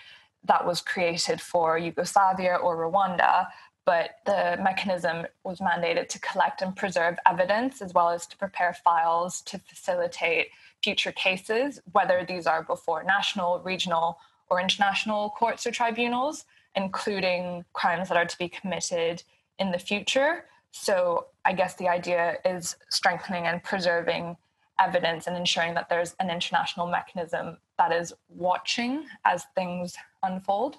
that 0.45 0.65
was 0.65 0.81
created 0.81 1.41
for 1.41 1.77
Yugoslavia 1.77 2.55
or 2.55 2.77
Rwanda, 2.77 3.47
but 3.87 4.17
the 4.25 4.59
mechanism 4.61 5.25
was 5.45 5.59
mandated 5.59 6.09
to 6.09 6.19
collect 6.19 6.61
and 6.61 6.75
preserve 6.75 7.17
evidence 7.25 7.81
as 7.81 7.93
well 7.93 8.09
as 8.09 8.27
to 8.27 8.35
prepare 8.37 8.73
files 8.73 9.39
to 9.43 9.57
facilitate 9.59 10.47
future 10.83 11.13
cases, 11.13 11.79
whether 11.93 12.25
these 12.27 12.45
are 12.45 12.63
before 12.63 13.01
national, 13.03 13.61
regional, 13.61 14.19
or 14.49 14.59
international 14.59 15.29
courts 15.29 15.65
or 15.65 15.71
tribunals, 15.71 16.43
including 16.75 17.63
crimes 17.71 18.09
that 18.09 18.17
are 18.17 18.25
to 18.25 18.37
be 18.37 18.49
committed 18.49 19.23
in 19.57 19.71
the 19.71 19.79
future. 19.79 20.43
So, 20.71 21.27
I 21.45 21.53
guess 21.53 21.75
the 21.75 21.87
idea 21.87 22.35
is 22.43 22.75
strengthening 22.89 23.47
and 23.47 23.63
preserving 23.63 24.35
evidence 24.79 25.27
and 25.27 25.37
ensuring 25.37 25.75
that 25.75 25.87
there's 25.87 26.13
an 26.19 26.29
international 26.29 26.87
mechanism 26.87 27.57
that 27.77 27.93
is 27.93 28.13
watching 28.27 29.05
as 29.23 29.45
things 29.55 29.95
unfold. 30.23 30.75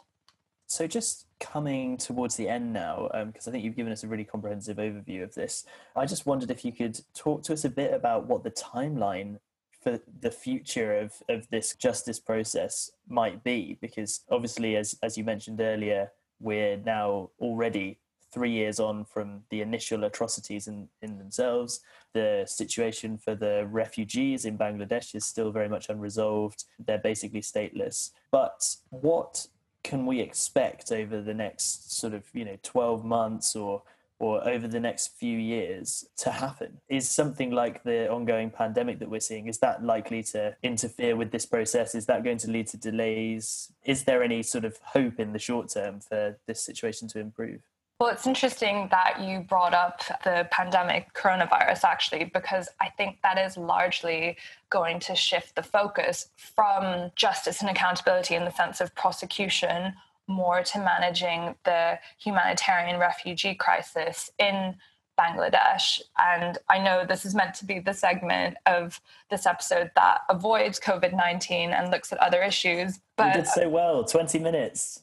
So, 0.71 0.87
just 0.87 1.25
coming 1.41 1.97
towards 1.97 2.37
the 2.37 2.47
end 2.47 2.75
now, 2.75 3.09
because 3.27 3.47
um, 3.47 3.51
I 3.51 3.53
think 3.53 3.65
you've 3.65 3.75
given 3.75 3.91
us 3.91 4.05
a 4.05 4.07
really 4.07 4.25
comprehensive 4.25 4.77
overview 4.77 5.23
of 5.23 5.35
this, 5.35 5.65
I 5.97 6.05
just 6.05 6.27
wondered 6.27 6.51
if 6.51 6.63
you 6.63 6.73
could 6.73 7.01
talk 7.15 7.43
to 7.45 7.55
us 7.55 7.65
a 7.65 7.71
bit 7.71 7.95
about 7.95 8.27
what 8.27 8.45
the 8.45 8.51
timeline 8.51 9.39
for 9.83 9.99
the 10.21 10.31
future 10.31 10.99
of, 10.99 11.15
of 11.31 11.49
this 11.49 11.75
justice 11.75 12.21
process 12.21 12.91
might 13.09 13.43
be, 13.43 13.79
because 13.81 14.21
obviously, 14.31 14.77
as, 14.77 14.95
as 15.03 15.17
you 15.17 15.25
mentioned 15.25 15.59
earlier, 15.63 16.13
we're 16.39 16.77
now 16.77 17.31
already 17.41 17.99
three 18.31 18.51
years 18.51 18.79
on 18.79 19.07
from 19.07 19.41
the 19.49 19.63
initial 19.63 20.05
atrocities 20.05 20.69
in, 20.69 20.87
in 21.01 21.17
themselves. 21.17 21.81
The 22.13 22.45
situation 22.47 23.17
for 23.17 23.35
the 23.35 23.67
refugees 23.71 24.45
in 24.45 24.59
Bangladesh 24.59 25.15
is 25.15 25.25
still 25.25 25.51
very 25.51 25.71
much 25.71 25.89
unresolved. 25.89 26.65
They're 26.79 26.99
basically 26.99 27.41
stateless. 27.41 28.11
But 28.31 28.77
what 28.91 29.47
can 29.83 30.07
we 30.07 30.21
expect 30.21 30.93
over 30.93 31.21
the 31.21 31.35
next 31.35 31.97
sort 31.99 32.15
of, 32.15 32.25
you 32.33 32.45
know, 32.45 32.59
12 32.63 33.05
months 33.05 33.57
or 33.57 33.83
or 34.21 34.47
over 34.49 34.67
the 34.67 34.81
next 34.81 35.17
few 35.17 35.39
years 35.39 36.07
to 36.17 36.31
happen? 36.31 36.79
Is 36.89 37.09
something 37.09 37.51
like 37.51 37.85
the 37.85 38.11
ongoing 38.11 38.51
pandemic 38.51 38.99
that 38.99 39.09
we're 39.09 39.21
seeing, 39.21 39.47
is 39.47 39.59
that 39.59 39.85
likely 39.85 40.23
to 40.25 40.57
interfere 40.63 41.15
with 41.17 41.31
this 41.31 41.47
process? 41.47 41.95
Is 41.95 42.07
that 42.07 42.25
going 42.25 42.39
to 42.39 42.51
lead 42.51 42.67
to 42.69 42.77
delays? 42.77 43.73
Is 43.85 44.05
there 44.05 44.23
any 44.23 44.43
sort 44.43 44.65
of 44.65 44.79
hope 44.79 45.21
in 45.21 45.33
the 45.33 45.39
short 45.39 45.69
term 45.69 46.01
for 46.01 46.37
this 46.47 46.61
situation 46.61 47.07
to 47.09 47.21
improve? 47.21 47.61
Well, 48.01 48.11
it's 48.11 48.29
interesting 48.29 48.87
that 48.93 49.21
you 49.21 49.41
brought 49.41 49.75
up 49.75 50.03
the 50.23 50.47
pandemic 50.53 51.13
coronavirus, 51.15 51.83
actually, 51.83 52.31
because 52.33 52.69
I 52.81 52.91
think 52.91 53.19
that 53.25 53.39
is 53.39 53.57
largely 53.57 54.37
going 54.71 55.01
to 55.01 55.17
shift 55.17 55.57
the 55.57 55.65
focus 55.65 56.29
from 56.37 57.11
justice 57.17 57.61
and 57.61 57.69
accountability 57.69 58.37
in 58.37 58.45
the 58.45 58.53
sense 58.53 58.81
of 58.81 58.95
prosecution 58.95 59.95
more 60.29 60.63
to 60.63 60.79
managing 60.79 61.57
the 61.65 61.99
humanitarian 62.19 63.01
refugee 63.01 63.55
crisis 63.55 64.31
in 64.39 64.77
Bangladesh. 65.19 66.01
And 66.19 66.59
I 66.69 66.79
know 66.79 67.05
this 67.05 67.25
is 67.25 67.35
meant 67.35 67.55
to 67.57 67.65
be 67.65 67.81
the 67.81 67.95
segment 67.95 68.59
of 68.67 69.01
this 69.31 69.45
episode 69.45 69.91
that 69.97 70.21
avoids 70.29 70.79
COVID 70.79 71.17
19 71.17 71.71
and 71.71 71.91
looks 71.91 72.13
at 72.13 72.19
other 72.19 72.43
issues. 72.43 73.01
But 73.17 73.35
you 73.35 73.43
did 73.43 73.49
so 73.49 73.69
well 73.69 74.05
20 74.05 74.39
minutes. 74.39 75.03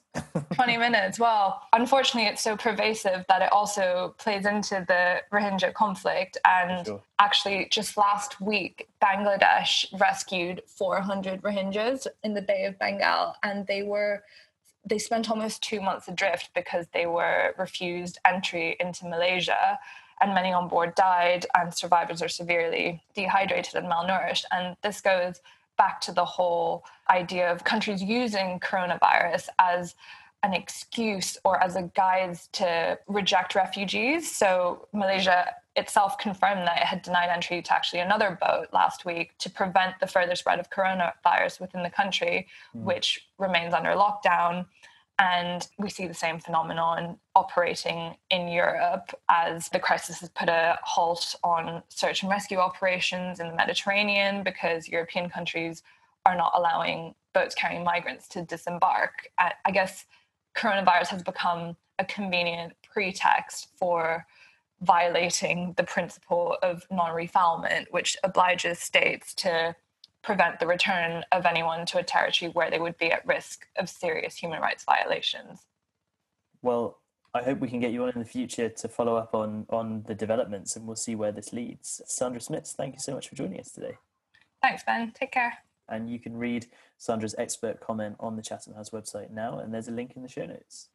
20 0.54 0.78
minutes. 0.78 1.20
Well, 1.20 1.62
unfortunately, 1.74 2.30
it's 2.30 2.42
so 2.42 2.56
pervasive 2.56 3.26
that 3.30 3.42
it 3.42 3.52
also 3.52 4.16
plays 4.18 4.46
into 4.46 4.86
the 4.88 5.22
Rohingya 5.32 5.74
conflict. 5.74 6.38
And 6.46 6.86
sure. 6.86 7.02
actually, 7.20 7.68
just 7.72 7.98
last 7.98 8.42
week, 8.42 8.88
Bangladesh 9.02 9.86
rescued 10.00 10.62
400 10.68 11.42
Rohingyas 11.42 12.08
in 12.24 12.34
the 12.34 12.42
Bay 12.42 12.66
of 12.66 12.78
Bengal, 12.80 13.36
and 13.44 13.68
they 13.68 13.84
were 13.84 14.24
they 14.88 15.00
spent 15.00 15.32
almost 15.32 15.64
two 15.64 15.82
months 15.82 16.08
adrift 16.08 16.52
because 16.54 16.86
they 16.94 17.08
were 17.08 17.56
refused 17.58 18.20
entry 18.24 18.76
into 18.80 19.08
Malaysia 19.08 19.80
and 20.22 20.34
many 20.34 20.52
on 20.52 20.68
board 20.68 20.96
died, 20.96 21.46
and 21.56 21.74
survivors 21.74 22.22
are 22.22 22.30
severely 22.30 23.04
dehydrated 23.14 23.76
and 23.76 23.88
malnourished. 23.88 24.46
And 24.52 24.78
this 24.82 25.02
goes 25.02 25.42
back 25.78 26.02
to 26.02 26.12
the 26.12 26.26
whole 26.26 26.84
idea 27.10 27.52
of 27.52 27.64
countries 27.64 28.02
using 28.02 28.60
coronavirus 28.60 29.48
as 29.60 29.96
an 30.44 30.54
excuse 30.54 31.38
or 31.44 31.62
as 31.62 31.76
a 31.76 31.84
guise 31.96 32.50
to 32.54 32.98
reject 33.08 33.56
refugees. 33.56 34.32
So 34.32 34.88
Malaysia 34.94 35.54
itself 35.76 36.18
confirmed 36.18 36.68
that 36.68 36.78
it 36.78 36.86
had 36.86 37.02
denied 37.02 37.30
entry 37.30 37.62
to 37.62 37.74
actually 37.74 38.00
another 38.00 38.38
boat 38.40 38.68
last 38.72 39.06
week 39.06 39.38
to 39.40 39.50
prevent 39.50 40.00
the 40.00 40.08
further 40.08 40.36
spread 40.36 40.60
of 40.60 40.70
coronavirus 40.70 41.60
within 41.60 41.84
the 41.84 41.90
country, 41.90 42.48
mm. 42.76 42.84
which 42.84 43.28
remains 43.38 43.74
under 43.74 43.90
lockdown. 43.90 44.66
And 45.18 45.66
we 45.78 45.90
see 45.90 46.08
the 46.08 46.14
same 46.14 46.40
phenomenon 46.40 47.18
operating 47.36 48.16
in 48.30 48.50
Europe 48.50 49.18
as 49.30 49.70
the 49.70 49.80
crisis 49.80 50.20
has 50.20 50.30
put 50.30 50.50
a 50.50 50.78
halt 50.84 51.36
on 51.44 51.84
search 51.88 52.22
and 52.22 52.30
rescue 52.30 52.58
operations 52.58 53.40
in 53.40 53.48
the 53.48 53.56
Mediterranean 53.56 54.44
because 54.44 54.90
European 54.90 55.30
countries 55.30 55.84
are 56.26 56.36
not 56.36 56.52
allowing 56.56 57.16
boats 57.34 57.56
carrying 57.56 57.84
migrants 57.84 58.28
to 58.30 58.42
disembark. 58.42 59.30
I 59.38 59.72
guess 59.72 60.06
coronavirus 60.56 61.08
has 61.08 61.24
become 61.24 61.78
a 62.00 62.06
convenient 62.06 62.74
pretext 62.92 63.70
for 63.78 64.26
violating 64.82 65.74
the 65.78 65.84
principle 65.84 66.58
of 66.62 66.86
non 66.92 67.12
refoulement, 67.12 67.86
which 67.92 68.18
obliges 68.24 68.80
states 68.80 69.34
to 69.36 69.76
prevent 70.26 70.60
the 70.60 70.68
return 70.68 71.24
of 71.32 71.46
anyone 71.46 71.86
to 71.86 72.00
a 72.00 72.04
territory 72.04 72.52
where 72.52 72.72
they 72.72 72.80
would 72.80 72.98
be 72.98 73.12
at 73.12 73.26
risk 73.28 73.68
of 73.78 73.88
serious 73.88 74.36
human 74.36 74.60
rights 74.60 74.84
violations. 74.84 75.62
Well, 76.64 76.98
I 77.36 77.44
hope 77.44 77.60
we 77.60 77.68
can 77.68 77.80
get 77.80 77.92
you 77.92 78.04
on 78.04 78.10
in 78.10 78.20
the 78.20 78.26
future 78.26 78.70
to 78.70 78.88
follow 78.88 79.16
up 79.16 79.36
on 79.36 79.66
on 79.70 80.04
the 80.08 80.16
developments, 80.16 80.76
and 80.76 80.88
we'll 80.88 80.96
see 80.96 81.16
where 81.16 81.32
this 81.32 81.54
leads. 81.54 82.02
Sandra 82.06 82.40
Smits, 82.40 82.74
thank 82.74 82.96
you 82.96 83.00
so 83.00 83.14
much 83.14 83.30
for 83.30 83.36
joining 83.36 83.60
us 83.60 83.72
today. 83.72 83.98
Thanks, 84.62 84.84
Ben. 84.84 85.12
Take 85.12 85.32
care. 85.32 85.54
And 85.88 86.10
you 86.10 86.18
can 86.18 86.36
read 86.38 86.66
Sandra's 86.98 87.36
expert 87.38 87.80
comment 87.80 88.16
on 88.20 88.36
the 88.36 88.42
Chatham 88.42 88.74
House 88.74 88.90
website 88.90 89.30
now, 89.30 89.60
and 89.60 89.74
there's 89.74 89.88
a 89.88 89.92
link 89.92 90.14
in 90.16 90.24
the 90.24 90.30
show 90.30 90.46
notes. 90.46 90.88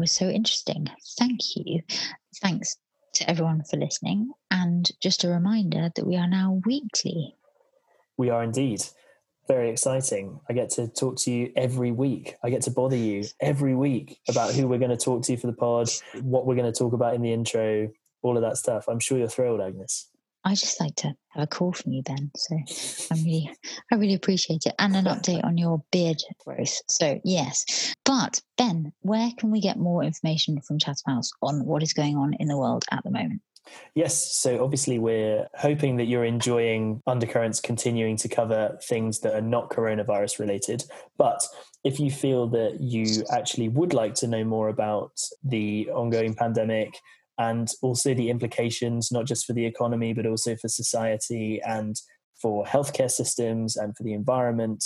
Was 0.00 0.12
so 0.12 0.28
interesting. 0.28 0.88
Thank 1.18 1.40
you. 1.54 1.82
Thanks 2.42 2.76
to 3.14 3.28
everyone 3.30 3.62
for 3.62 3.76
listening. 3.76 4.32
And 4.50 4.90
just 5.00 5.24
a 5.24 5.28
reminder 5.28 5.90
that 5.94 6.06
we 6.06 6.16
are 6.16 6.28
now 6.28 6.60
weekly. 6.64 7.36
We 8.16 8.30
are 8.30 8.42
indeed 8.42 8.82
very 9.46 9.70
exciting. 9.70 10.38
I 10.48 10.52
get 10.52 10.70
to 10.70 10.86
talk 10.86 11.16
to 11.22 11.30
you 11.30 11.52
every 11.56 11.90
week. 11.90 12.36
I 12.42 12.50
get 12.50 12.62
to 12.62 12.70
bother 12.70 12.96
you 12.96 13.24
every 13.40 13.74
week 13.74 14.20
about 14.28 14.54
who 14.54 14.68
we're 14.68 14.78
going 14.78 14.96
to 14.96 14.96
talk 14.96 15.24
to 15.24 15.36
for 15.36 15.48
the 15.48 15.52
pod, 15.52 15.88
what 16.22 16.46
we're 16.46 16.54
going 16.54 16.72
to 16.72 16.78
talk 16.78 16.92
about 16.92 17.14
in 17.14 17.22
the 17.22 17.32
intro, 17.32 17.90
all 18.22 18.36
of 18.36 18.42
that 18.42 18.58
stuff. 18.58 18.84
I'm 18.88 19.00
sure 19.00 19.18
you're 19.18 19.28
thrilled, 19.28 19.60
Agnes. 19.60 20.08
I 20.44 20.54
just 20.54 20.80
like 20.80 20.96
to 20.96 21.14
have 21.28 21.44
a 21.44 21.46
call 21.46 21.72
from 21.72 21.92
you, 21.92 22.02
Ben. 22.02 22.30
So 22.36 22.56
I'm 23.10 23.22
really, 23.24 23.50
I 23.92 23.96
really 23.96 24.14
appreciate 24.14 24.64
it, 24.66 24.74
and 24.78 24.96
an 24.96 25.04
update 25.04 25.44
on 25.44 25.58
your 25.58 25.82
beard 25.92 26.22
growth. 26.44 26.80
So 26.88 27.20
yes, 27.24 27.94
but 28.04 28.40
Ben, 28.56 28.92
where 29.00 29.30
can 29.38 29.50
we 29.50 29.60
get 29.60 29.78
more 29.78 30.02
information 30.02 30.60
from 30.62 30.78
Chatham 30.78 31.14
House 31.14 31.30
on 31.42 31.64
what 31.66 31.82
is 31.82 31.92
going 31.92 32.16
on 32.16 32.34
in 32.34 32.48
the 32.48 32.56
world 32.56 32.84
at 32.90 33.04
the 33.04 33.10
moment? 33.10 33.42
Yes, 33.94 34.38
so 34.38 34.64
obviously 34.64 34.98
we're 34.98 35.46
hoping 35.54 35.96
that 35.98 36.06
you're 36.06 36.24
enjoying 36.24 37.02
Undercurrents 37.06 37.60
continuing 37.60 38.16
to 38.16 38.28
cover 38.28 38.78
things 38.82 39.20
that 39.20 39.34
are 39.34 39.42
not 39.42 39.70
coronavirus 39.70 40.38
related. 40.38 40.84
But 41.18 41.46
if 41.84 42.00
you 42.00 42.10
feel 42.10 42.48
that 42.48 42.80
you 42.80 43.24
actually 43.30 43.68
would 43.68 43.92
like 43.92 44.14
to 44.16 44.26
know 44.26 44.44
more 44.44 44.68
about 44.68 45.12
the 45.44 45.90
ongoing 45.90 46.34
pandemic 46.34 46.94
and 47.40 47.70
also 47.80 48.12
the 48.12 48.28
implications, 48.28 49.10
not 49.10 49.24
just 49.24 49.46
for 49.46 49.54
the 49.54 49.64
economy, 49.64 50.12
but 50.12 50.26
also 50.26 50.54
for 50.56 50.68
society 50.68 51.58
and 51.66 51.96
for 52.40 52.66
healthcare 52.66 53.10
systems 53.10 53.78
and 53.78 53.96
for 53.96 54.02
the 54.02 54.12
environment 54.12 54.84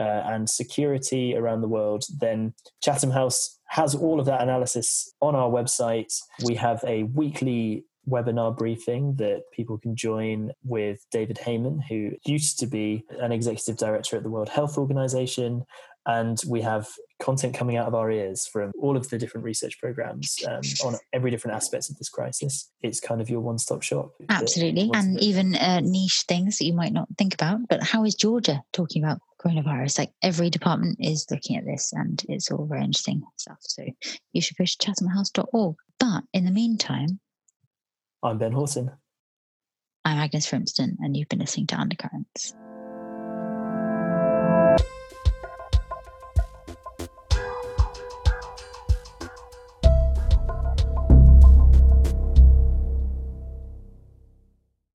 uh, 0.00 0.22
and 0.32 0.50
security 0.50 1.36
around 1.36 1.60
the 1.60 1.68
world, 1.68 2.02
then 2.18 2.54
Chatham 2.82 3.12
House 3.12 3.60
has 3.68 3.94
all 3.94 4.18
of 4.18 4.26
that 4.26 4.42
analysis 4.42 5.14
on 5.20 5.36
our 5.36 5.48
website. 5.48 6.12
We 6.44 6.56
have 6.56 6.82
a 6.84 7.04
weekly 7.04 7.84
webinar 8.08 8.56
briefing 8.56 9.14
that 9.18 9.42
people 9.52 9.78
can 9.78 9.94
join 9.94 10.50
with 10.64 10.98
David 11.12 11.38
Heymann, 11.38 11.82
who 11.88 12.10
used 12.26 12.58
to 12.58 12.66
be 12.66 13.04
an 13.20 13.30
executive 13.30 13.76
director 13.76 14.16
at 14.16 14.24
the 14.24 14.30
World 14.30 14.48
Health 14.48 14.76
Organization. 14.76 15.64
And 16.06 16.40
we 16.48 16.60
have 16.62 16.88
content 17.20 17.54
coming 17.54 17.76
out 17.76 17.86
of 17.86 17.94
our 17.94 18.10
ears 18.10 18.46
from 18.46 18.72
all 18.80 18.96
of 18.96 19.08
the 19.08 19.18
different 19.18 19.44
research 19.44 19.78
programs 19.78 20.36
um, 20.48 20.62
on 20.84 20.96
every 21.12 21.30
different 21.30 21.54
aspects 21.54 21.88
of 21.88 21.96
this 21.98 22.08
crisis. 22.08 22.70
It's 22.82 22.98
kind 22.98 23.20
of 23.20 23.30
your 23.30 23.40
one 23.40 23.58
stop 23.58 23.82
shop. 23.82 24.12
Absolutely. 24.28 24.90
And 24.92 25.20
even 25.20 25.54
uh, 25.54 25.80
niche 25.80 26.24
things 26.26 26.58
that 26.58 26.64
you 26.64 26.72
might 26.72 26.92
not 26.92 27.08
think 27.16 27.34
about. 27.34 27.60
But 27.68 27.82
how 27.82 28.04
is 28.04 28.16
Georgia 28.16 28.62
talking 28.72 29.02
about 29.04 29.20
coronavirus? 29.40 29.98
Like 30.00 30.12
every 30.22 30.50
department 30.50 30.98
is 31.00 31.26
looking 31.30 31.56
at 31.56 31.64
this 31.64 31.92
and 31.92 32.20
it's 32.28 32.50
all 32.50 32.66
very 32.66 32.82
interesting 32.82 33.22
stuff. 33.36 33.58
So 33.60 33.84
you 34.32 34.40
should 34.40 34.56
go 34.56 34.64
to 34.64 34.76
chathamhouse.org. 34.78 35.76
But 36.00 36.24
in 36.32 36.44
the 36.44 36.50
meantime, 36.50 37.20
I'm 38.24 38.38
Ben 38.38 38.52
Horton. 38.52 38.90
I'm 40.04 40.18
Agnes 40.18 40.50
Frimston, 40.50 40.96
and 40.98 41.16
you've 41.16 41.28
been 41.28 41.38
listening 41.38 41.68
to 41.68 41.76
Undercurrents. 41.76 42.54